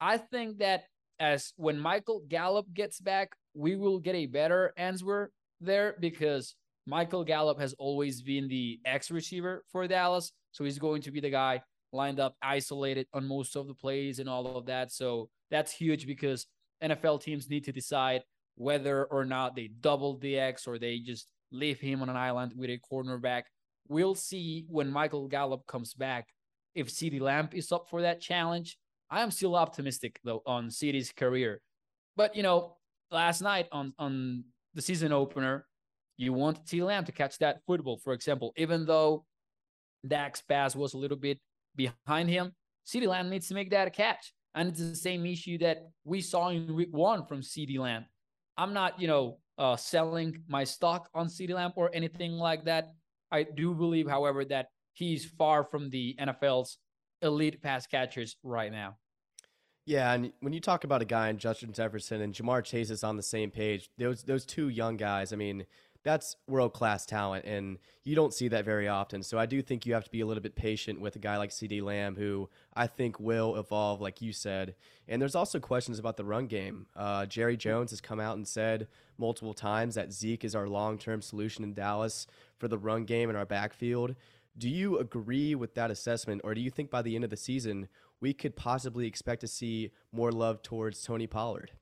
I 0.00 0.18
think 0.18 0.58
that 0.58 0.84
as 1.20 1.52
when 1.56 1.78
Michael 1.78 2.22
Gallup 2.28 2.66
gets 2.74 3.00
back, 3.00 3.30
we 3.54 3.76
will 3.76 3.98
get 3.98 4.14
a 4.14 4.26
better 4.26 4.72
answer 4.76 5.30
there 5.60 5.96
because 6.00 6.56
Michael 6.86 7.24
Gallup 7.24 7.60
has 7.60 7.74
always 7.78 8.22
been 8.22 8.48
the 8.48 8.80
X 8.84 9.10
receiver 9.10 9.64
for 9.70 9.86
Dallas. 9.86 10.32
So 10.50 10.64
he's 10.64 10.78
going 10.78 11.02
to 11.02 11.10
be 11.10 11.20
the 11.20 11.30
guy 11.30 11.62
lined 11.92 12.18
up, 12.18 12.34
isolated 12.42 13.06
on 13.12 13.26
most 13.26 13.54
of 13.56 13.68
the 13.68 13.74
plays 13.74 14.18
and 14.18 14.28
all 14.28 14.56
of 14.56 14.66
that. 14.66 14.90
So 14.90 15.28
that's 15.50 15.72
huge 15.72 16.06
because 16.06 16.46
NFL 16.82 17.22
teams 17.22 17.48
need 17.48 17.64
to 17.64 17.72
decide 17.72 18.22
whether 18.56 19.04
or 19.04 19.24
not 19.24 19.54
they 19.54 19.68
double 19.80 20.18
the 20.18 20.38
X 20.38 20.66
or 20.66 20.78
they 20.78 20.98
just 20.98 21.30
leave 21.52 21.78
him 21.78 22.02
on 22.02 22.08
an 22.08 22.16
island 22.16 22.52
with 22.56 22.70
a 22.70 22.80
cornerback. 22.90 23.42
We'll 23.88 24.14
see 24.14 24.64
when 24.68 24.90
Michael 24.90 25.28
Gallup 25.28 25.66
comes 25.66 25.94
back 25.94 26.28
if 26.74 26.88
CeeDee 26.88 27.20
Lamb 27.20 27.48
is 27.52 27.72
up 27.72 27.88
for 27.88 28.02
that 28.02 28.20
challenge. 28.20 28.78
I 29.10 29.22
am 29.22 29.30
still 29.30 29.56
optimistic 29.56 30.18
though 30.24 30.42
on 30.46 30.68
CeeDee's 30.68 31.12
career. 31.12 31.60
But 32.16 32.34
you 32.36 32.42
know, 32.42 32.76
last 33.10 33.42
night 33.42 33.68
on 33.72 33.92
on 33.98 34.44
the 34.74 34.82
season 34.82 35.12
opener, 35.12 35.66
you 36.16 36.32
want 36.32 36.64
CeeDee 36.64 36.86
Lamb 36.86 37.04
to 37.04 37.12
catch 37.12 37.38
that 37.38 37.60
football, 37.66 37.98
for 37.98 38.12
example, 38.12 38.52
even 38.56 38.86
though 38.86 39.24
Dak's 40.06 40.40
pass 40.40 40.74
was 40.74 40.94
a 40.94 40.98
little 40.98 41.16
bit 41.16 41.38
behind 41.76 42.28
him, 42.28 42.52
CeeDee 42.86 43.06
Lamb 43.06 43.30
needs 43.30 43.48
to 43.48 43.54
make 43.54 43.70
that 43.70 43.88
a 43.88 43.90
catch. 43.90 44.32
And 44.54 44.68
it's 44.68 44.80
the 44.80 44.96
same 44.96 45.24
issue 45.24 45.58
that 45.58 45.88
we 46.04 46.20
saw 46.20 46.48
in 46.48 46.74
week 46.74 46.92
one 46.92 47.24
from 47.26 47.40
CeeDee 47.40 47.78
Lamb. 47.78 48.04
I'm 48.56 48.74
not, 48.74 49.00
you 49.00 49.08
know, 49.08 49.38
uh, 49.56 49.76
selling 49.76 50.42
my 50.46 50.64
stock 50.64 51.08
on 51.14 51.28
CeeDee 51.28 51.54
Lamb 51.54 51.72
or 51.76 51.90
anything 51.94 52.32
like 52.32 52.64
that. 52.64 52.90
I 53.30 53.44
do 53.44 53.74
believe, 53.74 54.08
however, 54.08 54.44
that 54.46 54.66
he's 54.92 55.24
far 55.24 55.64
from 55.64 55.90
the 55.90 56.16
NFL's 56.20 56.78
elite 57.20 57.62
pass 57.62 57.86
catchers 57.86 58.36
right 58.42 58.72
now. 58.72 58.96
Yeah, 59.84 60.12
and 60.12 60.32
when 60.40 60.52
you 60.52 60.60
talk 60.60 60.84
about 60.84 61.02
a 61.02 61.06
guy 61.06 61.28
in 61.28 61.38
Justin 61.38 61.72
Jefferson 61.72 62.20
and 62.20 62.32
Ja'Marr 62.32 62.62
Chase 62.62 62.90
is 62.90 63.02
on 63.02 63.16
the 63.16 63.22
same 63.22 63.50
page, 63.50 63.90
those 63.98 64.22
those 64.22 64.46
two 64.46 64.68
young 64.68 64.96
guys, 64.96 65.32
I 65.32 65.36
mean, 65.36 65.66
that's 66.04 66.36
world 66.48 66.72
class 66.72 67.04
talent, 67.04 67.44
and 67.44 67.78
you 68.04 68.14
don't 68.14 68.34
see 68.34 68.48
that 68.48 68.64
very 68.64 68.88
often. 68.88 69.22
So 69.22 69.38
I 69.38 69.46
do 69.46 69.60
think 69.60 69.84
you 69.84 69.94
have 69.94 70.04
to 70.04 70.10
be 70.10 70.20
a 70.20 70.26
little 70.26 70.42
bit 70.42 70.54
patient 70.54 71.00
with 71.00 71.16
a 71.16 71.20
guy 71.20 71.36
like 71.36 71.50
CeeDee 71.50 71.82
Lamb, 71.82 72.16
who 72.16 72.48
I 72.74 72.86
think 72.86 73.18
will 73.20 73.56
evolve, 73.56 74.00
like 74.00 74.20
you 74.20 74.32
said. 74.32 74.74
And 75.08 75.20
there's 75.20 75.34
also 75.34 75.60
questions 75.60 75.98
about 75.98 76.16
the 76.16 76.24
run 76.24 76.46
game. 76.46 76.86
Uh, 76.96 77.26
Jerry 77.26 77.56
Jones 77.56 77.90
has 77.90 78.00
come 78.00 78.20
out 78.20 78.36
and 78.36 78.46
said 78.46 78.88
multiple 79.18 79.54
times 79.54 79.94
that 79.94 80.12
Zeke 80.12 80.44
is 80.44 80.54
our 80.54 80.68
long 80.68 80.98
term 80.98 81.22
solution 81.22 81.64
in 81.64 81.74
Dallas 81.74 82.26
for 82.58 82.68
the 82.68 82.78
run 82.78 83.04
game 83.04 83.30
in 83.30 83.36
our 83.36 83.46
backfield. 83.46 84.14
Do 84.58 84.68
you 84.68 84.98
agree 84.98 85.54
with 85.54 85.74
that 85.74 85.90
assessment, 85.90 86.42
or 86.44 86.54
do 86.54 86.60
you 86.60 86.70
think 86.70 86.90
by 86.90 87.02
the 87.02 87.14
end 87.14 87.24
of 87.24 87.30
the 87.30 87.36
season 87.36 87.88
we 88.20 88.34
could 88.34 88.54
possibly 88.54 89.06
expect 89.06 89.40
to 89.40 89.48
see 89.48 89.90
more 90.12 90.30
love 90.30 90.62
towards 90.62 91.02
Tony 91.02 91.26
Pollard? 91.26 91.72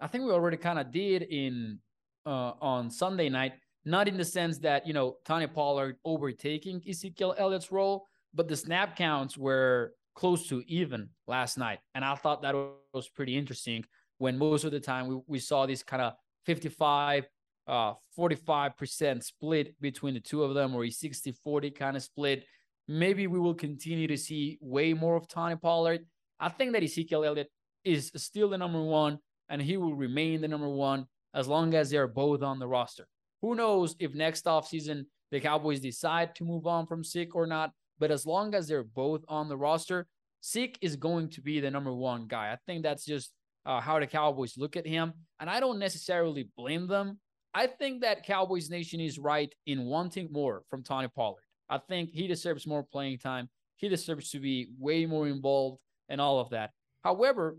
I 0.00 0.06
think 0.06 0.24
we 0.24 0.30
already 0.30 0.56
kind 0.56 0.78
of 0.78 0.90
did 0.90 1.22
in 1.22 1.78
uh, 2.24 2.52
on 2.60 2.90
Sunday 2.90 3.28
night. 3.28 3.52
Not 3.84 4.08
in 4.08 4.16
the 4.16 4.24
sense 4.24 4.58
that 4.58 4.86
you 4.86 4.92
know 4.92 5.16
Tony 5.24 5.46
Pollard 5.46 5.96
overtaking 6.04 6.82
Ezekiel 6.88 7.34
Elliott's 7.36 7.70
role, 7.70 8.06
but 8.34 8.48
the 8.48 8.56
snap 8.56 8.96
counts 8.96 9.36
were 9.36 9.92
close 10.14 10.48
to 10.48 10.62
even 10.66 11.08
last 11.26 11.58
night, 11.58 11.80
and 11.94 12.04
I 12.04 12.14
thought 12.14 12.42
that 12.42 12.54
was 12.94 13.08
pretty 13.08 13.36
interesting. 13.36 13.84
When 14.18 14.36
most 14.36 14.64
of 14.64 14.70
the 14.72 14.80
time 14.80 15.06
we, 15.06 15.20
we 15.26 15.38
saw 15.38 15.64
this 15.66 15.82
kind 15.82 16.02
of 16.02 16.14
55 16.44 17.26
uh 17.70 17.94
45% 18.18 19.22
split 19.22 19.80
between 19.80 20.14
the 20.14 20.20
two 20.20 20.42
of 20.42 20.54
them 20.54 20.74
or 20.74 20.84
a 20.84 20.88
60-40 20.88 21.74
kind 21.74 21.96
of 21.96 22.02
split. 22.02 22.44
Maybe 22.88 23.26
we 23.28 23.38
will 23.38 23.54
continue 23.54 24.08
to 24.08 24.16
see 24.16 24.58
way 24.60 24.92
more 24.92 25.16
of 25.16 25.28
Tony 25.28 25.56
Pollard. 25.56 26.04
I 26.38 26.48
think 26.48 26.72
that 26.72 26.82
Ezekiel 26.82 27.24
Elliott 27.24 27.50
is 27.84 28.10
still 28.16 28.50
the 28.50 28.58
number 28.58 28.82
one 28.82 29.18
and 29.48 29.62
he 29.62 29.76
will 29.76 29.94
remain 29.94 30.40
the 30.40 30.48
number 30.48 30.68
one 30.68 31.06
as 31.32 31.46
long 31.46 31.74
as 31.74 31.90
they're 31.90 32.08
both 32.08 32.42
on 32.42 32.58
the 32.58 32.66
roster. 32.66 33.06
Who 33.42 33.54
knows 33.54 33.94
if 33.98 34.14
next 34.14 34.44
offseason 34.44 35.04
the 35.30 35.40
Cowboys 35.40 35.80
decide 35.80 36.34
to 36.34 36.44
move 36.44 36.66
on 36.66 36.86
from 36.86 37.04
Zeke 37.04 37.34
or 37.34 37.46
not, 37.46 37.70
but 37.98 38.10
as 38.10 38.26
long 38.26 38.54
as 38.54 38.66
they're 38.66 38.82
both 38.82 39.22
on 39.28 39.48
the 39.48 39.56
roster, 39.56 40.06
Zeke 40.44 40.78
is 40.80 40.96
going 40.96 41.28
to 41.30 41.40
be 41.40 41.60
the 41.60 41.70
number 41.70 41.92
one 41.92 42.26
guy. 42.26 42.52
I 42.52 42.58
think 42.66 42.82
that's 42.82 43.04
just 43.04 43.32
uh, 43.64 43.80
how 43.80 43.98
the 44.00 44.06
Cowboys 44.06 44.56
look 44.56 44.76
at 44.76 44.86
him. 44.86 45.12
And 45.38 45.48
I 45.48 45.60
don't 45.60 45.78
necessarily 45.78 46.48
blame 46.56 46.86
them. 46.86 47.18
I 47.52 47.66
think 47.66 48.02
that 48.02 48.24
Cowboys 48.24 48.70
Nation 48.70 49.00
is 49.00 49.18
right 49.18 49.52
in 49.66 49.84
wanting 49.84 50.28
more 50.30 50.62
from 50.68 50.82
Tony 50.82 51.08
Pollard. 51.08 51.42
I 51.68 51.78
think 51.78 52.10
he 52.10 52.26
deserves 52.26 52.66
more 52.66 52.82
playing 52.82 53.18
time. 53.18 53.48
He 53.76 53.88
deserves 53.88 54.30
to 54.30 54.38
be 54.38 54.68
way 54.78 55.06
more 55.06 55.26
involved 55.26 55.80
and 56.08 56.20
all 56.20 56.38
of 56.38 56.50
that. 56.50 56.70
However, 57.02 57.56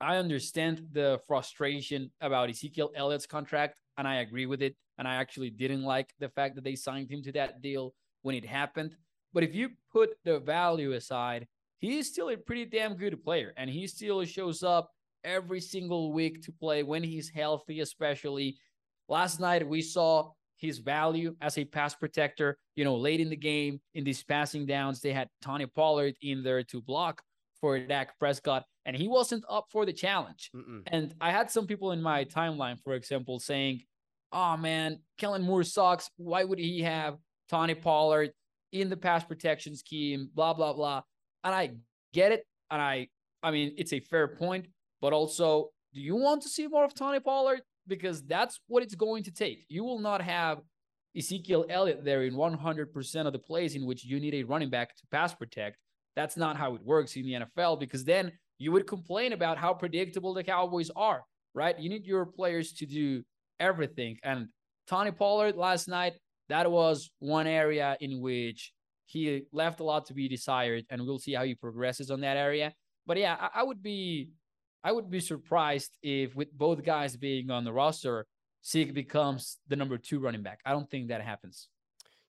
I 0.00 0.16
understand 0.16 0.88
the 0.92 1.20
frustration 1.26 2.10
about 2.20 2.48
Ezekiel 2.48 2.90
Elliott's 2.96 3.26
contract, 3.26 3.80
and 3.98 4.08
I 4.08 4.16
agree 4.16 4.46
with 4.46 4.62
it. 4.62 4.74
And 4.98 5.06
I 5.06 5.16
actually 5.16 5.50
didn't 5.50 5.82
like 5.82 6.14
the 6.18 6.28
fact 6.28 6.54
that 6.54 6.64
they 6.64 6.74
signed 6.74 7.10
him 7.10 7.22
to 7.22 7.32
that 7.32 7.62
deal 7.62 7.94
when 8.22 8.34
it 8.34 8.44
happened. 8.44 8.96
But 9.32 9.44
if 9.44 9.54
you 9.54 9.70
put 9.92 10.10
the 10.24 10.40
value 10.40 10.92
aside, 10.92 11.46
he's 11.78 12.08
still 12.08 12.30
a 12.30 12.36
pretty 12.36 12.64
damn 12.64 12.94
good 12.94 13.22
player, 13.22 13.52
and 13.56 13.70
he 13.70 13.86
still 13.86 14.24
shows 14.24 14.62
up 14.62 14.90
every 15.22 15.60
single 15.60 16.12
week 16.12 16.42
to 16.42 16.52
play 16.52 16.82
when 16.82 17.02
he's 17.02 17.28
healthy, 17.28 17.80
especially. 17.80 18.56
Last 19.10 19.40
night, 19.40 19.68
we 19.68 19.82
saw 19.82 20.30
his 20.56 20.78
value 20.78 21.34
as 21.40 21.58
a 21.58 21.64
pass 21.64 21.96
protector. 21.96 22.56
You 22.76 22.84
know, 22.84 22.96
late 22.96 23.20
in 23.20 23.28
the 23.28 23.36
game, 23.36 23.80
in 23.94 24.04
these 24.04 24.22
passing 24.22 24.66
downs, 24.66 25.00
they 25.00 25.12
had 25.12 25.28
Tony 25.42 25.66
Pollard 25.66 26.14
in 26.22 26.44
there 26.44 26.62
to 26.62 26.80
block 26.80 27.20
for 27.60 27.78
Dak 27.80 28.16
Prescott, 28.20 28.64
and 28.86 28.94
he 28.94 29.08
wasn't 29.08 29.44
up 29.50 29.66
for 29.72 29.84
the 29.84 29.92
challenge. 29.92 30.50
Mm-mm. 30.54 30.82
And 30.86 31.12
I 31.20 31.32
had 31.32 31.50
some 31.50 31.66
people 31.66 31.90
in 31.90 32.00
my 32.00 32.24
timeline, 32.24 32.78
for 32.84 32.94
example, 32.94 33.40
saying, 33.40 33.82
"Oh 34.32 34.56
man, 34.56 35.00
Kellen 35.18 35.42
Moore 35.42 35.64
sucks. 35.64 36.08
Why 36.16 36.44
would 36.44 36.60
he 36.60 36.80
have 36.82 37.18
Tony 37.48 37.74
Pollard 37.74 38.30
in 38.70 38.90
the 38.90 38.96
pass 38.96 39.24
protection 39.24 39.74
scheme?" 39.74 40.30
Blah 40.32 40.54
blah 40.54 40.72
blah. 40.72 41.02
And 41.42 41.52
I 41.52 41.72
get 42.12 42.30
it, 42.30 42.46
and 42.70 42.80
I, 42.80 43.08
I 43.42 43.50
mean, 43.50 43.74
it's 43.76 43.92
a 43.92 44.00
fair 44.00 44.28
point, 44.28 44.68
but 45.00 45.12
also, 45.12 45.70
do 45.92 46.00
you 46.00 46.14
want 46.14 46.42
to 46.42 46.48
see 46.48 46.68
more 46.68 46.84
of 46.84 46.94
Tony 46.94 47.18
Pollard? 47.18 47.62
Because 47.90 48.22
that's 48.22 48.60
what 48.68 48.82
it's 48.82 48.94
going 48.94 49.24
to 49.24 49.30
take. 49.30 49.66
You 49.68 49.84
will 49.84 49.98
not 49.98 50.22
have 50.22 50.60
Ezekiel 51.16 51.66
Elliott 51.68 52.04
there 52.04 52.22
in 52.22 52.34
100% 52.34 53.26
of 53.26 53.32
the 53.32 53.38
plays 53.38 53.74
in 53.74 53.84
which 53.84 54.04
you 54.04 54.20
need 54.20 54.34
a 54.34 54.44
running 54.44 54.70
back 54.70 54.96
to 54.96 55.02
pass 55.10 55.34
protect. 55.34 55.76
That's 56.16 56.36
not 56.36 56.56
how 56.56 56.74
it 56.74 56.82
works 56.82 57.16
in 57.16 57.24
the 57.24 57.32
NFL 57.32 57.80
because 57.80 58.04
then 58.04 58.32
you 58.58 58.72
would 58.72 58.86
complain 58.86 59.32
about 59.32 59.58
how 59.58 59.74
predictable 59.74 60.34
the 60.34 60.44
Cowboys 60.44 60.90
are, 60.94 61.22
right? 61.54 61.78
You 61.78 61.88
need 61.88 62.06
your 62.06 62.26
players 62.26 62.72
to 62.74 62.86
do 62.86 63.22
everything. 63.58 64.18
And 64.22 64.48
Tony 64.86 65.10
Pollard 65.10 65.56
last 65.56 65.88
night, 65.88 66.14
that 66.48 66.70
was 66.70 67.10
one 67.18 67.46
area 67.46 67.96
in 68.00 68.20
which 68.20 68.72
he 69.06 69.42
left 69.52 69.80
a 69.80 69.84
lot 69.84 70.06
to 70.06 70.14
be 70.14 70.28
desired, 70.28 70.84
and 70.90 71.02
we'll 71.04 71.18
see 71.18 71.32
how 71.32 71.44
he 71.44 71.54
progresses 71.54 72.10
on 72.10 72.20
that 72.20 72.36
area. 72.36 72.72
But 73.06 73.16
yeah, 73.16 73.36
I, 73.40 73.60
I 73.60 73.62
would 73.62 73.82
be 73.82 74.30
I 74.82 74.92
would 74.92 75.10
be 75.10 75.20
surprised 75.20 75.96
if 76.02 76.34
with 76.34 76.52
both 76.52 76.84
guys 76.84 77.16
being 77.16 77.50
on 77.50 77.64
the 77.64 77.72
roster, 77.72 78.26
Zeke 78.66 78.94
becomes 78.94 79.58
the 79.68 79.76
number 79.76 79.98
two 79.98 80.20
running 80.20 80.42
back. 80.42 80.60
I 80.64 80.72
don't 80.72 80.90
think 80.90 81.08
that 81.08 81.22
happens. 81.22 81.68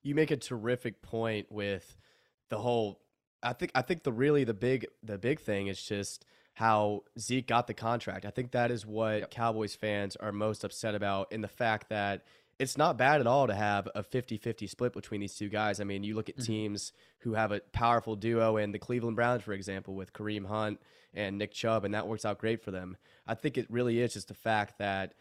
You 0.04 0.16
make 0.16 0.32
a 0.32 0.38
terrific 0.38 1.02
point 1.02 1.48
with 1.52 1.96
the 2.50 2.58
whole 2.58 3.00
I 3.44 3.54
think 3.54 3.72
I 3.74 3.82
think 3.82 4.04
the 4.04 4.12
really 4.12 4.44
the 4.44 4.54
big 4.54 4.88
the 5.04 5.18
big 5.18 5.40
thing 5.40 5.68
is 5.68 5.82
just 5.82 6.26
how 6.54 7.04
Zeke 7.18 7.48
got 7.48 7.68
the 7.68 7.74
contract. 7.74 8.26
I 8.26 8.30
think 8.30 8.52
that 8.52 8.72
is 8.72 8.86
what 8.86 9.20
yep. 9.20 9.32
Cowboys 9.32 9.74
fans 9.74 10.16
are 10.18 10.32
most 10.32 10.64
upset 10.64 10.96
about 10.96 11.32
in 11.32 11.42
the 11.42 11.48
fact 11.48 11.90
that 11.90 12.24
it's 12.60 12.78
not 12.78 12.98
bad 12.98 13.22
at 13.22 13.26
all 13.26 13.48
to 13.48 13.56
have 13.56 13.88
a 13.96 14.04
50-50 14.04 14.70
split 14.70 14.94
between 14.94 15.22
these 15.22 15.34
two 15.34 15.50
guys. 15.50 15.80
I 15.80 15.84
mean, 15.84 16.04
you 16.04 16.14
look 16.14 16.30
at 16.30 16.36
mm-hmm. 16.36 16.46
teams 16.52 16.94
who 17.20 17.34
have 17.34 17.52
a 17.52 17.62
powerful 17.72 18.16
duo 18.16 18.58
in 18.58 18.72
the 18.72 18.78
Cleveland 18.78 19.16
Browns, 19.16 19.42
for 19.42 19.54
example, 19.54 19.96
with 19.96 20.14
Kareem 20.14 20.46
Hunt 20.46 20.80
and 21.14 21.38
Nick 21.38 21.52
Chubb, 21.52 21.86
and 21.86 21.94
that 21.94 22.08
works 22.08 22.26
out 22.26 22.40
great 22.40 22.64
for 22.64 22.72
them. 22.72 22.98
I 23.28 23.36
think 23.36 23.58
it 23.58 23.68
really 23.70 24.00
is 24.00 24.14
just 24.14 24.28
the 24.28 24.34
fact 24.34 24.78
that 24.80 25.14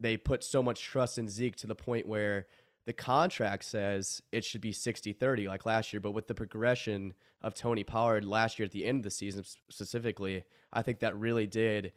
they 0.00 0.16
put 0.16 0.44
so 0.44 0.62
much 0.62 0.82
trust 0.82 1.18
in 1.18 1.28
Zeke 1.28 1.56
to 1.56 1.66
the 1.66 1.74
point 1.74 2.06
where 2.06 2.46
the 2.86 2.92
contract 2.92 3.64
says 3.64 4.20
it 4.32 4.44
should 4.44 4.60
be 4.60 4.72
60-30 4.72 5.46
like 5.46 5.64
last 5.64 5.92
year, 5.92 6.00
but 6.00 6.10
with 6.12 6.26
the 6.26 6.34
progression 6.34 7.14
of 7.40 7.54
Tony 7.54 7.84
Pollard 7.84 8.24
last 8.24 8.58
year 8.58 8.66
at 8.66 8.72
the 8.72 8.84
end 8.84 8.98
of 8.98 9.04
the 9.04 9.10
season 9.10 9.44
specifically, 9.70 10.44
I 10.72 10.82
think 10.82 11.00
that 11.00 11.16
really 11.16 11.46
did 11.46 11.92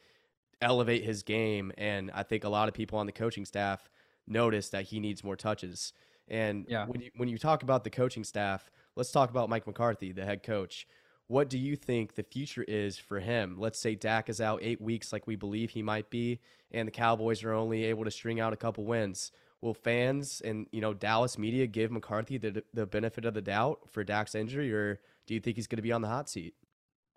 elevate 0.61 1.03
his 1.03 1.23
game 1.23 1.71
and 1.77 2.11
I 2.13 2.23
think 2.23 2.43
a 2.43 2.49
lot 2.49 2.67
of 2.67 2.73
people 2.73 2.99
on 2.99 3.07
the 3.07 3.11
coaching 3.11 3.45
staff 3.45 3.89
noticed 4.27 4.71
that 4.71 4.85
he 4.85 4.99
needs 4.99 5.23
more 5.23 5.35
touches. 5.35 5.93
And 6.27 6.65
yeah. 6.67 6.85
when 6.85 7.01
you 7.01 7.11
when 7.17 7.29
you 7.29 7.37
talk 7.37 7.63
about 7.63 7.83
the 7.83 7.89
coaching 7.89 8.23
staff, 8.23 8.71
let's 8.95 9.11
talk 9.11 9.29
about 9.29 9.49
Mike 9.49 9.67
McCarthy, 9.67 10.11
the 10.11 10.25
head 10.25 10.43
coach. 10.43 10.87
What 11.27 11.49
do 11.49 11.57
you 11.57 11.75
think 11.75 12.13
the 12.13 12.23
future 12.23 12.63
is 12.67 12.97
for 12.97 13.19
him? 13.19 13.55
Let's 13.57 13.79
say 13.79 13.95
Dak 13.95 14.29
is 14.29 14.39
out 14.39 14.59
eight 14.61 14.79
weeks, 14.79 15.11
like 15.11 15.25
we 15.25 15.35
believe 15.35 15.71
he 15.71 15.81
might 15.81 16.09
be, 16.11 16.39
and 16.71 16.87
the 16.87 16.91
Cowboys 16.91 17.43
are 17.43 17.53
only 17.53 17.85
able 17.85 18.03
to 18.03 18.11
string 18.11 18.39
out 18.39 18.53
a 18.53 18.57
couple 18.57 18.85
wins. 18.85 19.31
Will 19.61 19.73
fans 19.73 20.41
and 20.45 20.67
you 20.71 20.81
know 20.81 20.93
Dallas 20.93 21.39
media 21.39 21.65
give 21.65 21.91
McCarthy 21.91 22.37
the 22.37 22.63
the 22.73 22.85
benefit 22.85 23.25
of 23.25 23.33
the 23.33 23.41
doubt 23.41 23.79
for 23.89 24.03
Dak's 24.03 24.35
injury, 24.35 24.71
or 24.71 24.99
do 25.25 25.33
you 25.33 25.39
think 25.39 25.55
he's 25.55 25.65
going 25.65 25.77
to 25.77 25.81
be 25.81 25.91
on 25.91 26.01
the 26.01 26.07
hot 26.07 26.29
seat? 26.29 26.53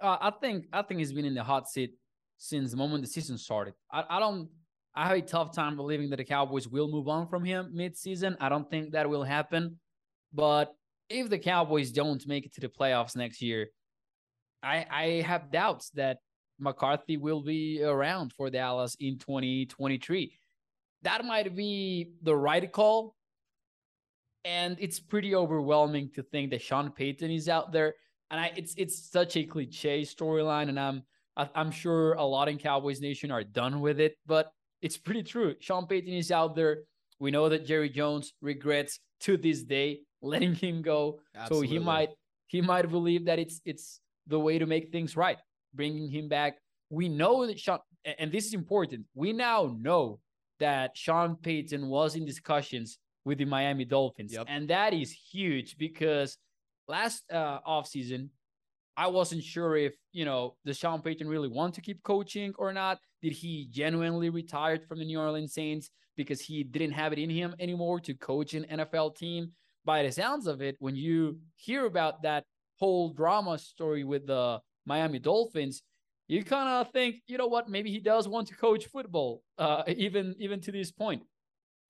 Uh, 0.01 0.17
I 0.21 0.31
think 0.31 0.67
I 0.73 0.81
think 0.83 1.01
he's 1.01 1.13
been 1.13 1.27
in 1.27 1.35
the 1.35 1.45
hot 1.45 1.69
seat 1.69 1.93
since 2.39 2.71
the 2.71 2.77
moment 2.79 3.03
the 3.03 3.11
season 3.11 3.37
started. 3.37 3.75
I, 3.93 4.05
I 4.09 4.21
don't. 4.21 4.49
I 4.95 5.09
have 5.09 5.19
a 5.19 5.23
tough 5.23 5.55
time 5.55 5.77
believing 5.77 6.09
that 6.11 6.17
the 6.17 6.25
Cowboys 6.25 6.67
will 6.67 6.89
move 6.89 7.09
on 7.09 7.29
from 7.29 7.45
him 7.45 7.71
mid-season. 7.73 8.37
I 8.41 8.49
don't 8.49 8.69
think 8.69 8.93
that 8.93 9.09
will 9.09 9.23
happen. 9.23 9.79
But 10.33 10.75
if 11.09 11.29
the 11.29 11.39
Cowboys 11.39 11.93
don't 11.93 12.27
make 12.27 12.47
it 12.47 12.55
to 12.55 12.61
the 12.61 12.69
playoffs 12.69 13.15
next 13.15 13.41
year, 13.41 13.69
I 14.63 14.87
I 14.91 15.05
have 15.27 15.51
doubts 15.51 15.91
that 15.91 16.19
McCarthy 16.59 17.17
will 17.17 17.43
be 17.43 17.83
around 17.83 18.33
for 18.33 18.51
Dallas 18.51 18.97
in 19.01 19.19
2023. 19.19 20.33
That 21.03 21.25
might 21.25 21.55
be 21.55 22.13
the 22.23 22.35
right 22.35 22.71
call. 22.71 23.15
And 24.45 24.77
it's 24.81 24.99
pretty 24.99 25.35
overwhelming 25.35 26.11
to 26.15 26.23
think 26.23 26.51
that 26.51 26.63
Sean 26.63 26.91
Payton 26.91 27.31
is 27.31 27.49
out 27.49 27.73
there. 27.73 27.95
And 28.31 28.41
I 28.41 28.53
it's 28.57 28.75
it's 28.77 29.11
such 29.11 29.37
a 29.37 29.45
cliche 29.45 30.03
storyline. 30.03 30.69
And 30.69 30.79
I'm 30.79 31.03
I'm 31.37 31.71
sure 31.71 32.15
a 32.15 32.25
lot 32.25 32.49
in 32.49 32.59
Cowboys 32.59 33.01
Nation 33.01 33.31
are 33.31 33.45
done 33.45 33.81
with 33.81 34.01
it, 34.01 34.17
but 34.27 34.51
it's 34.83 34.97
pretty 34.97 35.23
true. 35.23 35.55
Sean 35.61 35.87
Payton 35.87 36.13
is 36.13 36.31
out 36.33 36.57
there. 36.57 36.79
We 37.21 37.31
know 37.31 37.49
that 37.49 37.67
Jerry 37.67 37.89
Jones 37.89 38.33
regrets 38.41 39.01
to 39.21 39.37
this 39.37 39.63
day 39.63 40.01
letting 40.23 40.55
him 40.55 40.83
go. 40.83 41.21
Absolutely. 41.35 41.69
So 41.69 41.73
he 41.73 41.79
might 41.79 42.11
he 42.47 42.61
might 42.61 42.91
believe 42.91 43.27
that 43.27 43.39
it's 43.39 43.61
it's 43.65 44.01
the 44.29 44.39
way 44.39 44.59
to 44.59 44.66
make 44.66 44.91
things 44.91 45.16
right, 45.16 45.39
bringing 45.74 46.09
him 46.09 46.29
back. 46.29 46.59
We 46.91 47.09
know 47.09 47.47
that 47.47 47.59
Sean, 47.59 47.79
and 48.18 48.31
this 48.31 48.47
is 48.47 48.55
important. 48.55 49.07
We 49.14 49.33
now 49.33 49.76
know 49.81 50.20
that 50.61 50.97
Sean 50.97 51.37
Payton 51.37 51.87
was 51.89 52.14
in 52.14 52.24
discussions 52.24 52.99
with 53.24 53.39
the 53.39 53.45
Miami 53.45 53.85
Dolphins, 53.85 54.33
yep. 54.33 54.47
and 54.49 54.68
that 54.68 54.95
is 54.95 55.11
huge 55.11 55.76
because 55.76 56.39
last 56.87 57.24
uh, 57.31 57.61
offseason, 57.66 58.29
I 58.97 59.07
wasn't 59.09 59.45
sure 59.45 59.76
if 59.76 59.95
you 60.12 60.24
know 60.24 60.57
the 60.64 60.74
Sean 60.74 61.03
Payton 61.03 61.29
really 61.29 61.49
want 61.49 61.74
to 61.74 61.81
keep 61.81 62.03
coaching 62.03 62.55
or 62.59 62.72
not. 62.72 62.99
Did 63.22 63.33
he 63.33 63.68
genuinely 63.70 64.31
retired 64.31 64.85
from 64.87 64.99
the 64.99 65.05
New 65.05 65.20
Orleans 65.20 65.53
Saints 65.53 65.91
because 66.16 66.41
he 66.41 66.64
didn't 66.64 66.93
have 66.93 67.12
it 67.12 67.18
in 67.18 67.31
him 67.31 67.55
anymore 67.59 68.01
to 68.01 68.14
coach 68.14 68.55
an 68.55 68.64
NFL 68.70 69.16
team? 69.16 69.53
By 69.85 70.03
the 70.03 70.12
sounds 70.12 70.47
of 70.47 70.61
it, 70.61 70.76
when 70.79 70.97
you 70.97 71.39
hear 71.57 71.87
about 71.87 72.22
that 72.22 72.45
whole 72.79 73.11
drama 73.11 73.59
story 73.59 74.05
with 74.05 74.26
the 74.26 74.61
Miami 74.87 75.18
Dolphins, 75.18 75.83
you 76.29 76.45
kind 76.45 76.68
of 76.68 76.93
think, 76.93 77.16
you 77.26 77.39
know 77.39 77.47
what, 77.47 77.68
maybe 77.68 77.91
he 77.91 77.99
does 77.99 78.29
want 78.29 78.49
to 78.49 78.55
coach 78.55 78.87
football, 78.87 79.43
uh, 79.59 79.83
even 79.87 80.35
even 80.39 80.61
to 80.61 80.72
this 80.72 80.91
point, 80.91 81.22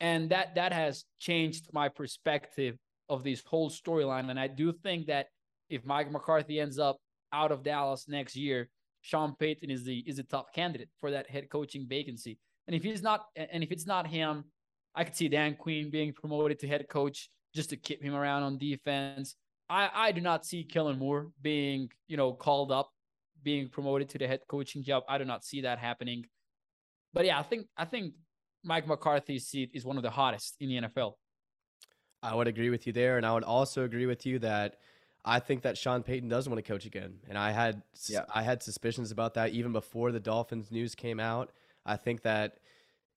and 0.00 0.30
that 0.30 0.54
that 0.54 0.72
has 0.72 1.04
changed 1.18 1.68
my 1.72 1.88
perspective 1.88 2.76
of 3.08 3.24
this 3.24 3.42
whole 3.44 3.70
storyline. 3.70 4.30
And 4.30 4.38
I 4.38 4.46
do 4.46 4.72
think 4.72 5.06
that 5.06 5.26
if 5.68 5.84
Mike 5.84 6.10
McCarthy 6.10 6.60
ends 6.60 6.78
up 6.78 6.98
out 7.32 7.52
of 7.52 7.62
Dallas 7.62 8.06
next 8.08 8.36
year, 8.36 8.68
Sean 9.02 9.34
Payton 9.38 9.70
is 9.70 9.84
the 9.84 9.98
is 10.06 10.18
a 10.18 10.22
top 10.22 10.54
candidate 10.54 10.90
for 11.00 11.10
that 11.10 11.28
head 11.28 11.48
coaching 11.50 11.86
vacancy. 11.88 12.38
And 12.66 12.76
if 12.76 12.82
he's 12.82 13.02
not, 13.02 13.24
and 13.34 13.62
if 13.62 13.72
it's 13.72 13.86
not 13.86 14.06
him, 14.06 14.44
I 14.94 15.04
could 15.04 15.16
see 15.16 15.28
Dan 15.28 15.56
Quinn 15.56 15.90
being 15.90 16.12
promoted 16.12 16.58
to 16.60 16.68
head 16.68 16.86
coach 16.88 17.30
just 17.54 17.70
to 17.70 17.76
keep 17.76 18.02
him 18.02 18.14
around 18.14 18.42
on 18.42 18.58
defense. 18.58 19.34
I, 19.70 19.90
I 19.94 20.12
do 20.12 20.20
not 20.20 20.46
see 20.46 20.64
Kellen 20.64 20.98
Moore 20.98 21.28
being, 21.42 21.90
you 22.06 22.16
know, 22.16 22.32
called 22.32 22.72
up, 22.72 22.90
being 23.42 23.68
promoted 23.68 24.08
to 24.10 24.18
the 24.18 24.26
head 24.26 24.40
coaching 24.48 24.82
job. 24.82 25.02
I 25.08 25.18
do 25.18 25.24
not 25.24 25.44
see 25.44 25.62
that 25.62 25.78
happening. 25.78 26.24
But 27.12 27.26
yeah, 27.26 27.38
I 27.38 27.42
think 27.42 27.66
I 27.76 27.84
think 27.84 28.14
Mike 28.64 28.86
McCarthy's 28.86 29.46
seat 29.46 29.70
is 29.74 29.84
one 29.84 29.96
of 29.96 30.02
the 30.02 30.10
hottest 30.10 30.56
in 30.60 30.68
the 30.68 30.88
NFL. 30.88 31.14
I 32.22 32.34
would 32.34 32.48
agree 32.48 32.70
with 32.70 32.86
you 32.86 32.92
there, 32.92 33.16
and 33.16 33.24
I 33.24 33.32
would 33.32 33.44
also 33.44 33.84
agree 33.84 34.06
with 34.06 34.26
you 34.26 34.38
that 34.40 34.76
I 35.24 35.38
think 35.40 35.62
that 35.62 35.78
Sean 35.78 36.02
Payton 36.02 36.28
does 36.28 36.48
want 36.48 36.58
to 36.58 36.68
coach 36.68 36.84
again, 36.84 37.18
and 37.28 37.38
I 37.38 37.52
had 37.52 37.82
yeah. 38.08 38.24
I 38.34 38.42
had 38.42 38.62
suspicions 38.62 39.10
about 39.10 39.34
that 39.34 39.50
even 39.50 39.72
before 39.72 40.12
the 40.12 40.20
Dolphins 40.20 40.70
news 40.70 40.94
came 40.94 41.20
out. 41.20 41.52
I 41.86 41.96
think 41.96 42.22
that 42.22 42.58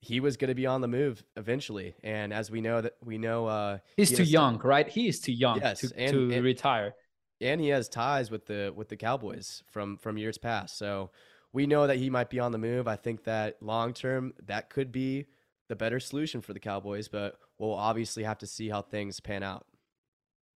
he 0.02 0.20
was 0.20 0.36
going 0.36 0.50
to 0.50 0.56
be 0.56 0.66
on 0.66 0.82
the 0.82 0.88
move 0.88 1.24
eventually. 1.38 1.96
And 2.04 2.34
as 2.34 2.50
we 2.50 2.60
know 2.60 2.82
that 2.82 2.94
we 3.04 3.18
know, 3.18 3.46
uh, 3.46 3.78
he's 3.96 4.10
he 4.10 4.16
too 4.18 4.24
young, 4.24 4.58
right? 4.60 4.88
He 4.88 5.08
is 5.08 5.20
too 5.22 5.32
young 5.32 5.62
yes, 5.62 5.82
to, 5.82 5.92
and, 5.96 6.12
to 6.12 6.34
and, 6.34 6.44
retire. 6.44 6.94
And 7.40 7.62
he 7.62 7.70
has 7.70 7.88
ties 7.88 8.30
with 8.30 8.46
the 8.48 8.74
with 8.76 8.90
the 8.90 8.98
Cowboys 8.98 9.64
from 9.72 9.98
from 9.98 10.18
years 10.18 10.38
past. 10.38 10.78
So 10.78 11.12
we 11.54 11.68
know 11.68 11.88
that 11.88 11.98
he 11.98 12.10
might 12.10 12.30
be 12.30 12.40
on 12.40 12.52
the 12.52 12.58
move. 12.58 12.88
I 12.88 12.96
think 12.96 13.24
that 13.26 13.58
long 13.62 13.94
term 13.94 14.34
that 14.48 14.70
could 14.70 14.92
be 14.92 15.28
the 15.70 15.76
better 15.76 16.00
solution 16.00 16.42
for 16.42 16.54
the 16.54 16.60
Cowboys, 16.60 17.08
but 17.08 17.38
we'll 17.58 17.74
obviously 17.74 18.24
have 18.24 18.40
to 18.40 18.48
see 18.48 18.70
how 18.70 18.82
things 18.82 19.20
pan 19.20 19.44
out. 19.44 19.66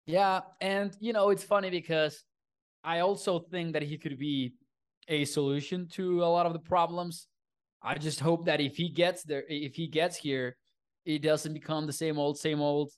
Yeah, 0.08 0.42
and 0.60 0.96
you 1.00 1.14
know 1.14 1.30
it's 1.30 1.44
funny 1.44 1.70
because 1.70 2.24
I 2.84 3.00
also 3.00 3.40
think 3.40 3.74
that 3.74 3.84
he 3.84 3.98
could 3.98 4.18
be 4.18 4.54
a 5.08 5.26
solution 5.26 5.88
to 5.90 6.24
a 6.24 6.26
lot 6.26 6.48
of 6.48 6.54
the 6.54 6.60
problems 6.60 7.28
I 7.86 7.96
just 7.96 8.20
hope 8.20 8.46
that 8.46 8.60
if 8.60 8.76
he 8.76 8.90
gets 8.90 9.24
there, 9.24 9.44
if 9.48 9.76
he 9.76 9.88
gets 9.88 10.18
here, 10.18 10.58
it 11.06 11.22
doesn't 11.22 11.54
become 11.54 11.86
the 11.86 11.94
same 11.94 12.18
old, 12.18 12.38
same 12.38 12.60
old 12.60 12.92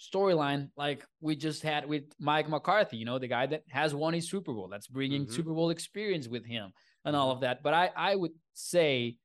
storyline 0.00 0.70
like 0.76 1.04
we 1.20 1.36
just 1.36 1.62
had 1.62 1.86
with 1.86 2.04
Mike 2.18 2.48
McCarthy, 2.48 2.96
you 2.96 3.04
know, 3.04 3.18
the 3.18 3.28
guy 3.28 3.46
that 3.46 3.62
has 3.68 3.94
won 3.94 4.14
a 4.14 4.20
Super 4.20 4.52
Bowl, 4.52 4.68
that's 4.68 4.86
bringing 4.86 5.24
mm-hmm. 5.24 5.32
Super 5.32 5.52
Bowl 5.52 5.70
experience 5.70 6.26
with 6.26 6.46
him 6.46 6.72
and 7.04 7.14
all 7.14 7.28
mm-hmm. 7.28 7.36
of 7.36 7.40
that. 7.42 7.62
But 7.62 7.74
I, 7.74 7.90
I 7.94 8.16
would 8.16 8.32
say 8.54 9.16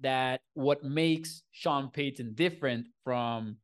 that 0.00 0.40
what 0.54 0.84
makes 0.84 1.42
Sean 1.50 1.90
Payton 1.90 2.34
different 2.34 2.86
from 3.04 3.56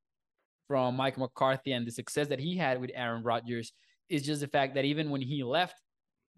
from 0.67 0.97
Mike 0.97 1.17
McCarthy 1.17 1.73
and 1.73 1.87
the 1.87 1.91
success 1.91 2.29
that 2.29 2.39
he 2.39 2.57
had 2.57 2.79
with 2.81 2.91
Aaron 2.95 3.23
Rodgers 3.23 3.73
is 4.11 4.23
just 4.23 4.43
the 4.43 4.49
fact 4.49 4.75
that 4.75 4.85
even 4.85 5.09
when 5.09 5.23
he 5.23 5.43
left, 5.43 5.81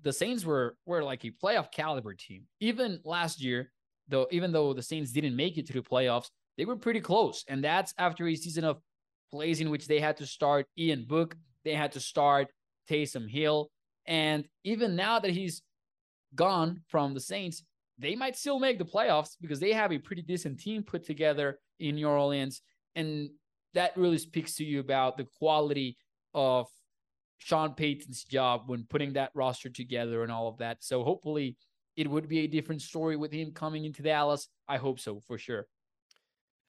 the 0.02 0.12
Saints 0.12 0.44
were 0.44 0.76
were 0.86 1.02
like 1.02 1.24
a 1.24 1.32
playoff 1.42 1.72
caliber 1.72 2.14
team. 2.14 2.44
Even 2.60 3.00
last 3.04 3.42
year, 3.42 3.72
though 4.10 4.26
even 4.30 4.52
though 4.52 4.72
the 4.72 4.82
Saints 4.82 5.12
didn't 5.12 5.36
make 5.36 5.56
it 5.56 5.66
to 5.68 5.72
the 5.72 5.80
playoffs, 5.80 6.30
they 6.58 6.64
were 6.64 6.76
pretty 6.76 7.00
close. 7.00 7.44
And 7.48 7.64
that's 7.64 7.94
after 7.98 8.26
a 8.26 8.34
season 8.34 8.64
of 8.64 8.80
plays 9.30 9.60
in 9.60 9.70
which 9.70 9.86
they 9.86 10.00
had 10.00 10.16
to 10.18 10.26
start 10.26 10.66
Ian 10.76 11.04
Book, 11.06 11.36
they 11.64 11.74
had 11.74 11.92
to 11.92 12.00
start 12.00 12.48
Taysom 12.90 13.28
Hill. 13.28 13.70
And 14.06 14.46
even 14.64 14.96
now 14.96 15.20
that 15.20 15.30
he's 15.30 15.62
gone 16.34 16.82
from 16.88 17.14
the 17.14 17.20
Saints, 17.20 17.62
they 17.98 18.14
might 18.16 18.36
still 18.36 18.58
make 18.58 18.78
the 18.78 18.84
playoffs 18.84 19.36
because 19.40 19.60
they 19.60 19.72
have 19.72 19.92
a 19.92 19.98
pretty 19.98 20.22
decent 20.22 20.58
team 20.58 20.82
put 20.82 21.04
together 21.04 21.58
in 21.78 21.96
New 21.96 22.08
Orleans. 22.08 22.62
And 22.94 23.30
that 23.74 23.96
really 23.96 24.18
speaks 24.18 24.54
to 24.56 24.64
you 24.64 24.80
about 24.80 25.16
the 25.16 25.26
quality 25.38 25.96
of 26.34 26.66
Sean 27.38 27.74
Payton's 27.74 28.24
job 28.24 28.62
when 28.66 28.84
putting 28.84 29.14
that 29.14 29.30
roster 29.34 29.68
together 29.68 30.22
and 30.22 30.32
all 30.32 30.48
of 30.48 30.58
that. 30.58 30.78
So 30.80 31.04
hopefully 31.04 31.56
it 32.00 32.10
would 32.10 32.28
be 32.28 32.40
a 32.40 32.46
different 32.46 32.80
story 32.80 33.14
with 33.16 33.30
him 33.30 33.52
coming 33.52 33.84
into 33.84 34.02
the 34.02 34.08
Dallas. 34.08 34.48
I 34.66 34.78
hope 34.78 34.98
so 34.98 35.20
for 35.20 35.36
sure. 35.36 35.66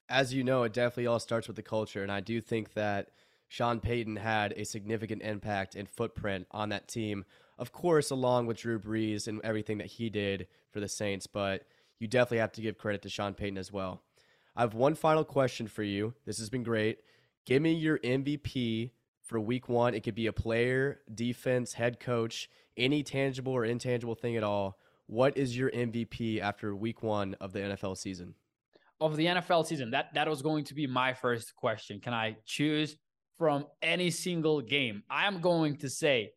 As 0.10 0.34
you 0.34 0.44
know, 0.44 0.64
it 0.64 0.74
definitely 0.74 1.08
all 1.08 1.20
starts 1.20 1.48
with 1.48 1.56
the 1.56 1.64
culture. 1.64 2.04
And 2.04 2.12
I 2.12 2.20
do 2.20 2.42
think 2.42 2.74
that 2.74 3.12
Sean 3.48 3.80
Payton 3.80 4.18
had 4.18 4.54
a 4.58 4.66
significant 4.66 5.22
impact 5.22 5.76
and 5.76 5.88
footprint 5.88 6.48
on 6.52 6.70
that 6.70 6.90
team. 6.90 7.24
Of 7.58 7.72
course, 7.72 8.12
along 8.12 8.48
with 8.48 8.58
Drew 8.58 8.78
Brees 8.78 9.28
and 9.28 9.40
everything 9.42 9.78
that 9.78 9.88
he 9.88 10.10
did 10.10 10.48
for 10.72 10.82
the 10.82 10.90
Saints, 10.90 11.28
but 11.28 11.64
you 11.98 12.08
definitely 12.08 12.40
have 12.40 12.52
to 12.54 12.62
give 12.62 12.78
credit 12.78 13.02
to 13.04 13.10
Sean 13.10 13.34
Payton 13.34 13.58
as 13.58 13.72
well. 13.72 14.02
I 14.54 14.62
have 14.62 14.74
one 14.74 14.96
final 14.96 15.24
question 15.24 15.68
for 15.68 15.84
you. 15.84 16.14
This 16.26 16.40
has 16.40 16.50
been 16.50 16.64
great. 16.64 17.00
Give 17.46 17.62
me 17.62 17.74
your 17.74 18.00
MVP 18.00 18.92
for 19.22 19.40
week 19.40 19.70
one. 19.70 19.94
It 19.94 20.04
could 20.04 20.16
be 20.16 20.28
a 20.28 20.34
player, 20.34 21.00
defense, 21.14 21.74
head 21.74 22.02
coach, 22.02 22.50
any 22.76 23.02
tangible 23.02 23.54
or 23.54 23.64
intangible 23.64 24.16
thing 24.16 24.36
at 24.36 24.44
all. 24.44 24.78
What 25.12 25.36
is 25.36 25.58
your 25.58 25.70
MVP 25.72 26.40
after 26.40 26.74
week 26.74 27.04
one 27.04 27.36
of 27.42 27.52
the 27.52 27.60
NFL 27.60 27.98
season? 27.98 28.34
Of 29.02 29.18
the 29.18 29.26
NFL 29.26 29.66
season, 29.66 29.92
that 29.92 30.14
that 30.14 30.26
was 30.30 30.42
going 30.42 30.64
to 30.64 30.74
be 30.74 30.88
my 30.88 31.14
first 31.14 31.54
question. 31.54 32.00
Can 32.00 32.14
I 32.14 32.38
choose 32.46 32.96
from 33.38 33.66
any 33.82 34.10
single 34.10 34.62
game? 34.62 35.04
I 35.10 35.28
am 35.28 35.42
going 35.42 35.76
to 35.80 35.90
say 35.90 36.32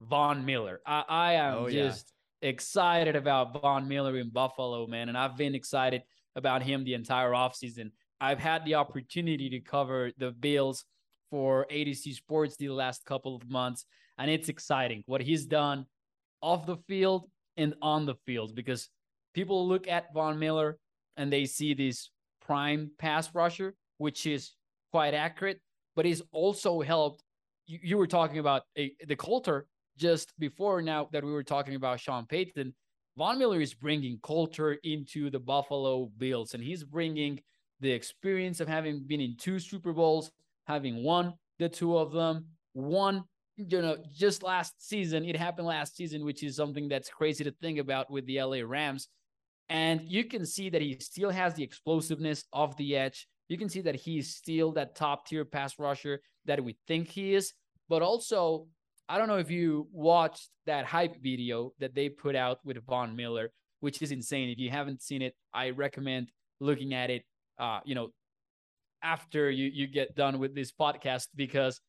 Von 0.00 0.44
Miller. 0.44 0.80
I, 0.84 1.04
I 1.08 1.32
am 1.34 1.58
oh, 1.58 1.68
just 1.68 2.12
yeah. 2.42 2.48
excited 2.48 3.14
about 3.14 3.62
Von 3.62 3.86
Miller 3.86 4.16
in 4.16 4.30
Buffalo, 4.30 4.88
man. 4.88 5.08
And 5.08 5.16
I've 5.16 5.36
been 5.36 5.54
excited 5.54 6.02
about 6.34 6.64
him 6.64 6.82
the 6.82 6.94
entire 6.94 7.30
offseason. 7.30 7.92
I've 8.20 8.40
had 8.40 8.64
the 8.64 8.74
opportunity 8.74 9.48
to 9.50 9.60
cover 9.60 10.10
the 10.18 10.32
Bills 10.32 10.84
for 11.30 11.68
A 11.70 11.84
to 11.84 11.94
Z 11.94 12.14
Sports 12.14 12.56
the 12.56 12.70
last 12.70 13.04
couple 13.04 13.36
of 13.36 13.48
months, 13.48 13.84
and 14.18 14.28
it's 14.28 14.48
exciting 14.48 15.04
what 15.06 15.20
he's 15.20 15.46
done 15.46 15.86
off 16.42 16.66
the 16.66 16.78
field 16.88 17.30
and 17.58 17.74
on 17.82 18.06
the 18.06 18.14
field 18.24 18.54
because 18.54 18.88
people 19.34 19.68
look 19.68 19.86
at 19.86 20.14
Von 20.14 20.38
Miller 20.38 20.78
and 21.16 21.30
they 21.30 21.44
see 21.44 21.74
this 21.74 22.10
prime 22.40 22.90
pass 22.98 23.34
rusher, 23.34 23.74
which 23.98 24.24
is 24.24 24.52
quite 24.90 25.12
accurate, 25.12 25.60
but 25.94 26.06
he's 26.06 26.22
also 26.32 26.80
helped. 26.80 27.22
You, 27.66 27.78
you 27.82 27.98
were 27.98 28.06
talking 28.06 28.38
about 28.38 28.62
a, 28.78 28.94
the 29.06 29.16
culture 29.16 29.66
just 29.98 30.32
before 30.38 30.80
now 30.80 31.08
that 31.12 31.24
we 31.24 31.32
were 31.32 31.42
talking 31.42 31.74
about 31.74 32.00
Sean 32.00 32.24
Payton. 32.24 32.72
Von 33.18 33.38
Miller 33.38 33.60
is 33.60 33.74
bringing 33.74 34.18
culture 34.22 34.78
into 34.84 35.28
the 35.28 35.40
Buffalo 35.40 36.10
Bills, 36.16 36.54
and 36.54 36.62
he's 36.62 36.84
bringing 36.84 37.40
the 37.80 37.90
experience 37.90 38.60
of 38.60 38.68
having 38.68 39.02
been 39.06 39.20
in 39.20 39.36
two 39.36 39.58
Super 39.58 39.92
Bowls, 39.92 40.30
having 40.66 41.02
won 41.02 41.34
the 41.58 41.68
two 41.68 41.98
of 41.98 42.12
them, 42.12 42.46
one, 42.72 43.24
you 43.58 43.82
know, 43.82 43.96
just 44.14 44.42
last 44.42 44.74
season. 44.86 45.24
It 45.24 45.36
happened 45.36 45.66
last 45.66 45.96
season, 45.96 46.24
which 46.24 46.42
is 46.42 46.56
something 46.56 46.88
that's 46.88 47.10
crazy 47.10 47.44
to 47.44 47.50
think 47.60 47.78
about 47.78 48.10
with 48.10 48.26
the 48.26 48.42
LA 48.42 48.60
Rams. 48.64 49.08
And 49.68 50.00
you 50.02 50.24
can 50.24 50.46
see 50.46 50.70
that 50.70 50.80
he 50.80 50.96
still 51.00 51.30
has 51.30 51.54
the 51.54 51.62
explosiveness 51.62 52.44
of 52.52 52.76
the 52.76 52.96
edge. 52.96 53.26
You 53.48 53.58
can 53.58 53.68
see 53.68 53.80
that 53.82 53.96
he's 53.96 54.34
still 54.34 54.72
that 54.72 54.94
top 54.94 55.26
tier 55.26 55.44
pass 55.44 55.78
rusher 55.78 56.20
that 56.46 56.62
we 56.62 56.76
think 56.86 57.08
he 57.08 57.34
is. 57.34 57.52
But 57.88 58.02
also, 58.02 58.66
I 59.08 59.18
don't 59.18 59.28
know 59.28 59.38
if 59.38 59.50
you 59.50 59.88
watched 59.92 60.48
that 60.66 60.86
hype 60.86 61.20
video 61.22 61.72
that 61.80 61.94
they 61.94 62.08
put 62.08 62.36
out 62.36 62.58
with 62.64 62.84
Von 62.86 63.16
Miller, 63.16 63.50
which 63.80 64.00
is 64.00 64.12
insane. 64.12 64.50
If 64.50 64.58
you 64.58 64.70
haven't 64.70 65.02
seen 65.02 65.22
it, 65.22 65.34
I 65.52 65.70
recommend 65.70 66.30
looking 66.60 66.94
at 66.94 67.10
it 67.10 67.24
uh, 67.58 67.80
you 67.84 67.94
know, 67.94 68.10
after 69.02 69.50
you 69.50 69.70
you 69.72 69.86
get 69.86 70.14
done 70.14 70.38
with 70.38 70.54
this 70.54 70.72
podcast 70.72 71.28
because 71.34 71.80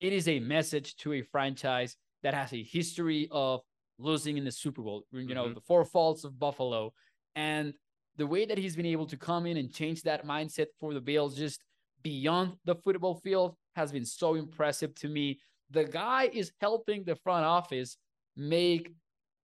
it 0.00 0.12
is 0.12 0.28
a 0.28 0.40
message 0.40 0.96
to 0.96 1.14
a 1.14 1.22
franchise 1.22 1.96
that 2.22 2.34
has 2.34 2.52
a 2.52 2.62
history 2.62 3.28
of 3.30 3.60
losing 3.98 4.36
in 4.36 4.44
the 4.44 4.52
Super 4.52 4.82
Bowl. 4.82 5.04
You 5.12 5.34
know, 5.34 5.44
mm-hmm. 5.44 5.54
the 5.54 5.60
four 5.60 5.84
faults 5.84 6.24
of 6.24 6.38
Buffalo, 6.38 6.92
and 7.34 7.74
the 8.16 8.26
way 8.26 8.46
that 8.46 8.58
he's 8.58 8.76
been 8.76 8.86
able 8.86 9.06
to 9.06 9.16
come 9.16 9.46
in 9.46 9.56
and 9.56 9.72
change 9.72 10.02
that 10.02 10.26
mindset 10.26 10.66
for 10.80 10.94
the 10.94 11.00
Bills 11.00 11.36
just 11.36 11.62
beyond 12.02 12.54
the 12.64 12.74
football 12.74 13.16
field 13.16 13.56
has 13.74 13.92
been 13.92 14.04
so 14.04 14.34
impressive 14.34 14.94
to 14.96 15.08
me. 15.08 15.38
The 15.70 15.84
guy 15.84 16.30
is 16.32 16.52
helping 16.60 17.04
the 17.04 17.16
front 17.16 17.44
office 17.44 17.96
make, 18.36 18.92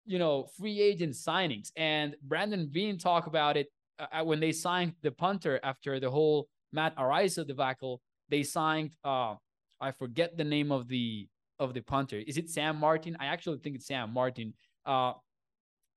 you 0.06 0.18
know, 0.18 0.48
free 0.58 0.80
agent 0.80 1.14
signings. 1.14 1.70
And 1.76 2.16
Brandon 2.22 2.68
Beane 2.70 2.98
talked 2.98 3.26
about 3.26 3.56
it 3.56 3.68
uh, 3.98 4.24
when 4.24 4.40
they 4.40 4.52
signed 4.52 4.94
the 5.02 5.10
punter 5.10 5.60
after 5.62 6.00
the 6.00 6.10
whole 6.10 6.48
Matt 6.72 6.96
Araiza 6.96 7.46
debacle, 7.46 8.00
they 8.28 8.42
signed 8.42 8.96
uh 9.04 9.34
I 9.82 9.90
forget 9.90 10.36
the 10.36 10.44
name 10.44 10.72
of 10.72 10.88
the 10.88 11.28
of 11.58 11.74
the 11.74 11.82
punter. 11.82 12.18
Is 12.26 12.38
it 12.38 12.48
Sam 12.48 12.76
Martin? 12.78 13.16
I 13.20 13.26
actually 13.26 13.58
think 13.58 13.76
it's 13.76 13.86
Sam 13.86 14.12
Martin. 14.12 14.54
Uh 14.86 15.12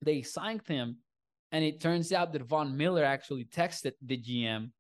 they 0.02 0.22
signed 0.22 0.68
him 0.68 0.98
and 1.52 1.64
it 1.64 1.80
turns 1.80 2.12
out 2.12 2.34
that 2.34 2.42
Von 2.44 2.76
Miller 2.76 3.04
actually 3.04 3.46
texted 3.46 3.94
the 4.02 4.18
GM 4.18 4.72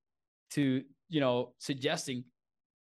to, 0.51 0.84
you 1.10 1.22
know, 1.22 1.53
suggesting 1.58 2.26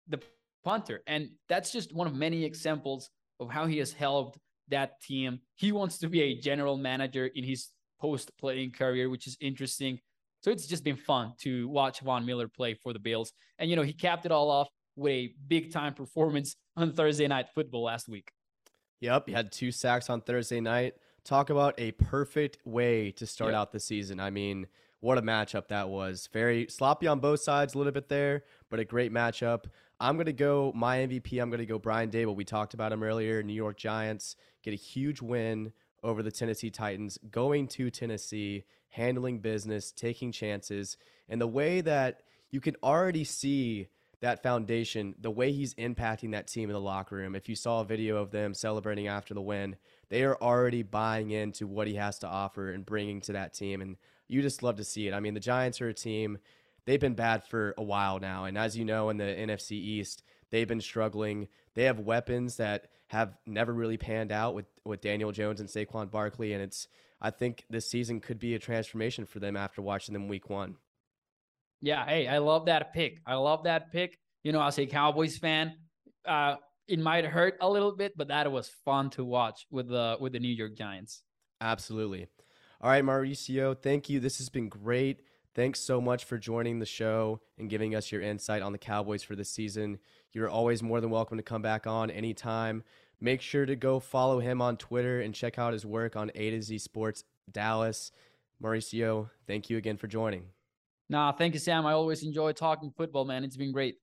the 0.07 0.19
punter. 0.63 1.01
And 1.07 1.31
that's 1.47 1.71
just 1.71 1.93
one 1.93 2.07
of 2.07 2.13
many 2.13 2.43
examples 2.43 3.09
of 3.39 3.49
how 3.49 3.65
he 3.65 3.77
has 3.79 3.91
helped 3.91 4.37
that 4.67 5.01
team. 5.01 5.39
He 5.55 5.71
wants 5.71 5.97
to 5.99 6.07
be 6.07 6.21
a 6.21 6.35
general 6.39 6.77
manager 6.77 7.27
in 7.27 7.43
his 7.43 7.69
post 7.99 8.31
playing 8.39 8.71
career, 8.71 9.09
which 9.09 9.27
is 9.27 9.37
interesting. 9.41 9.99
So 10.41 10.51
it's 10.51 10.67
just 10.67 10.83
been 10.83 10.95
fun 10.95 11.33
to 11.41 11.67
watch 11.67 11.99
Von 12.01 12.25
Miller 12.25 12.47
play 12.47 12.73
for 12.75 12.93
the 12.93 12.99
Bills. 12.99 13.33
And, 13.57 13.69
you 13.69 13.75
know, 13.75 13.81
he 13.81 13.93
capped 13.93 14.25
it 14.25 14.31
all 14.31 14.49
off 14.49 14.69
with 14.99 15.11
a 15.11 15.33
big 15.47 15.71
time 15.71 15.93
performance 15.93 16.55
on 16.75 16.93
Thursday 16.93 17.27
night 17.27 17.47
football 17.55 17.83
last 17.83 18.07
week. 18.07 18.31
Yep. 19.01 19.27
He 19.27 19.33
had 19.33 19.51
two 19.51 19.71
sacks 19.71 20.09
on 20.09 20.21
Thursday 20.21 20.59
night. 20.59 20.95
Talk 21.23 21.49
about 21.49 21.75
a 21.77 21.91
perfect 21.91 22.57
way 22.65 23.11
to 23.11 23.25
start 23.25 23.51
yep. 23.51 23.59
out 23.59 23.71
the 23.71 23.79
season. 23.79 24.19
I 24.19 24.29
mean, 24.29 24.67
what 24.99 25.17
a 25.17 25.21
matchup 25.21 25.69
that 25.69 25.89
was. 25.89 26.27
Very 26.33 26.67
sloppy 26.67 27.07
on 27.07 27.19
both 27.19 27.39
sides 27.39 27.73
a 27.73 27.77
little 27.77 27.93
bit 27.93 28.09
there, 28.09 28.43
but 28.69 28.79
a 28.79 28.85
great 28.85 29.13
matchup. 29.13 29.65
I'm 29.99 30.15
going 30.15 30.25
to 30.25 30.33
go 30.33 30.71
my 30.75 30.97
MVP. 30.97 31.41
I'm 31.41 31.49
going 31.49 31.59
to 31.59 31.65
go 31.65 31.79
Brian 31.79 32.09
Daboll. 32.09 32.35
We 32.35 32.45
talked 32.45 32.73
about 32.73 32.91
him 32.91 33.03
earlier. 33.03 33.43
New 33.43 33.53
York 33.53 33.77
Giants 33.77 34.35
get 34.63 34.73
a 34.73 34.77
huge 34.77 35.21
win 35.21 35.71
over 36.03 36.23
the 36.23 36.31
Tennessee 36.31 36.69
Titans, 36.69 37.17
going 37.29 37.67
to 37.67 37.89
Tennessee 37.89 38.63
handling 38.89 39.39
business, 39.39 39.91
taking 39.91 40.31
chances, 40.31 40.97
and 41.27 41.39
the 41.39 41.47
way 41.47 41.81
that 41.81 42.21
you 42.49 42.59
can 42.59 42.75
already 42.81 43.23
see 43.23 43.87
that 44.21 44.43
foundation, 44.43 45.15
the 45.19 45.31
way 45.31 45.51
he's 45.51 45.73
impacting 45.75 46.31
that 46.31 46.47
team 46.47 46.69
in 46.69 46.73
the 46.73 46.81
locker 46.81 47.15
room. 47.15 47.35
If 47.35 47.47
you 47.47 47.55
saw 47.55 47.81
a 47.81 47.85
video 47.85 48.17
of 48.17 48.31
them 48.31 48.53
celebrating 48.53 49.07
after 49.07 49.33
the 49.33 49.41
win, 49.41 49.77
they 50.09 50.23
are 50.23 50.35
already 50.41 50.83
buying 50.83 51.31
into 51.31 51.67
what 51.67 51.87
he 51.87 51.95
has 51.95 52.19
to 52.19 52.27
offer 52.27 52.71
and 52.71 52.85
bringing 52.85 53.21
to 53.21 53.33
that 53.33 53.53
team. 53.53 53.81
And 53.81 53.97
you 54.27 54.41
just 54.41 54.61
love 54.61 54.75
to 54.77 54.83
see 54.83 55.07
it. 55.07 55.13
I 55.13 55.19
mean, 55.19 55.33
the 55.33 55.39
Giants 55.39 55.79
are 55.81 55.89
a 55.89 55.93
team, 55.93 56.37
they've 56.85 56.99
been 56.99 57.15
bad 57.15 57.45
for 57.45 57.73
a 57.77 57.83
while 57.83 58.19
now. 58.19 58.45
And 58.45 58.57
as 58.57 58.77
you 58.77 58.83
know, 58.83 59.09
in 59.09 59.17
the 59.17 59.23
NFC 59.23 59.71
East, 59.71 60.23
they've 60.49 60.67
been 60.67 60.81
struggling. 60.81 61.47
They 61.75 61.83
have 61.83 61.99
weapons 61.99 62.57
that 62.57 62.87
have 63.07 63.37
never 63.45 63.73
really 63.73 63.97
panned 63.97 64.31
out 64.31 64.53
with, 64.53 64.65
with 64.83 65.01
Daniel 65.01 65.31
Jones 65.31 65.59
and 65.59 65.69
Saquon 65.69 66.11
Barkley. 66.11 66.53
And 66.53 66.61
it's 66.61 66.87
I 67.21 67.31
think 67.31 67.65
this 67.69 67.89
season 67.89 68.21
could 68.21 68.39
be 68.39 68.55
a 68.55 68.59
transformation 68.59 69.25
for 69.25 69.39
them 69.39 69.57
after 69.57 69.81
watching 69.81 70.13
them 70.13 70.27
week 70.27 70.49
one. 70.49 70.75
Yeah, 71.81 72.05
hey, 72.05 72.27
I 72.27 72.39
love 72.39 72.65
that 72.65 72.93
pick. 72.93 73.19
I 73.25 73.35
love 73.35 73.63
that 73.63 73.91
pick. 73.91 74.17
You 74.43 74.51
know, 74.51 74.61
as 74.61 74.77
a 74.79 74.85
Cowboys 74.85 75.37
fan, 75.37 75.73
uh, 76.25 76.55
it 76.87 76.99
might 76.99 77.25
hurt 77.25 77.55
a 77.61 77.69
little 77.69 77.95
bit, 77.95 78.17
but 78.17 78.27
that 78.29 78.51
was 78.51 78.69
fun 78.83 79.09
to 79.11 79.23
watch 79.23 79.65
with 79.69 79.87
the 79.87 80.17
with 80.19 80.33
the 80.33 80.39
New 80.39 80.53
York 80.53 80.75
Giants. 80.75 81.23
Absolutely. 81.61 82.27
All 82.81 82.89
right, 82.89 83.03
Mauricio, 83.03 83.77
thank 83.77 84.09
you. 84.09 84.19
This 84.19 84.37
has 84.37 84.49
been 84.49 84.69
great. 84.69 85.21
Thanks 85.53 85.81
so 85.81 85.99
much 85.99 86.23
for 86.23 86.37
joining 86.37 86.79
the 86.79 86.85
show 86.85 87.41
and 87.57 87.69
giving 87.69 87.93
us 87.93 88.11
your 88.11 88.21
insight 88.21 88.61
on 88.61 88.71
the 88.71 88.77
Cowboys 88.77 89.23
for 89.23 89.35
this 89.35 89.49
season. 89.49 89.99
You're 90.31 90.49
always 90.49 90.81
more 90.81 91.01
than 91.01 91.09
welcome 91.09 91.37
to 91.37 91.43
come 91.43 91.61
back 91.61 91.85
on 91.85 92.09
anytime. 92.09 92.83
Make 93.19 93.41
sure 93.41 93.65
to 93.65 93.75
go 93.75 93.99
follow 93.99 94.39
him 94.39 94.61
on 94.61 94.77
Twitter 94.77 95.19
and 95.19 95.35
check 95.35 95.59
out 95.59 95.73
his 95.73 95.85
work 95.85 96.15
on 96.15 96.31
A 96.35 96.51
to 96.51 96.61
Z 96.61 96.77
Sports 96.77 97.25
Dallas. 97.51 98.11
Mauricio, 98.63 99.29
thank 99.47 99.69
you 99.69 99.77
again 99.77 99.97
for 99.97 100.07
joining. 100.07 100.45
Nah, 101.09 101.31
thank 101.31 101.55
you, 101.55 101.59
Sam. 101.59 101.87
I 101.87 101.93
always 101.93 102.21
enjoy 102.21 102.51
talking 102.51 102.91
football, 102.95 103.25
man. 103.25 103.43
It's 103.43 103.57
been 103.57 103.71
great. 103.71 103.97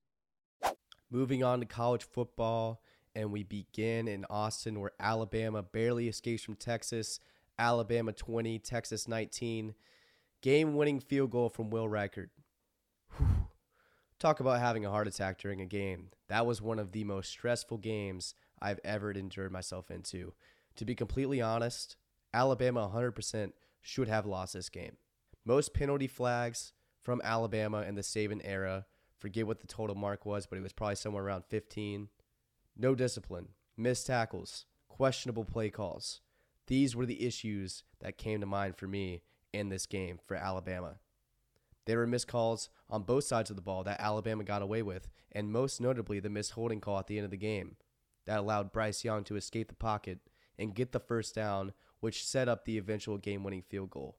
Moving 1.09 1.41
on 1.41 1.61
to 1.61 1.65
college 1.65 2.03
football, 2.03 2.81
and 3.15 3.31
we 3.31 3.43
begin 3.43 4.09
in 4.09 4.25
Austin, 4.29 4.81
where 4.81 4.91
Alabama 4.99 5.63
barely 5.63 6.09
escapes 6.09 6.43
from 6.43 6.55
Texas. 6.55 7.21
Alabama 7.57 8.11
20, 8.11 8.59
Texas 8.59 9.07
19. 9.07 9.73
Game 10.41 10.75
winning 10.75 10.99
field 10.99 11.31
goal 11.31 11.47
from 11.47 11.69
Will 11.69 11.87
Reichard. 11.87 12.27
Whew. 13.17 13.47
Talk 14.19 14.41
about 14.41 14.59
having 14.59 14.85
a 14.85 14.91
heart 14.91 15.07
attack 15.07 15.39
during 15.39 15.61
a 15.61 15.65
game. 15.65 16.09
That 16.27 16.45
was 16.45 16.61
one 16.61 16.77
of 16.77 16.91
the 16.91 17.05
most 17.05 17.29
stressful 17.29 17.77
games 17.77 18.35
I've 18.61 18.79
ever 18.83 19.11
endured 19.11 19.53
myself 19.53 19.89
into. 19.89 20.33
To 20.75 20.85
be 20.85 20.93
completely 20.93 21.41
honest, 21.41 21.95
Alabama 22.33 22.91
100% 22.93 23.53
should 23.79 24.09
have 24.09 24.25
lost 24.25 24.53
this 24.53 24.69
game. 24.69 24.97
Most 25.45 25.73
penalty 25.73 26.07
flags 26.07 26.73
from 27.07 27.21
Alabama 27.23 27.83
in 27.83 27.95
the 27.95 28.01
Saban 28.01 28.41
era, 28.43 28.85
forget 29.17 29.47
what 29.47 29.61
the 29.61 29.65
total 29.65 29.95
mark 29.95 30.25
was, 30.25 30.45
but 30.45 30.59
it 30.59 30.61
was 30.61 30.73
probably 30.73 30.95
somewhere 30.95 31.23
around 31.23 31.45
15. 31.47 32.09
No 32.75 32.95
discipline, 32.95 33.47
missed 33.77 34.07
tackles, 34.07 34.65
questionable 34.89 35.45
play 35.45 35.69
calls. 35.69 36.19
These 36.67 36.97
were 36.97 37.05
the 37.05 37.25
issues 37.25 37.85
that 38.01 38.17
came 38.17 38.41
to 38.41 38.45
mind 38.45 38.75
for 38.75 38.89
me 38.89 39.21
in 39.53 39.69
this 39.69 39.85
game 39.85 40.19
for 40.27 40.35
Alabama. 40.35 40.95
There 41.85 41.99
were 41.99 42.07
missed 42.07 42.27
calls 42.27 42.69
on 42.89 43.03
both 43.03 43.23
sides 43.23 43.49
of 43.49 43.55
the 43.55 43.61
ball 43.61 43.85
that 43.85 44.01
Alabama 44.01 44.43
got 44.43 44.61
away 44.61 44.81
with, 44.81 45.07
and 45.31 45.49
most 45.49 45.79
notably 45.79 46.19
the 46.19 46.29
missed 46.29 46.51
holding 46.51 46.81
call 46.81 46.99
at 46.99 47.07
the 47.07 47.17
end 47.17 47.23
of 47.23 47.31
the 47.31 47.37
game 47.37 47.77
that 48.25 48.39
allowed 48.39 48.73
Bryce 48.73 49.05
Young 49.05 49.23
to 49.23 49.37
escape 49.37 49.69
the 49.69 49.75
pocket 49.75 50.19
and 50.59 50.75
get 50.75 50.91
the 50.91 50.99
first 50.99 51.33
down, 51.33 51.71
which 52.01 52.27
set 52.27 52.49
up 52.49 52.65
the 52.65 52.77
eventual 52.77 53.17
game 53.17 53.45
winning 53.45 53.61
field 53.61 53.91
goal. 53.91 54.17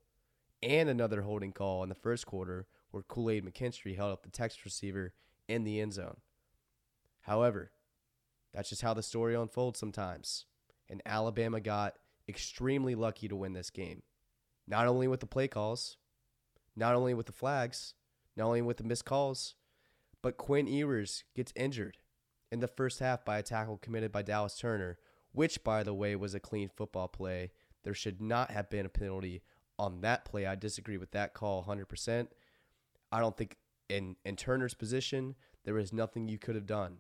And 0.63 0.89
another 0.89 1.21
holding 1.21 1.53
call 1.53 1.83
in 1.83 1.91
the 1.91 1.95
first 1.95 2.25
quarter 2.25 2.67
where 2.91 3.03
Kool 3.03 3.31
Aid 3.31 3.45
McKinstry 3.45 3.97
held 3.97 4.13
up 4.13 4.23
the 4.23 4.31
Texas 4.31 4.65
receiver 4.65 5.13
in 5.49 5.65
the 5.65 5.81
end 5.81 5.93
zone. 5.93 6.19
However, 7.23 7.73
that's 8.53 8.71
just 8.71 8.83
how 8.83 8.95
the 8.95 9.03
story 9.03 9.35
unfolds 9.35 9.79
sometimes. 9.79 10.47
And 10.89 11.03
Alabama 11.05 11.61
got 11.61 11.97
extremely 12.29 12.95
lucky 12.95 13.29
to 13.29 13.37
win 13.37 13.53
this 13.53 13.71
game. 13.71 14.03
Not 14.67 14.87
only 14.87 15.09
with 15.09 15.21
the 15.21 15.27
play 15.27 15.49
calls, 15.49 15.97
not 16.77 16.95
only 16.95 17.15
with 17.15 17.27
the 17.27 17.33
flags, 17.33 17.95
not 18.37 18.47
only 18.47 18.63
with 18.63 18.77
the 18.77 18.85
missed 18.85 19.05
calls, 19.05 19.55
but 20.23 20.37
Quinn 20.37 20.67
Ewers 20.67 21.25
gets 21.35 21.53
injured 21.57 21.99
in 22.51 22.61
the 22.61 22.69
first 22.69 23.01
half 23.01 23.25
by 23.25 23.39
a 23.39 23.43
tackle 23.43 23.79
committed 23.79 24.13
by 24.13 24.23
Dallas 24.23 24.59
Turner, 24.59 24.99
which, 25.33 25.63
by 25.63 25.83
the 25.83 25.95
way, 25.95 26.17
was 26.17 26.35
a 26.35 26.41
clean 26.41 26.69
football 26.69 27.09
play. 27.09 27.51
There 27.85 27.95
should 27.95 28.21
not 28.21 28.51
have 28.51 28.71
been 28.71 28.87
a 28.87 28.91
penalty 28.91 29.43
on 29.79 30.01
that 30.01 30.25
play. 30.25 30.47
I 30.47 30.55
disagree 30.55 30.97
with 30.97 31.13
that 31.13 31.35
call 31.35 31.65
100%. 31.65 32.29
I 33.11 33.21
don't 33.21 33.37
think 33.37 33.57
in, 33.89 34.17
in 34.25 34.37
Turner's 34.37 34.75
position, 34.75 35.35
there 35.65 35.75
was 35.75 35.93
nothing 35.93 36.29
you 36.29 36.39
could 36.39 36.55
have 36.55 36.67
done. 36.67 36.99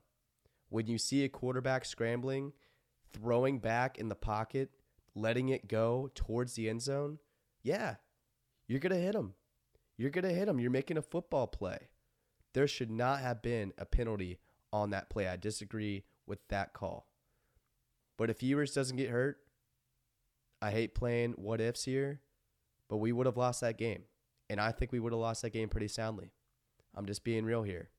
when 0.71 0.87
you 0.87 0.99
see 0.99 1.25
a 1.25 1.29
quarterback 1.29 1.85
scrambling, 1.85 2.53
throwing 3.13 3.59
back 3.59 3.99
in 3.99 4.09
the 4.09 4.15
pocket, 4.15 4.71
letting 5.15 5.49
it 5.49 5.69
go 5.69 6.11
towards 6.15 6.55
the 6.55 6.69
end 6.69 6.83
zone, 6.83 7.19
yeah, 7.63 7.97
you're 8.67 8.81
going 8.81 8.93
to 8.93 9.01
hit 9.01 9.15
him. 9.15 9.35
You're 9.97 10.11
going 10.11 10.25
to 10.25 10.35
hit 10.35 10.49
him. 10.49 10.61
You're 10.61 10.71
making 10.71 10.99
a 10.99 11.03
football 11.03 11.47
play. 11.47 11.89
There 12.55 12.69
should 12.69 12.91
not 12.91 13.21
have 13.21 13.43
been 13.43 13.73
a 13.79 13.85
penalty 13.85 14.39
on 14.73 14.91
that 14.91 15.11
play. 15.11 15.27
I 15.27 15.37
disagree 15.37 16.05
with 16.27 16.39
that 16.49 16.73
call. 16.73 17.07
But 18.17 18.31
if 18.31 18.43
Ewers 18.43 18.75
doesn't 18.75 18.97
get 18.97 19.11
hurt, 19.11 19.39
I 20.61 20.71
hate 20.71 20.95
playing 20.95 21.33
what 21.33 21.61
ifs 21.61 21.85
here, 21.85 22.21
but 22.89 22.97
we 22.97 23.13
would 23.13 23.27
have 23.27 23.37
lost 23.37 23.61
that 23.61 23.79
game. 23.79 24.03
And 24.51 24.61
I 24.61 24.73
think 24.73 24.93
we 24.93 25.01
would 25.01 25.13
have 25.13 25.21
lost 25.21 25.43
that 25.43 25.51
game 25.51 25.69
pretty 25.69 25.89
soundly. 25.89 26.33
I'm 26.95 27.07
just 27.07 27.25
being 27.25 27.45
real 27.45 27.63
here. 27.63 27.91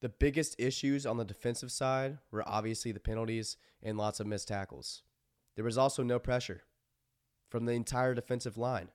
The 0.00 0.08
biggest 0.08 0.56
issues 0.58 1.06
on 1.06 1.16
the 1.16 1.24
defensive 1.24 1.70
side 1.70 2.18
were 2.30 2.42
obviously 2.46 2.92
the 2.92 3.00
penalties 3.00 3.56
and 3.82 3.96
lots 3.96 4.20
of 4.20 4.26
missed 4.26 4.48
tackles. 4.48 5.02
There 5.54 5.64
was 5.64 5.78
also 5.78 6.02
no 6.02 6.18
pressure 6.18 6.62
from 7.48 7.66
the 7.66 7.72
entire 7.72 8.14
defensive 8.14 8.56
line. 8.56 8.88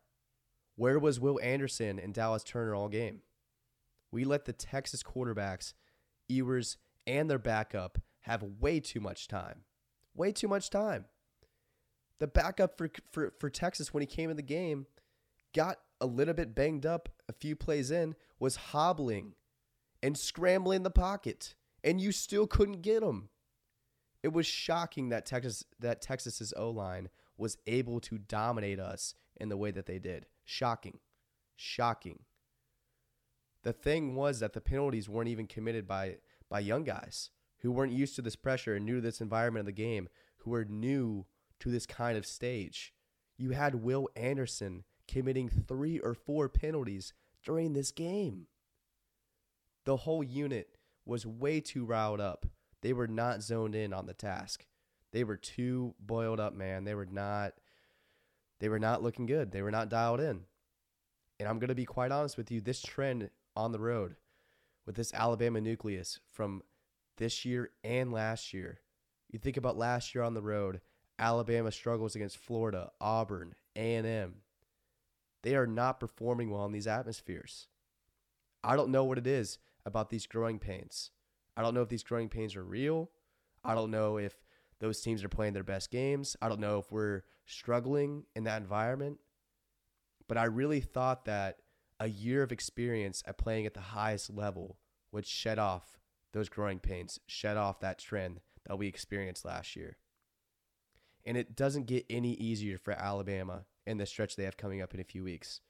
Where 0.76 1.00
was 1.00 1.20
Will 1.20 1.40
Anderson 1.42 1.98
and 2.00 2.14
Dallas 2.14 2.44
Turner 2.44 2.76
all 2.76 2.90
game? 2.90 3.22
We 4.12 4.26
let 4.26 4.46
the 4.46 4.54
Texas 4.54 5.04
quarterbacks, 5.04 5.74
Ewers, 6.28 6.78
and 7.06 7.30
their 7.30 7.40
backup 7.40 8.00
have 8.22 8.44
way 8.44 8.80
too 8.80 9.00
much 9.00 9.28
time. 9.28 9.62
Way 10.14 10.32
too 10.32 10.48
much 10.48 10.70
time. 10.70 11.06
The 12.20 12.28
backup 12.28 12.78
for, 12.78 12.90
for, 13.12 13.34
for 13.40 13.50
Texas 13.50 13.94
when 13.94 14.02
he 14.02 14.08
came 14.08 14.30
in 14.30 14.36
the 14.36 14.42
game 14.42 14.88
got 15.54 15.78
a 16.00 16.06
little 16.06 16.34
bit 16.34 16.56
banged 16.56 16.86
up 16.86 17.10
a 17.28 17.34
few 17.34 17.56
plays 17.56 17.92
in, 17.92 18.16
was 18.40 18.56
hobbling 18.56 19.34
and 20.04 20.18
scrambling 20.18 20.84
the 20.84 20.92
pocket, 20.92 21.56
and 21.84 22.00
you 22.00 22.12
still 22.12 22.48
couldn't 22.48 22.82
get 22.82 23.04
him. 23.04 23.30
It 24.24 24.34
was 24.34 24.46
shocking 24.46 25.10
that 25.10 25.26
Texas 25.26 25.64
that 25.80 26.02
Texas's 26.02 26.54
O 26.58 26.70
line 26.70 27.10
was 27.38 27.58
able 27.68 28.00
to 28.02 28.18
dominate 28.18 28.80
us 28.80 29.14
in 29.40 29.50
the 29.50 29.58
way 29.58 29.72
that 29.72 29.86
they 29.86 30.00
did. 30.00 30.26
Shocking. 30.44 31.00
Shocking. 31.56 32.20
The 33.64 33.74
thing 33.74 34.16
was 34.16 34.40
that 34.40 34.54
the 34.54 34.62
penalties 34.62 35.10
weren't 35.10 35.30
even 35.30 35.48
committed 35.48 35.88
by 35.88 36.18
by 36.50 36.60
young 36.60 36.84
guys 36.84 37.32
who 37.62 37.72
weren't 37.72 37.92
used 37.92 38.16
to 38.16 38.22
this 38.22 38.36
pressure 38.36 38.76
and 38.76 38.86
new 38.86 38.96
to 38.96 39.02
this 39.02 39.22
environment 39.22 39.62
of 39.62 39.66
the 39.66 39.72
game, 39.72 40.08
who 40.38 40.52
were 40.52 40.66
new 40.66 41.26
to 41.60 41.72
this 41.72 41.86
kind 41.86 42.18
of 42.18 42.26
stage. 42.26 42.94
You 43.38 43.52
had 43.52 43.76
Will 43.76 44.10
Anderson 44.16 44.84
committing 45.08 45.50
three 45.50 46.00
or 46.00 46.14
four 46.14 46.50
penalties 46.50 47.14
during 47.44 47.74
this 47.74 47.92
game. 47.92 48.48
The 49.86 49.98
whole 49.98 50.24
unit 50.24 50.78
was 51.06 51.26
way 51.26 51.62
too 51.62 51.86
riled 51.86 52.20
up. 52.20 52.46
They 52.82 52.94
were 52.94 53.08
not 53.08 53.42
zoned 53.42 53.76
in 53.76 53.94
on 53.94 54.06
the 54.06 54.14
task. 54.14 54.66
They 55.12 55.24
were 55.24 55.38
too 55.38 55.96
boiled 56.00 56.40
up, 56.40 56.54
man. 56.54 56.84
They 56.84 56.94
were 56.94 57.06
not 57.06 57.54
they 58.60 58.70
were 58.70 58.80
not 58.80 59.04
looking 59.04 59.28
good. 59.28 59.52
They 59.52 59.62
were 59.62 59.72
not 59.72 59.90
dialed 59.90 60.20
in. 60.20 60.42
And 61.40 61.48
I'm 61.48 61.60
going 61.60 61.70
to 61.70 61.76
be 61.76 61.86
quite 61.86 62.12
honest 62.12 62.38
with 62.38 62.52
you, 62.52 62.60
this 62.60 62.82
trend 62.82 63.30
on 63.56 63.72
the 63.72 63.80
road 63.80 64.16
with 64.86 64.96
this 64.96 65.14
Alabama 65.14 65.62
nucleus 65.62 66.20
from 66.32 66.64
this 67.18 67.46
year 67.46 67.70
and 67.84 68.12
last 68.12 68.54
year. 68.54 68.80
You 69.30 69.38
think 69.38 69.58
about 69.58 69.78
last 69.78 70.16
year 70.16 70.24
on 70.24 70.34
the 70.34 70.42
road, 70.42 70.82
Alabama 71.20 71.72
struggles 71.72 72.16
against 72.16 72.38
Florida, 72.38 72.92
Auburn, 73.00 73.54
A&M. 73.76 74.36
They 75.44 75.56
are 75.56 75.68
not 75.68 76.00
performing 76.00 76.50
well 76.50 76.66
in 76.66 76.72
these 76.72 76.88
atmospheres. 76.88 77.68
I 78.64 78.76
don't 78.76 78.92
know 78.92 79.04
what 79.04 79.18
it 79.18 79.28
is 79.28 79.60
about 79.86 80.10
these 80.10 80.28
growing 80.28 80.60
pains. 80.60 81.12
I 81.56 81.62
don't 81.62 81.74
know 81.74 81.82
if 81.82 81.90
these 81.90 82.04
growing 82.04 82.30
pains 82.30 82.56
are 82.56 82.64
real. 82.64 83.10
I 83.64 83.76
don't 83.76 83.92
know 83.92 84.18
if 84.18 84.36
those 84.80 85.02
teams 85.02 85.24
are 85.24 85.30
playing 85.30 85.54
their 85.54 85.64
best 85.64 85.90
games. 85.90 86.36
I 86.42 86.50
don't 86.50 86.60
know 86.60 86.78
if 86.80 86.92
we're 86.92 87.24
struggling 87.46 88.26
in 88.36 88.44
that 88.44 88.62
environment. 88.62 89.20
But 90.28 90.38
I 90.38 90.44
really 90.46 90.82
thought 90.82 91.26
that 91.26 91.58
a 92.00 92.08
year 92.08 92.44
of 92.44 92.52
experience 92.52 93.24
at 93.26 93.38
playing 93.38 93.66
at 93.66 93.74
the 93.74 93.80
highest 93.80 94.30
level 94.30 94.78
would 95.12 95.26
shed 95.26 95.58
off 95.58 95.98
those 96.34 96.50
growing 96.50 96.80
pains, 96.80 97.20
shed 97.26 97.58
off 97.58 97.80
that 97.80 97.98
trend 97.98 98.42
that 98.68 98.78
we 98.78 98.88
experienced 98.88 99.46
last 99.46 99.76
year. 99.76 99.98
And 101.26 101.38
it 101.38 101.56
doesn't 101.56 101.88
get 101.88 102.06
any 102.10 102.34
easier 102.34 102.78
for 102.78 102.92
Alabama 102.92 103.66
in 103.88 103.98
the 103.98 104.06
stretch 104.06 104.36
they 104.36 104.44
have 104.44 104.58
coming 104.58 104.82
up 104.82 104.94
in 104.94 105.00
a 105.00 105.06
few 105.06 105.24
weeks. 105.24 105.62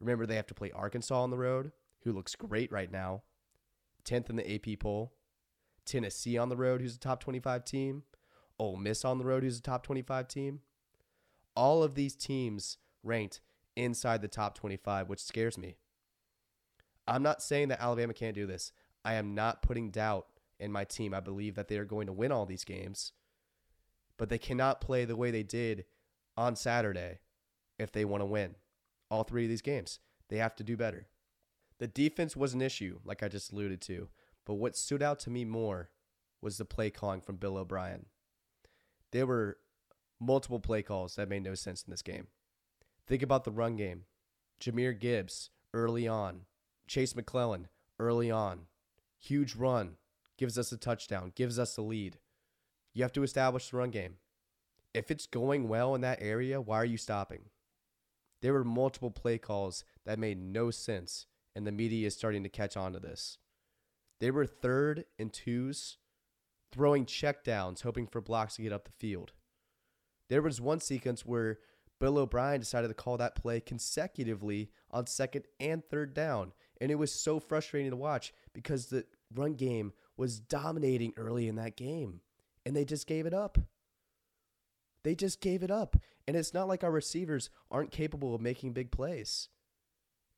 Remember, 0.00 0.26
they 0.26 0.36
have 0.36 0.46
to 0.48 0.54
play 0.54 0.70
Arkansas 0.72 1.22
on 1.22 1.30
the 1.30 1.38
road, 1.38 1.72
who 2.02 2.12
looks 2.12 2.34
great 2.34 2.72
right 2.72 2.90
now, 2.90 3.22
10th 4.04 4.28
in 4.28 4.36
the 4.36 4.54
AP 4.54 4.80
poll, 4.80 5.12
Tennessee 5.86 6.36
on 6.36 6.48
the 6.48 6.56
road, 6.56 6.80
who's 6.80 6.96
a 6.96 7.00
top 7.00 7.20
25 7.20 7.64
team, 7.64 8.02
Ole 8.58 8.76
Miss 8.76 9.04
on 9.04 9.18
the 9.18 9.24
road, 9.24 9.42
who's 9.42 9.58
a 9.58 9.62
top 9.62 9.82
25 9.84 10.26
team. 10.28 10.60
All 11.54 11.82
of 11.82 11.94
these 11.94 12.16
teams 12.16 12.78
ranked 13.02 13.40
inside 13.76 14.20
the 14.20 14.28
top 14.28 14.54
25, 14.54 15.08
which 15.08 15.22
scares 15.22 15.56
me. 15.56 15.76
I'm 17.06 17.22
not 17.22 17.42
saying 17.42 17.68
that 17.68 17.80
Alabama 17.80 18.14
can't 18.14 18.34
do 18.34 18.46
this. 18.46 18.72
I 19.04 19.14
am 19.14 19.34
not 19.34 19.62
putting 19.62 19.90
doubt 19.90 20.26
in 20.58 20.72
my 20.72 20.84
team. 20.84 21.14
I 21.14 21.20
believe 21.20 21.54
that 21.54 21.68
they 21.68 21.78
are 21.78 21.84
going 21.84 22.06
to 22.06 22.12
win 22.12 22.32
all 22.32 22.46
these 22.46 22.64
games, 22.64 23.12
but 24.16 24.28
they 24.28 24.38
cannot 24.38 24.80
play 24.80 25.04
the 25.04 25.16
way 25.16 25.30
they 25.30 25.42
did 25.42 25.84
on 26.36 26.56
Saturday 26.56 27.20
if 27.80 27.92
they 27.92 28.04
want 28.04 28.20
to 28.20 28.26
win 28.26 28.54
all 29.10 29.24
three 29.24 29.44
of 29.44 29.48
these 29.48 29.62
games. 29.62 29.98
They 30.28 30.38
have 30.38 30.54
to 30.56 30.64
do 30.64 30.76
better. 30.76 31.08
The 31.78 31.88
defense 31.88 32.36
was 32.36 32.54
an 32.54 32.62
issue, 32.62 33.00
like 33.04 33.22
I 33.22 33.28
just 33.28 33.52
alluded 33.52 33.80
to, 33.82 34.08
but 34.46 34.54
what 34.54 34.76
stood 34.76 35.02
out 35.02 35.18
to 35.20 35.30
me 35.30 35.44
more 35.44 35.90
was 36.40 36.58
the 36.58 36.64
play 36.64 36.90
calling 36.90 37.20
from 37.20 37.36
Bill 37.36 37.56
O'Brien. 37.56 38.06
There 39.12 39.26
were 39.26 39.58
multiple 40.20 40.60
play 40.60 40.82
calls 40.82 41.16
that 41.16 41.28
made 41.28 41.42
no 41.42 41.54
sense 41.54 41.82
in 41.82 41.90
this 41.90 42.02
game. 42.02 42.28
Think 43.06 43.22
about 43.22 43.44
the 43.44 43.50
run 43.50 43.76
game. 43.76 44.04
Jahmyr 44.60 44.98
Gibbs 44.98 45.50
early 45.72 46.06
on, 46.06 46.42
Jase 46.86 47.16
McClellan 47.16 47.68
early 47.98 48.30
on. 48.30 48.66
Huge 49.18 49.54
run, 49.54 49.96
gives 50.38 50.58
us 50.58 50.72
a 50.72 50.76
touchdown, 50.76 51.32
gives 51.34 51.58
us 51.58 51.74
the 51.74 51.82
lead. 51.82 52.18
You 52.92 53.02
have 53.02 53.12
to 53.12 53.22
establish 53.22 53.70
the 53.70 53.78
run 53.78 53.90
game. 53.90 54.16
If 54.92 55.10
it's 55.10 55.26
going 55.26 55.68
well 55.68 55.94
in 55.94 56.00
that 56.02 56.18
area, 56.20 56.60
why 56.60 56.76
are 56.76 56.84
you 56.84 56.96
stopping? 56.96 57.42
There 58.42 58.52
were 58.52 58.64
multiple 58.64 59.10
play 59.10 59.38
calls 59.38 59.84
that 60.04 60.18
made 60.18 60.40
no 60.40 60.70
sense, 60.70 61.26
and 61.54 61.66
the 61.66 61.72
media 61.72 62.06
is 62.06 62.16
starting 62.16 62.42
to 62.42 62.48
catch 62.48 62.76
on 62.76 62.92
to 62.94 63.00
this. 63.00 63.38
They 64.20 64.30
were 64.30 64.46
third 64.46 65.04
and 65.18 65.32
twos, 65.32 65.98
throwing 66.72 67.06
checkdowns, 67.06 67.82
hoping 67.82 68.06
for 68.06 68.20
blocks 68.20 68.56
to 68.56 68.62
get 68.62 68.72
up 68.72 68.84
the 68.84 68.92
field. 68.92 69.32
There 70.28 70.42
was 70.42 70.60
one 70.60 70.80
sequence 70.80 71.26
where 71.26 71.58
Bill 71.98 72.18
O'Brien 72.18 72.60
decided 72.60 72.88
to 72.88 72.94
call 72.94 73.18
that 73.18 73.34
play 73.34 73.60
consecutively 73.60 74.70
on 74.90 75.06
second 75.06 75.44
and 75.58 75.84
third 75.84 76.14
down. 76.14 76.52
And 76.80 76.90
it 76.90 76.94
was 76.94 77.12
so 77.12 77.38
frustrating 77.38 77.90
to 77.90 77.96
watch 77.96 78.32
because 78.54 78.86
the 78.86 79.04
run 79.34 79.54
game 79.54 79.92
was 80.16 80.40
dominating 80.40 81.12
early 81.16 81.46
in 81.46 81.56
that 81.56 81.76
game. 81.76 82.20
And 82.64 82.74
they 82.74 82.84
just 82.84 83.06
gave 83.06 83.26
it 83.26 83.34
up. 83.34 83.58
They 85.02 85.14
just 85.14 85.40
gave 85.40 85.62
it 85.62 85.70
up. 85.70 85.96
And 86.26 86.36
it's 86.36 86.54
not 86.54 86.68
like 86.68 86.84
our 86.84 86.90
receivers 86.90 87.50
aren't 87.70 87.90
capable 87.90 88.34
of 88.34 88.40
making 88.40 88.72
big 88.72 88.90
plays. 88.90 89.48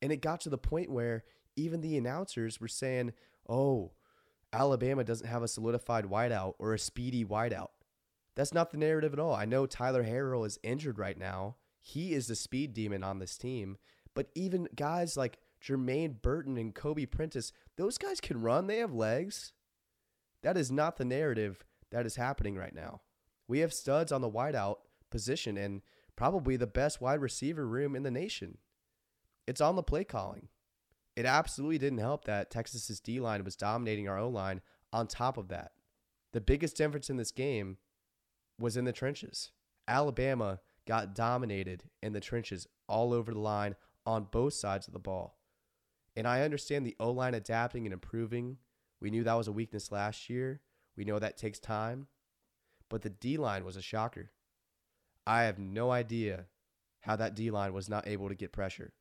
And 0.01 0.13
it 0.13 0.23
got 0.23 0.41
to 0.43 0.51
the 0.51 0.59
point 0.59 0.91
where 0.91 1.25
even 1.57 1.81
the 1.81 1.97
announcers 1.97 2.61
were 2.61 2.69
saying, 2.69 3.13
oh, 3.49 3.93
Alabama 4.53 5.05
doesn't 5.05 5.27
have 5.27 5.43
a 5.43 5.49
solidified 5.49 6.05
wideout 6.05 6.55
or 6.59 6.75
a 6.75 6.79
speedy 6.79 7.25
wideout. 7.25 7.69
That's 8.35 8.55
not 8.55 8.71
the 8.71 8.79
narrative 8.79 9.13
at 9.13 9.19
all. 9.19 9.35
I 9.35 9.45
know 9.45 9.67
Tyler 9.67 10.05
Harrell 10.05 10.47
is 10.47 10.59
injured 10.63 10.99
right 10.99 11.19
now. 11.19 11.57
He 11.81 12.15
is 12.15 12.27
the 12.27 12.37
speed 12.37 12.73
demon 12.75 13.03
on 13.03 13.19
this 13.19 13.37
team. 13.37 13.77
But 14.15 14.29
even 14.35 14.69
guys 14.75 15.17
like 15.17 15.39
Jermaine 15.63 16.21
Burton 16.21 16.57
and 16.57 16.75
Kobe 16.75 17.07
Prentice, 17.07 17.53
those 17.77 17.99
guys 17.99 18.21
can 18.21 18.41
run. 18.41 18.67
They 18.67 18.79
have 18.79 18.93
legs. 18.95 19.53
That 20.43 20.57
is 20.57 20.71
not 20.71 20.97
the 20.97 21.05
narrative 21.05 21.65
that 21.91 22.07
is 22.07 22.17
happening 22.17 22.57
right 22.57 22.75
now. 22.75 23.01
We 23.49 23.61
have 23.61 23.72
studs 23.72 24.12
on 24.12 24.20
the 24.20 24.30
wideout 24.30 24.76
position 25.11 25.57
and 25.57 25.82
probably 26.16 26.57
the 26.57 26.66
best 26.66 27.01
wide 27.01 27.20
receiver 27.20 27.66
room 27.66 27.95
in 27.97 28.03
the 28.03 28.11
nation. 28.11 28.59
It's 29.47 29.61
on 29.61 29.76
the 29.76 29.82
play 29.82 30.05
calling. 30.05 30.49
It 31.16 31.26
absolutely 31.26 31.78
didn't 31.78 31.99
help 31.99 32.24
that 32.24 32.51
Texas's 32.51 33.01
D 33.01 33.20
line 33.20 33.45
was 33.45 33.57
dominating 33.57 34.09
our 34.09 34.18
O 34.18 34.28
line 34.28 34.61
on 34.93 35.07
top 35.07 35.36
of 35.36 35.49
that. 35.49 35.72
The 36.32 36.40
biggest 36.40 36.76
difference 36.76 37.11
in 37.11 37.16
this 37.18 37.32
game 37.32 37.76
was 38.59 38.76
in 38.76 38.84
the 38.84 38.93
trenches. 38.93 39.51
Alabama 39.86 40.61
got 40.86 41.14
dominated 41.14 41.84
in 42.03 42.12
the 42.12 42.20
trenches 42.20 42.66
all 42.88 43.12
over 43.12 43.32
the 43.32 43.38
line 43.38 43.76
on 44.07 44.28
both 44.30 44.55
sides 44.55 44.86
of 44.86 44.93
the 44.93 44.99
ball. 44.99 45.38
And 46.16 46.26
I 46.26 46.43
understand 46.43 46.86
the 46.86 46.97
O 47.01 47.11
line 47.11 47.34
adapting 47.34 47.86
and 47.86 47.93
improving. 47.93 48.59
We 49.01 49.11
knew 49.11 49.24
that 49.24 49.34
was 49.34 49.49
a 49.49 49.53
weakness 49.53 49.93
last 49.93 50.30
year. 50.30 50.61
We 50.97 51.05
know 51.05 51.18
that 51.18 51.36
takes 51.36 51.59
time. 51.59 52.07
But 52.93 53.01
the 53.01 53.09
D 53.09 53.38
line 53.38 53.64
was 53.64 53.76
a 53.76 53.80
shocker. 53.82 54.32
I 55.26 55.45
have 55.45 55.59
no 55.59 55.90
idea 55.90 56.45
how 57.01 57.16
that 57.16 57.34
D 57.34 57.51
line 57.51 57.72
was 57.72 57.88
not 57.88 58.07
able 58.07 58.28
to 58.28 58.34
get 58.34 58.53
pressure. 58.53 58.93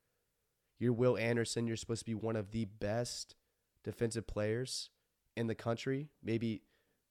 You're 0.80 0.94
Will 0.94 1.18
Anderson. 1.18 1.68
You're 1.68 1.76
supposed 1.76 2.00
to 2.00 2.06
be 2.06 2.16
one 2.16 2.38
of 2.38 2.52
the 2.52 2.64
best 2.64 3.36
defensive 3.84 4.28
players 4.28 4.92
in 5.36 5.48
the 5.48 5.56
country, 5.56 6.08
maybe 6.24 6.62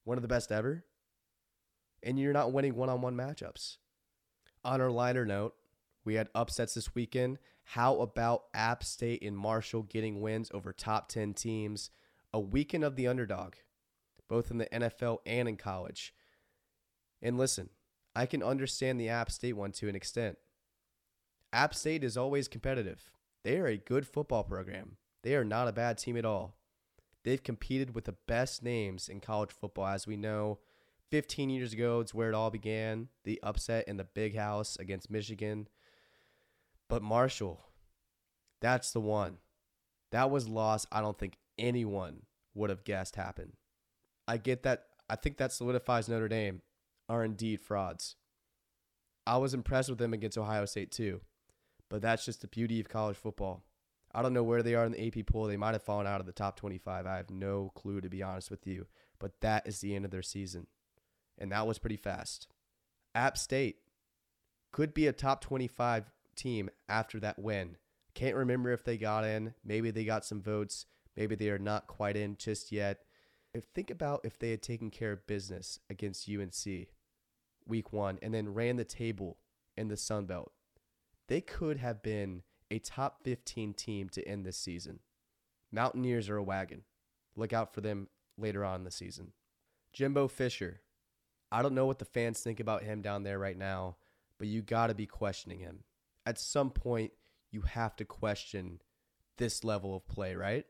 one 0.04 0.16
of 0.16 0.22
the 0.22 0.28
best 0.28 0.50
ever, 0.50 0.86
and 2.02 2.18
you're 2.18 2.32
not 2.32 2.50
winning 2.50 2.74
one 2.74 2.88
on 2.88 3.02
one 3.02 3.14
matchups. 3.14 3.76
On 4.64 4.80
our 4.80 4.90
lighter 4.90 5.26
note, 5.26 5.52
we 6.06 6.14
had 6.14 6.30
upsets 6.34 6.72
this 6.72 6.94
weekend. 6.94 7.40
How 7.62 8.00
about 8.00 8.44
App 8.54 8.84
State 8.84 9.22
and 9.22 9.36
Marshall 9.36 9.82
getting 9.82 10.22
wins 10.22 10.50
over 10.54 10.72
top 10.72 11.10
10 11.10 11.34
teams? 11.34 11.90
A 12.32 12.40
weekend 12.40 12.84
of 12.84 12.96
the 12.96 13.06
underdog, 13.06 13.56
both 14.30 14.50
in 14.50 14.56
the 14.56 14.66
NFL 14.72 15.18
and 15.26 15.46
in 15.46 15.58
college. 15.58 16.14
And 17.22 17.38
listen, 17.38 17.68
I 18.14 18.26
can 18.26 18.42
understand 18.42 19.00
the 19.00 19.08
App 19.08 19.30
State 19.30 19.54
one 19.54 19.72
to 19.72 19.88
an 19.88 19.96
extent. 19.96 20.38
App 21.52 21.74
State 21.74 22.04
is 22.04 22.16
always 22.16 22.48
competitive. 22.48 23.10
They 23.44 23.58
are 23.58 23.66
a 23.66 23.76
good 23.76 24.06
football 24.06 24.44
program. 24.44 24.96
They 25.22 25.34
are 25.34 25.44
not 25.44 25.68
a 25.68 25.72
bad 25.72 25.98
team 25.98 26.16
at 26.16 26.24
all. 26.24 26.56
They've 27.24 27.42
competed 27.42 27.94
with 27.94 28.04
the 28.04 28.16
best 28.26 28.62
names 28.62 29.08
in 29.08 29.20
college 29.20 29.50
football, 29.50 29.86
as 29.86 30.06
we 30.06 30.16
know. 30.16 30.58
15 31.10 31.50
years 31.50 31.72
ago, 31.72 32.00
it's 32.00 32.14
where 32.14 32.28
it 32.28 32.34
all 32.34 32.50
began 32.50 33.08
the 33.24 33.40
upset 33.42 33.86
in 33.88 33.96
the 33.96 34.04
big 34.04 34.36
house 34.36 34.76
against 34.78 35.10
Michigan. 35.10 35.68
But 36.88 37.02
Marshall, 37.02 37.60
that's 38.60 38.92
the 38.92 39.00
one. 39.00 39.38
That 40.12 40.30
was 40.30 40.48
loss 40.48 40.86
I 40.90 41.00
don't 41.00 41.18
think 41.18 41.36
anyone 41.58 42.22
would 42.54 42.70
have 42.70 42.84
guessed 42.84 43.16
happened. 43.16 43.52
I 44.26 44.36
get 44.36 44.62
that. 44.62 44.86
I 45.08 45.16
think 45.16 45.36
that 45.38 45.52
solidifies 45.52 46.08
Notre 46.08 46.28
Dame 46.28 46.62
are 47.10 47.24
indeed 47.24 47.60
frauds. 47.60 48.14
I 49.26 49.36
was 49.36 49.52
impressed 49.52 49.90
with 49.90 49.98
them 49.98 50.14
against 50.14 50.38
Ohio 50.38 50.64
State 50.64 50.92
too, 50.92 51.20
but 51.90 52.00
that's 52.00 52.24
just 52.24 52.40
the 52.40 52.46
beauty 52.46 52.78
of 52.78 52.88
college 52.88 53.16
football. 53.16 53.64
I 54.14 54.22
don't 54.22 54.32
know 54.32 54.44
where 54.44 54.62
they 54.62 54.74
are 54.74 54.84
in 54.84 54.92
the 54.92 55.06
AP 55.06 55.26
poll. 55.26 55.44
They 55.44 55.56
might 55.56 55.74
have 55.74 55.82
fallen 55.82 56.06
out 56.06 56.20
of 56.20 56.26
the 56.26 56.32
top 56.32 56.56
25. 56.56 57.06
I 57.06 57.16
have 57.16 57.30
no 57.30 57.72
clue, 57.74 58.00
to 58.00 58.08
be 58.08 58.22
honest 58.22 58.50
with 58.50 58.66
you. 58.66 58.86
But 59.18 59.40
that 59.40 59.66
is 59.66 59.80
the 59.80 59.94
end 59.94 60.04
of 60.04 60.10
their 60.10 60.22
season. 60.22 60.66
And 61.38 61.52
that 61.52 61.66
was 61.66 61.78
pretty 61.78 61.96
fast. 61.96 62.48
App 63.14 63.36
State 63.36 63.76
could 64.72 64.94
be 64.94 65.06
a 65.06 65.12
top 65.12 65.40
25 65.40 66.10
team 66.34 66.70
after 66.88 67.20
that 67.20 67.38
win. 67.38 67.76
Can't 68.14 68.36
remember 68.36 68.72
if 68.72 68.84
they 68.84 68.96
got 68.96 69.24
in. 69.24 69.54
Maybe 69.64 69.90
they 69.90 70.04
got 70.04 70.24
some 70.24 70.42
votes. 70.42 70.86
Maybe 71.16 71.34
they 71.34 71.50
are 71.50 71.58
not 71.58 71.86
quite 71.86 72.16
in 72.16 72.36
just 72.36 72.72
yet. 72.72 73.00
If 73.52 73.64
think 73.64 73.90
about 73.90 74.20
if 74.24 74.38
they 74.38 74.50
had 74.50 74.62
taken 74.62 74.90
care 74.90 75.12
of 75.12 75.26
business 75.26 75.78
against 75.88 76.28
UNC 76.28 76.88
week 77.70 77.92
one 77.92 78.18
and 78.20 78.34
then 78.34 78.52
ran 78.52 78.76
the 78.76 78.84
table 78.84 79.38
in 79.76 79.88
the 79.88 79.96
Sun 79.96 80.26
Belt, 80.26 80.52
they 81.28 81.40
could 81.40 81.78
have 81.78 82.02
been 82.02 82.42
a 82.70 82.78
top 82.78 83.22
15 83.24 83.72
team 83.74 84.08
to 84.10 84.26
end 84.28 84.44
this 84.44 84.58
season. 84.58 85.00
Mountaineers 85.72 86.28
are 86.28 86.36
a 86.36 86.42
wagon. 86.42 86.82
Look 87.36 87.52
out 87.52 87.72
for 87.72 87.80
them 87.80 88.08
later 88.36 88.64
on 88.64 88.80
in 88.80 88.84
the 88.84 88.90
season. 88.90 89.32
Jimbo 89.92 90.28
Fisher. 90.28 90.82
I 91.52 91.62
don't 91.62 91.74
know 91.74 91.86
what 91.86 91.98
the 91.98 92.04
fans 92.04 92.40
think 92.40 92.60
about 92.60 92.84
him 92.84 93.02
down 93.02 93.24
there 93.24 93.38
right 93.38 93.56
now, 93.56 93.96
but 94.38 94.46
you 94.48 94.62
got 94.62 94.86
to 94.86 94.94
be 94.94 95.06
questioning 95.06 95.58
him. 95.58 95.80
At 96.26 96.38
some 96.38 96.70
point, 96.70 97.12
you 97.50 97.62
have 97.62 97.96
to 97.96 98.04
question 98.04 98.80
this 99.36 99.64
level 99.64 99.96
of 99.96 100.06
play, 100.06 100.36
right? 100.36 100.64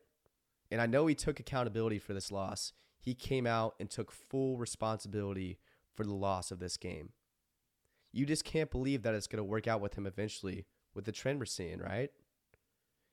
And 0.71 0.81
I 0.81 0.87
know 0.87 1.07
he 1.07 1.15
took 1.15 1.41
accountability 1.41 1.99
for 1.99 2.15
this 2.15 2.33
loss. 2.33 2.73
He 2.99 3.15
came 3.15 3.47
out 3.47 3.75
and 3.81 3.91
took 3.91 4.11
full 4.13 4.57
responsibility 4.57 5.59
for 6.01 6.07
the 6.07 6.15
loss 6.15 6.51
of 6.51 6.61
this 6.61 6.79
game. 6.79 7.11
You 8.11 8.25
just 8.25 8.43
can't 8.43 8.71
believe 8.71 9.03
that 9.03 9.15
it's 9.15 9.27
going 9.27 9.37
to 9.37 9.45
work 9.45 9.69
out 9.69 9.83
with 9.83 9.99
him 9.99 10.07
eventually 10.07 10.65
with 10.95 11.05
the 11.05 11.13
trend 11.13 11.39
we're 11.39 11.45
seeing, 11.45 11.79
right? 11.79 12.09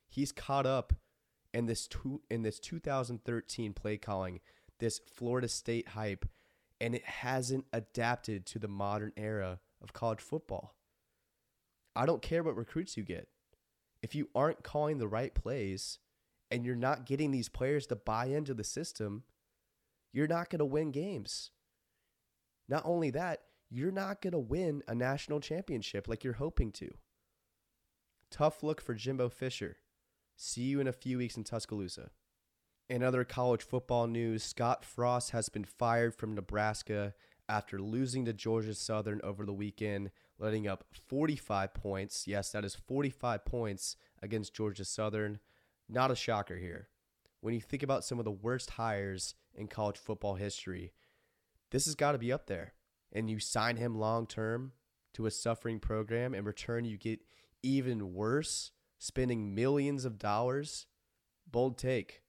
He's 0.07 0.31
caught 0.31 0.65
up 0.65 0.93
in 1.53 1.65
this 1.65 1.85
two, 1.85 2.21
in 2.31 2.43
this 2.43 2.59
2013 2.59 3.73
play 3.73 3.97
calling, 3.97 4.39
this 4.79 5.01
Florida 5.13 5.49
State 5.49 5.89
hype, 5.89 6.29
and 6.79 6.95
it 6.95 7.03
hasn't 7.03 7.65
adapted 7.73 8.45
to 8.45 8.59
the 8.59 8.69
modern 8.69 9.11
era 9.17 9.59
of 9.81 9.91
college 9.91 10.21
football. 10.21 10.73
I 11.93 12.05
don't 12.05 12.21
care 12.21 12.41
what 12.41 12.55
recruits 12.55 12.95
you 12.95 13.03
get. 13.03 13.27
If 14.01 14.15
you 14.15 14.29
aren't 14.33 14.63
calling 14.63 14.97
the 14.97 15.09
right 15.09 15.35
plays 15.35 15.99
and 16.49 16.65
you're 16.65 16.73
not 16.73 17.05
getting 17.05 17.31
these 17.31 17.49
players 17.49 17.85
to 17.87 17.97
buy 17.97 18.27
into 18.27 18.53
the 18.53 18.63
system, 18.63 19.23
you're 20.13 20.25
not 20.25 20.49
going 20.49 20.59
to 20.59 20.65
win 20.65 20.91
games. 20.91 21.51
Not 22.67 22.83
only 22.85 23.09
that, 23.11 23.41
you're 23.69 23.91
not 23.91 24.21
going 24.21 24.33
to 24.33 24.39
win 24.39 24.83
a 24.87 24.95
national 24.95 25.39
championship 25.39 26.07
like 26.07 26.23
you're 26.23 26.33
hoping 26.33 26.71
to. 26.73 26.89
Tough 28.29 28.63
look 28.63 28.81
for 28.81 28.93
Jimbo 28.93 29.29
Fisher. 29.29 29.77
See 30.35 30.63
you 30.63 30.79
in 30.79 30.87
a 30.87 30.93
few 30.93 31.17
weeks 31.17 31.37
in 31.37 31.43
Tuscaloosa. 31.43 32.11
In 32.89 33.03
other 33.03 33.23
college 33.23 33.63
football 33.63 34.07
news, 34.07 34.43
Scott 34.43 34.85
Frost 34.85 35.31
has 35.31 35.49
been 35.49 35.65
fired 35.65 36.15
from 36.15 36.35
Nebraska 36.35 37.13
after 37.49 37.79
losing 37.79 38.25
to 38.25 38.33
Georgia 38.33 38.73
Southern 38.73 39.19
over 39.23 39.45
the 39.45 39.53
weekend, 39.53 40.11
letting 40.37 40.67
up 40.67 40.85
45 41.07 41.73
points. 41.73 42.27
Yes, 42.27 42.51
that 42.51 42.65
is 42.65 42.75
45 42.75 43.45
points 43.45 43.95
against 44.21 44.53
Georgia 44.53 44.85
Southern. 44.85 45.39
Not 45.89 46.11
a 46.11 46.15
shocker 46.15 46.57
here. 46.57 46.89
When 47.41 47.53
you 47.53 47.61
think 47.61 47.83
about 47.83 48.03
some 48.03 48.19
of 48.19 48.25
the 48.25 48.31
worst 48.31 48.71
hires 48.71 49.35
in 49.55 49.67
college 49.67 49.97
football 49.97 50.35
history, 50.35 50.93
this 51.71 51.85
has 51.85 51.95
got 51.95 52.13
to 52.13 52.17
be 52.17 52.31
up 52.31 52.47
there. 52.47 52.73
And 53.11 53.29
you 53.29 53.39
sign 53.39 53.77
him 53.77 53.97
long 53.97 54.27
term 54.27 54.73
to 55.13 55.25
a 55.25 55.31
suffering 55.31 55.79
program. 55.79 56.33
In 56.33 56.45
return, 56.45 56.85
you 56.85 56.97
get 56.97 57.21
even 57.63 58.13
worse, 58.13 58.71
spending 58.99 59.55
millions 59.55 60.05
of 60.05 60.19
dollars. 60.19 60.85
Bold 61.49 61.77
take. 61.77 62.21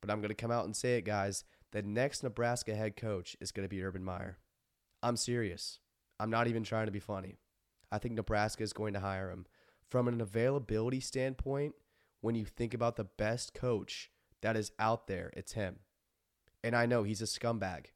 But 0.00 0.10
I'm 0.10 0.20
going 0.20 0.30
to 0.30 0.34
come 0.34 0.50
out 0.50 0.64
and 0.64 0.74
say 0.74 0.96
it, 0.96 1.04
guys. 1.04 1.44
The 1.72 1.82
next 1.82 2.22
Nebraska 2.22 2.74
head 2.74 2.96
coach 2.96 3.36
is 3.40 3.52
going 3.52 3.64
to 3.64 3.68
be 3.68 3.82
Urban 3.82 4.02
Meyer. 4.02 4.38
I'm 5.02 5.16
serious. 5.16 5.80
I'm 6.18 6.30
not 6.30 6.48
even 6.48 6.64
trying 6.64 6.86
to 6.86 6.92
be 6.92 6.98
funny. 6.98 7.38
I 7.92 7.98
think 7.98 8.14
Nebraska 8.14 8.62
is 8.62 8.72
going 8.72 8.94
to 8.94 9.00
hire 9.00 9.30
him. 9.30 9.46
From 9.88 10.08
an 10.08 10.20
availability 10.20 11.00
standpoint, 11.00 11.74
when 12.20 12.34
you 12.34 12.44
think 12.44 12.74
about 12.74 12.96
the 12.96 13.04
best 13.04 13.54
coach 13.54 14.10
that 14.42 14.56
is 14.56 14.72
out 14.78 15.06
there, 15.06 15.32
it's 15.36 15.52
him. 15.52 15.80
And 16.64 16.74
I 16.74 16.86
know 16.86 17.02
he's 17.02 17.22
a 17.22 17.26
scumbag. 17.26 17.86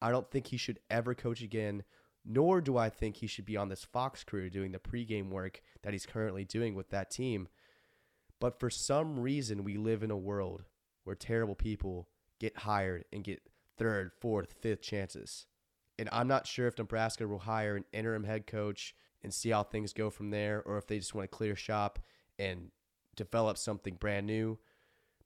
I 0.00 0.10
don't 0.10 0.30
think 0.30 0.48
he 0.48 0.56
should 0.56 0.80
ever 0.90 1.14
coach 1.14 1.42
again 1.42 1.84
nor 2.26 2.60
do 2.60 2.76
I 2.76 2.90
think 2.90 3.16
he 3.16 3.28
should 3.28 3.44
be 3.44 3.56
on 3.56 3.68
this 3.68 3.84
Fox 3.84 4.24
crew 4.24 4.50
doing 4.50 4.72
the 4.72 4.78
pregame 4.78 5.30
work 5.30 5.60
that 5.82 5.92
he's 5.92 6.06
currently 6.06 6.44
doing 6.44 6.74
with 6.74 6.90
that 6.90 7.10
team. 7.10 7.48
But 8.40 8.58
for 8.58 8.68
some 8.68 9.20
reason, 9.20 9.64
we 9.64 9.76
live 9.76 10.02
in 10.02 10.10
a 10.10 10.16
world 10.16 10.64
where 11.04 11.14
terrible 11.14 11.54
people 11.54 12.08
get 12.40 12.58
hired 12.58 13.04
and 13.12 13.22
get 13.22 13.42
third, 13.78 14.10
fourth, 14.20 14.54
fifth 14.60 14.82
chances. 14.82 15.46
And 15.98 16.08
I'm 16.10 16.28
not 16.28 16.46
sure 16.46 16.66
if 16.66 16.76
Nebraska 16.76 17.26
will 17.26 17.38
hire 17.38 17.76
an 17.76 17.84
interim 17.92 18.24
head 18.24 18.46
coach 18.46 18.94
and 19.22 19.32
see 19.32 19.50
how 19.50 19.62
things 19.62 19.92
go 19.92 20.10
from 20.10 20.30
there, 20.30 20.62
or 20.66 20.76
if 20.78 20.86
they 20.86 20.98
just 20.98 21.14
want 21.14 21.30
to 21.30 21.36
clear 21.36 21.56
shop 21.56 22.00
and 22.38 22.70
develop 23.14 23.56
something 23.56 23.94
brand 23.94 24.26
new. 24.26 24.58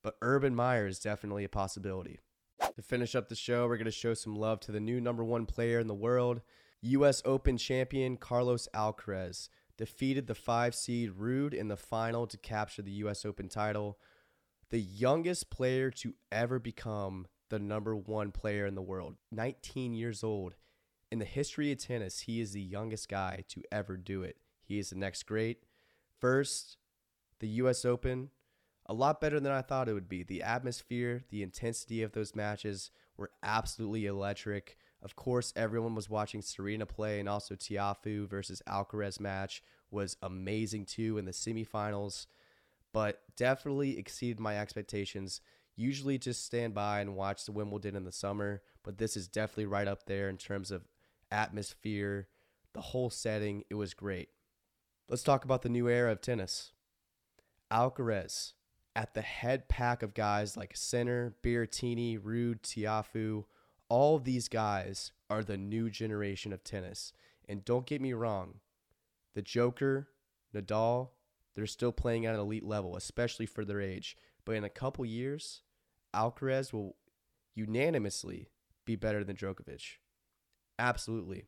But 0.02 0.16
Urban 0.22 0.54
Meyer 0.54 0.86
is 0.86 0.98
definitely 0.98 1.44
a 1.44 1.48
possibility. 1.48 2.20
To 2.60 2.82
finish 2.82 3.14
up 3.14 3.28
the 3.28 3.34
show, 3.34 3.66
we're 3.66 3.76
going 3.76 3.84
to 3.86 3.90
show 3.90 4.14
some 4.14 4.36
love 4.36 4.60
to 4.60 4.72
the 4.72 4.80
new 4.80 5.00
number 5.00 5.24
one 5.24 5.46
player 5.46 5.80
in 5.80 5.86
the 5.86 5.94
world. 5.94 6.40
U.S. 6.82 7.22
Open 7.24 7.56
champion 7.56 8.16
Carlos 8.16 8.68
Alcaraz 8.74 9.48
defeated 9.76 10.26
the 10.26 10.34
five 10.34 10.74
seed 10.74 11.10
Ruud 11.18 11.54
in 11.54 11.68
the 11.68 11.76
final 11.76 12.26
to 12.26 12.36
capture 12.36 12.82
the 12.82 12.90
U.S. 12.92 13.24
Open 13.24 13.48
title. 13.48 13.98
The 14.70 14.80
youngest 14.80 15.50
player 15.50 15.90
to 15.90 16.14
ever 16.30 16.58
become 16.58 17.26
the 17.48 17.58
number 17.58 17.96
one 17.96 18.30
player 18.30 18.66
in 18.66 18.74
the 18.74 18.82
world, 18.82 19.16
19 19.32 19.94
years 19.94 20.22
old. 20.22 20.54
In 21.10 21.18
the 21.18 21.24
history 21.24 21.72
of 21.72 21.78
tennis, 21.78 22.20
he 22.20 22.40
is 22.40 22.52
the 22.52 22.60
youngest 22.60 23.08
guy 23.08 23.44
to 23.48 23.62
ever 23.72 23.96
do 23.96 24.22
it. 24.22 24.36
He 24.62 24.78
is 24.78 24.90
the 24.90 24.96
next 24.96 25.24
great. 25.24 25.64
First, 26.20 26.76
the 27.40 27.48
U.S. 27.48 27.84
Open, 27.84 28.30
a 28.90 28.92
lot 28.92 29.20
better 29.20 29.38
than 29.38 29.52
I 29.52 29.62
thought 29.62 29.88
it 29.88 29.92
would 29.92 30.08
be. 30.08 30.24
The 30.24 30.42
atmosphere, 30.42 31.22
the 31.30 31.44
intensity 31.44 32.02
of 32.02 32.10
those 32.10 32.34
matches 32.34 32.90
were 33.16 33.30
absolutely 33.40 34.06
electric. 34.06 34.76
Of 35.00 35.14
course, 35.14 35.52
everyone 35.54 35.94
was 35.94 36.10
watching 36.10 36.42
Serena 36.42 36.86
play, 36.86 37.20
and 37.20 37.28
also 37.28 37.54
Tiafoe 37.54 38.28
versus 38.28 38.60
Alcaraz 38.68 39.20
match 39.20 39.62
was 39.92 40.16
amazing 40.22 40.86
too 40.86 41.18
in 41.18 41.24
the 41.24 41.30
semifinals, 41.30 42.26
but 42.92 43.22
definitely 43.36 43.96
exceeded 43.96 44.40
my 44.40 44.58
expectations. 44.58 45.40
Usually 45.76 46.18
just 46.18 46.44
stand 46.44 46.74
by 46.74 47.00
and 47.00 47.14
watch 47.14 47.44
the 47.44 47.52
Wimbledon 47.52 47.94
in 47.94 48.02
the 48.02 48.10
summer, 48.10 48.60
but 48.82 48.98
this 48.98 49.16
is 49.16 49.28
definitely 49.28 49.66
right 49.66 49.86
up 49.86 50.06
there 50.06 50.28
in 50.28 50.36
terms 50.36 50.72
of 50.72 50.88
atmosphere, 51.30 52.26
the 52.72 52.80
whole 52.80 53.08
setting. 53.08 53.62
It 53.70 53.76
was 53.76 53.94
great. 53.94 54.30
Let's 55.08 55.22
talk 55.22 55.44
about 55.44 55.62
the 55.62 55.68
new 55.68 55.88
era 55.88 56.10
of 56.10 56.20
tennis. 56.20 56.72
Alcaraz 57.70 58.54
at 58.96 59.14
the 59.14 59.22
head 59.22 59.68
pack 59.68 60.02
of 60.02 60.14
guys 60.14 60.56
like 60.56 60.76
Sinner, 60.76 61.34
Berrettini, 61.42 62.18
Ruud, 62.18 62.60
Tiafoe, 62.62 63.44
all 63.88 64.18
these 64.18 64.48
guys 64.48 65.12
are 65.28 65.42
the 65.42 65.56
new 65.56 65.90
generation 65.90 66.52
of 66.52 66.64
tennis. 66.64 67.12
And 67.48 67.64
don't 67.64 67.86
get 67.86 68.00
me 68.00 68.12
wrong, 68.12 68.60
the 69.34 69.42
Joker, 69.42 70.08
Nadal, 70.54 71.10
they're 71.54 71.66
still 71.66 71.92
playing 71.92 72.26
at 72.26 72.34
an 72.34 72.40
elite 72.40 72.64
level, 72.64 72.96
especially 72.96 73.46
for 73.46 73.64
their 73.64 73.80
age. 73.80 74.16
But 74.44 74.56
in 74.56 74.64
a 74.64 74.68
couple 74.68 75.04
years, 75.04 75.62
Alcaraz 76.14 76.72
will 76.72 76.96
unanimously 77.54 78.48
be 78.84 78.96
better 78.96 79.24
than 79.24 79.36
Djokovic. 79.36 79.98
Absolutely. 80.78 81.44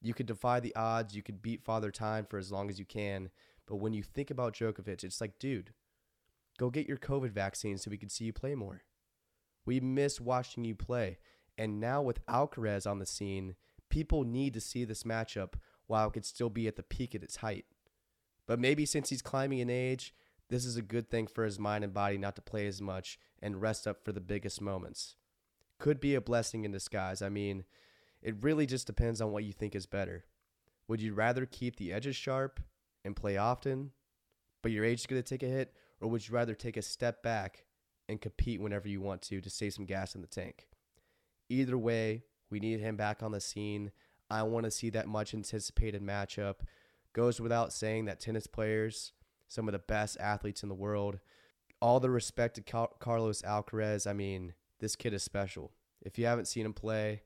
You 0.00 0.14
could 0.14 0.26
defy 0.26 0.60
the 0.60 0.74
odds, 0.74 1.14
you 1.14 1.22
could 1.22 1.42
beat 1.42 1.62
Father 1.62 1.90
Time 1.90 2.24
for 2.24 2.38
as 2.38 2.52
long 2.52 2.70
as 2.70 2.78
you 2.78 2.84
can, 2.84 3.30
but 3.66 3.76
when 3.76 3.92
you 3.92 4.02
think 4.02 4.30
about 4.30 4.54
Djokovic, 4.54 5.04
it's 5.04 5.20
like, 5.20 5.38
dude, 5.38 5.72
go 6.58 6.70
get 6.70 6.88
your 6.88 6.98
COVID 6.98 7.30
vaccine 7.30 7.78
so 7.78 7.90
we 7.90 7.96
can 7.96 8.08
see 8.08 8.24
you 8.24 8.32
play 8.32 8.54
more. 8.54 8.82
We 9.64 9.80
miss 9.80 10.20
watching 10.20 10.64
you 10.64 10.74
play. 10.74 11.18
And 11.56 11.80
now 11.80 12.02
with 12.02 12.24
Alcaraz 12.26 12.88
on 12.88 12.98
the 12.98 13.06
scene, 13.06 13.54
people 13.88 14.24
need 14.24 14.54
to 14.54 14.60
see 14.60 14.84
this 14.84 15.02
matchup 15.02 15.54
while 15.86 16.08
it 16.08 16.12
could 16.12 16.26
still 16.26 16.50
be 16.50 16.68
at 16.68 16.76
the 16.76 16.82
peak 16.82 17.14
at 17.14 17.22
its 17.22 17.36
height. 17.36 17.64
But 18.46 18.60
maybe 18.60 18.86
since 18.86 19.10
he's 19.10 19.22
climbing 19.22 19.58
in 19.58 19.70
age, 19.70 20.14
this 20.48 20.64
is 20.64 20.76
a 20.76 20.82
good 20.82 21.10
thing 21.10 21.26
for 21.26 21.44
his 21.44 21.58
mind 21.58 21.84
and 21.84 21.92
body 21.92 22.16
not 22.16 22.36
to 22.36 22.42
play 22.42 22.66
as 22.66 22.80
much 22.80 23.18
and 23.42 23.60
rest 23.60 23.86
up 23.86 24.04
for 24.04 24.12
the 24.12 24.20
biggest 24.20 24.60
moments. 24.60 25.16
Could 25.78 26.00
be 26.00 26.14
a 26.14 26.20
blessing 26.20 26.64
in 26.64 26.72
disguise. 26.72 27.22
I 27.22 27.28
mean, 27.28 27.64
it 28.22 28.42
really 28.42 28.66
just 28.66 28.86
depends 28.86 29.20
on 29.20 29.30
what 29.30 29.44
you 29.44 29.52
think 29.52 29.74
is 29.74 29.86
better. 29.86 30.24
Would 30.88 31.02
you 31.02 31.12
rather 31.14 31.44
keep 31.44 31.76
the 31.76 31.92
edges 31.92 32.16
sharp 32.16 32.60
and 33.04 33.14
play 33.14 33.36
often, 33.36 33.90
but 34.62 34.72
your 34.72 34.84
age 34.84 35.00
is 35.00 35.06
going 35.06 35.22
to 35.22 35.28
take 35.28 35.42
a 35.42 35.52
hit, 35.52 35.74
or 36.00 36.08
would 36.08 36.26
you 36.26 36.34
rather 36.34 36.54
take 36.54 36.76
a 36.76 36.82
step 36.82 37.22
back 37.22 37.64
and 38.08 38.20
compete 38.20 38.60
whenever 38.60 38.88
you 38.88 39.00
want 39.00 39.22
to 39.22 39.40
to 39.40 39.50
save 39.50 39.74
some 39.74 39.84
gas 39.84 40.14
in 40.14 40.20
the 40.20 40.26
tank? 40.26 40.68
Either 41.48 41.78
way, 41.78 42.24
we 42.50 42.60
need 42.60 42.80
him 42.80 42.96
back 42.96 43.22
on 43.22 43.32
the 43.32 43.40
scene. 43.40 43.90
I 44.30 44.42
want 44.42 44.64
to 44.64 44.70
see 44.70 44.90
that 44.90 45.08
much 45.08 45.34
anticipated 45.34 46.02
matchup. 46.02 46.56
Goes 47.14 47.40
without 47.40 47.72
saying 47.72 48.04
that 48.04 48.20
tennis 48.20 48.46
players, 48.46 49.12
some 49.48 49.66
of 49.66 49.72
the 49.72 49.78
best 49.78 50.18
athletes 50.20 50.62
in 50.62 50.68
the 50.68 50.74
world, 50.74 51.18
all 51.80 52.00
the 52.00 52.10
respect 52.10 52.56
to 52.56 52.62
Car- 52.62 52.90
Carlos 52.98 53.42
Alcaraz. 53.42 54.06
I 54.06 54.12
mean, 54.12 54.54
this 54.80 54.96
kid 54.96 55.14
is 55.14 55.22
special. 55.22 55.72
If 56.02 56.18
you 56.18 56.26
haven't 56.26 56.48
seen 56.48 56.66
him 56.66 56.74
play, 56.74 57.22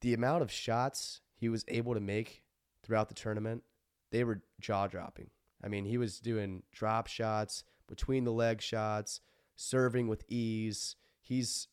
the 0.00 0.14
amount 0.14 0.42
of 0.42 0.50
shots 0.50 1.20
he 1.34 1.48
was 1.48 1.64
able 1.68 1.94
to 1.94 2.00
make 2.00 2.42
throughout 2.82 3.08
the 3.08 3.14
tournament, 3.14 3.62
they 4.10 4.22
were 4.24 4.42
jaw 4.60 4.86
dropping. 4.86 5.30
I 5.64 5.68
mean, 5.68 5.84
he 5.84 5.96
was 5.96 6.20
doing 6.20 6.62
drop 6.72 7.06
shots, 7.06 7.64
between 7.88 8.24
the 8.24 8.32
leg 8.32 8.60
shots, 8.60 9.20
serving 9.56 10.08
with 10.08 10.24
ease. 10.28 10.96
He's 11.20 11.68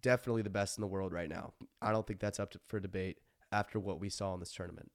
definitely 0.00 0.42
the 0.42 0.50
best 0.50 0.76
in 0.78 0.82
the 0.82 0.86
world 0.86 1.12
right 1.12 1.28
now. 1.28 1.54
I 1.80 1.92
don't 1.92 2.06
think 2.06 2.20
that's 2.20 2.40
up 2.40 2.50
to, 2.52 2.60
for 2.68 2.80
debate 2.80 3.18
after 3.52 3.78
what 3.78 4.00
we 4.00 4.08
saw 4.08 4.34
in 4.34 4.40
this 4.40 4.52
tournament. 4.52 4.90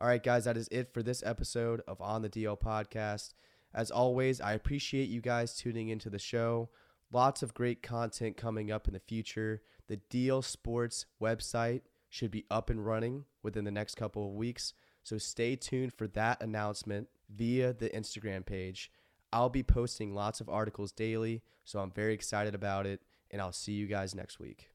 All 0.00 0.06
right, 0.06 0.22
guys, 0.22 0.44
that 0.44 0.56
is 0.56 0.68
it 0.70 0.94
for 0.94 1.02
this 1.02 1.22
episode 1.24 1.82
of 1.88 2.00
On 2.00 2.22
the 2.22 2.28
DL 2.28 2.58
podcast. 2.58 3.34
As 3.74 3.90
always, 3.90 4.40
I 4.40 4.52
appreciate 4.52 5.08
you 5.08 5.20
guys 5.20 5.56
tuning 5.56 5.88
into 5.88 6.08
the 6.08 6.18
show. 6.18 6.70
Lots 7.10 7.42
of 7.42 7.54
great 7.54 7.82
content 7.82 8.36
coming 8.36 8.70
up 8.70 8.86
in 8.86 8.94
the 8.94 9.00
future. 9.00 9.62
The 9.88 10.00
DL 10.10 10.44
Sports 10.44 11.06
website 11.20 11.82
should 12.08 12.30
be 12.30 12.44
up 12.50 12.70
and 12.70 12.84
running 12.84 13.24
within 13.42 13.64
the 13.64 13.70
next 13.70 13.96
couple 13.96 14.26
of 14.26 14.34
weeks. 14.34 14.72
So 15.02 15.18
stay 15.18 15.56
tuned 15.56 15.94
for 15.94 16.06
that 16.08 16.42
announcement 16.42 17.08
via 17.28 17.72
the 17.72 17.88
Instagram 17.90 18.44
page. 18.46 18.90
I'll 19.32 19.50
be 19.50 19.62
posting 19.62 20.14
lots 20.14 20.40
of 20.40 20.48
articles 20.48 20.92
daily, 20.92 21.42
so 21.64 21.80
I'm 21.80 21.90
very 21.90 22.14
excited 22.14 22.54
about 22.54 22.86
it, 22.86 23.02
and 23.30 23.42
I'll 23.42 23.52
see 23.52 23.72
you 23.72 23.86
guys 23.86 24.14
next 24.14 24.38
week. 24.38 24.70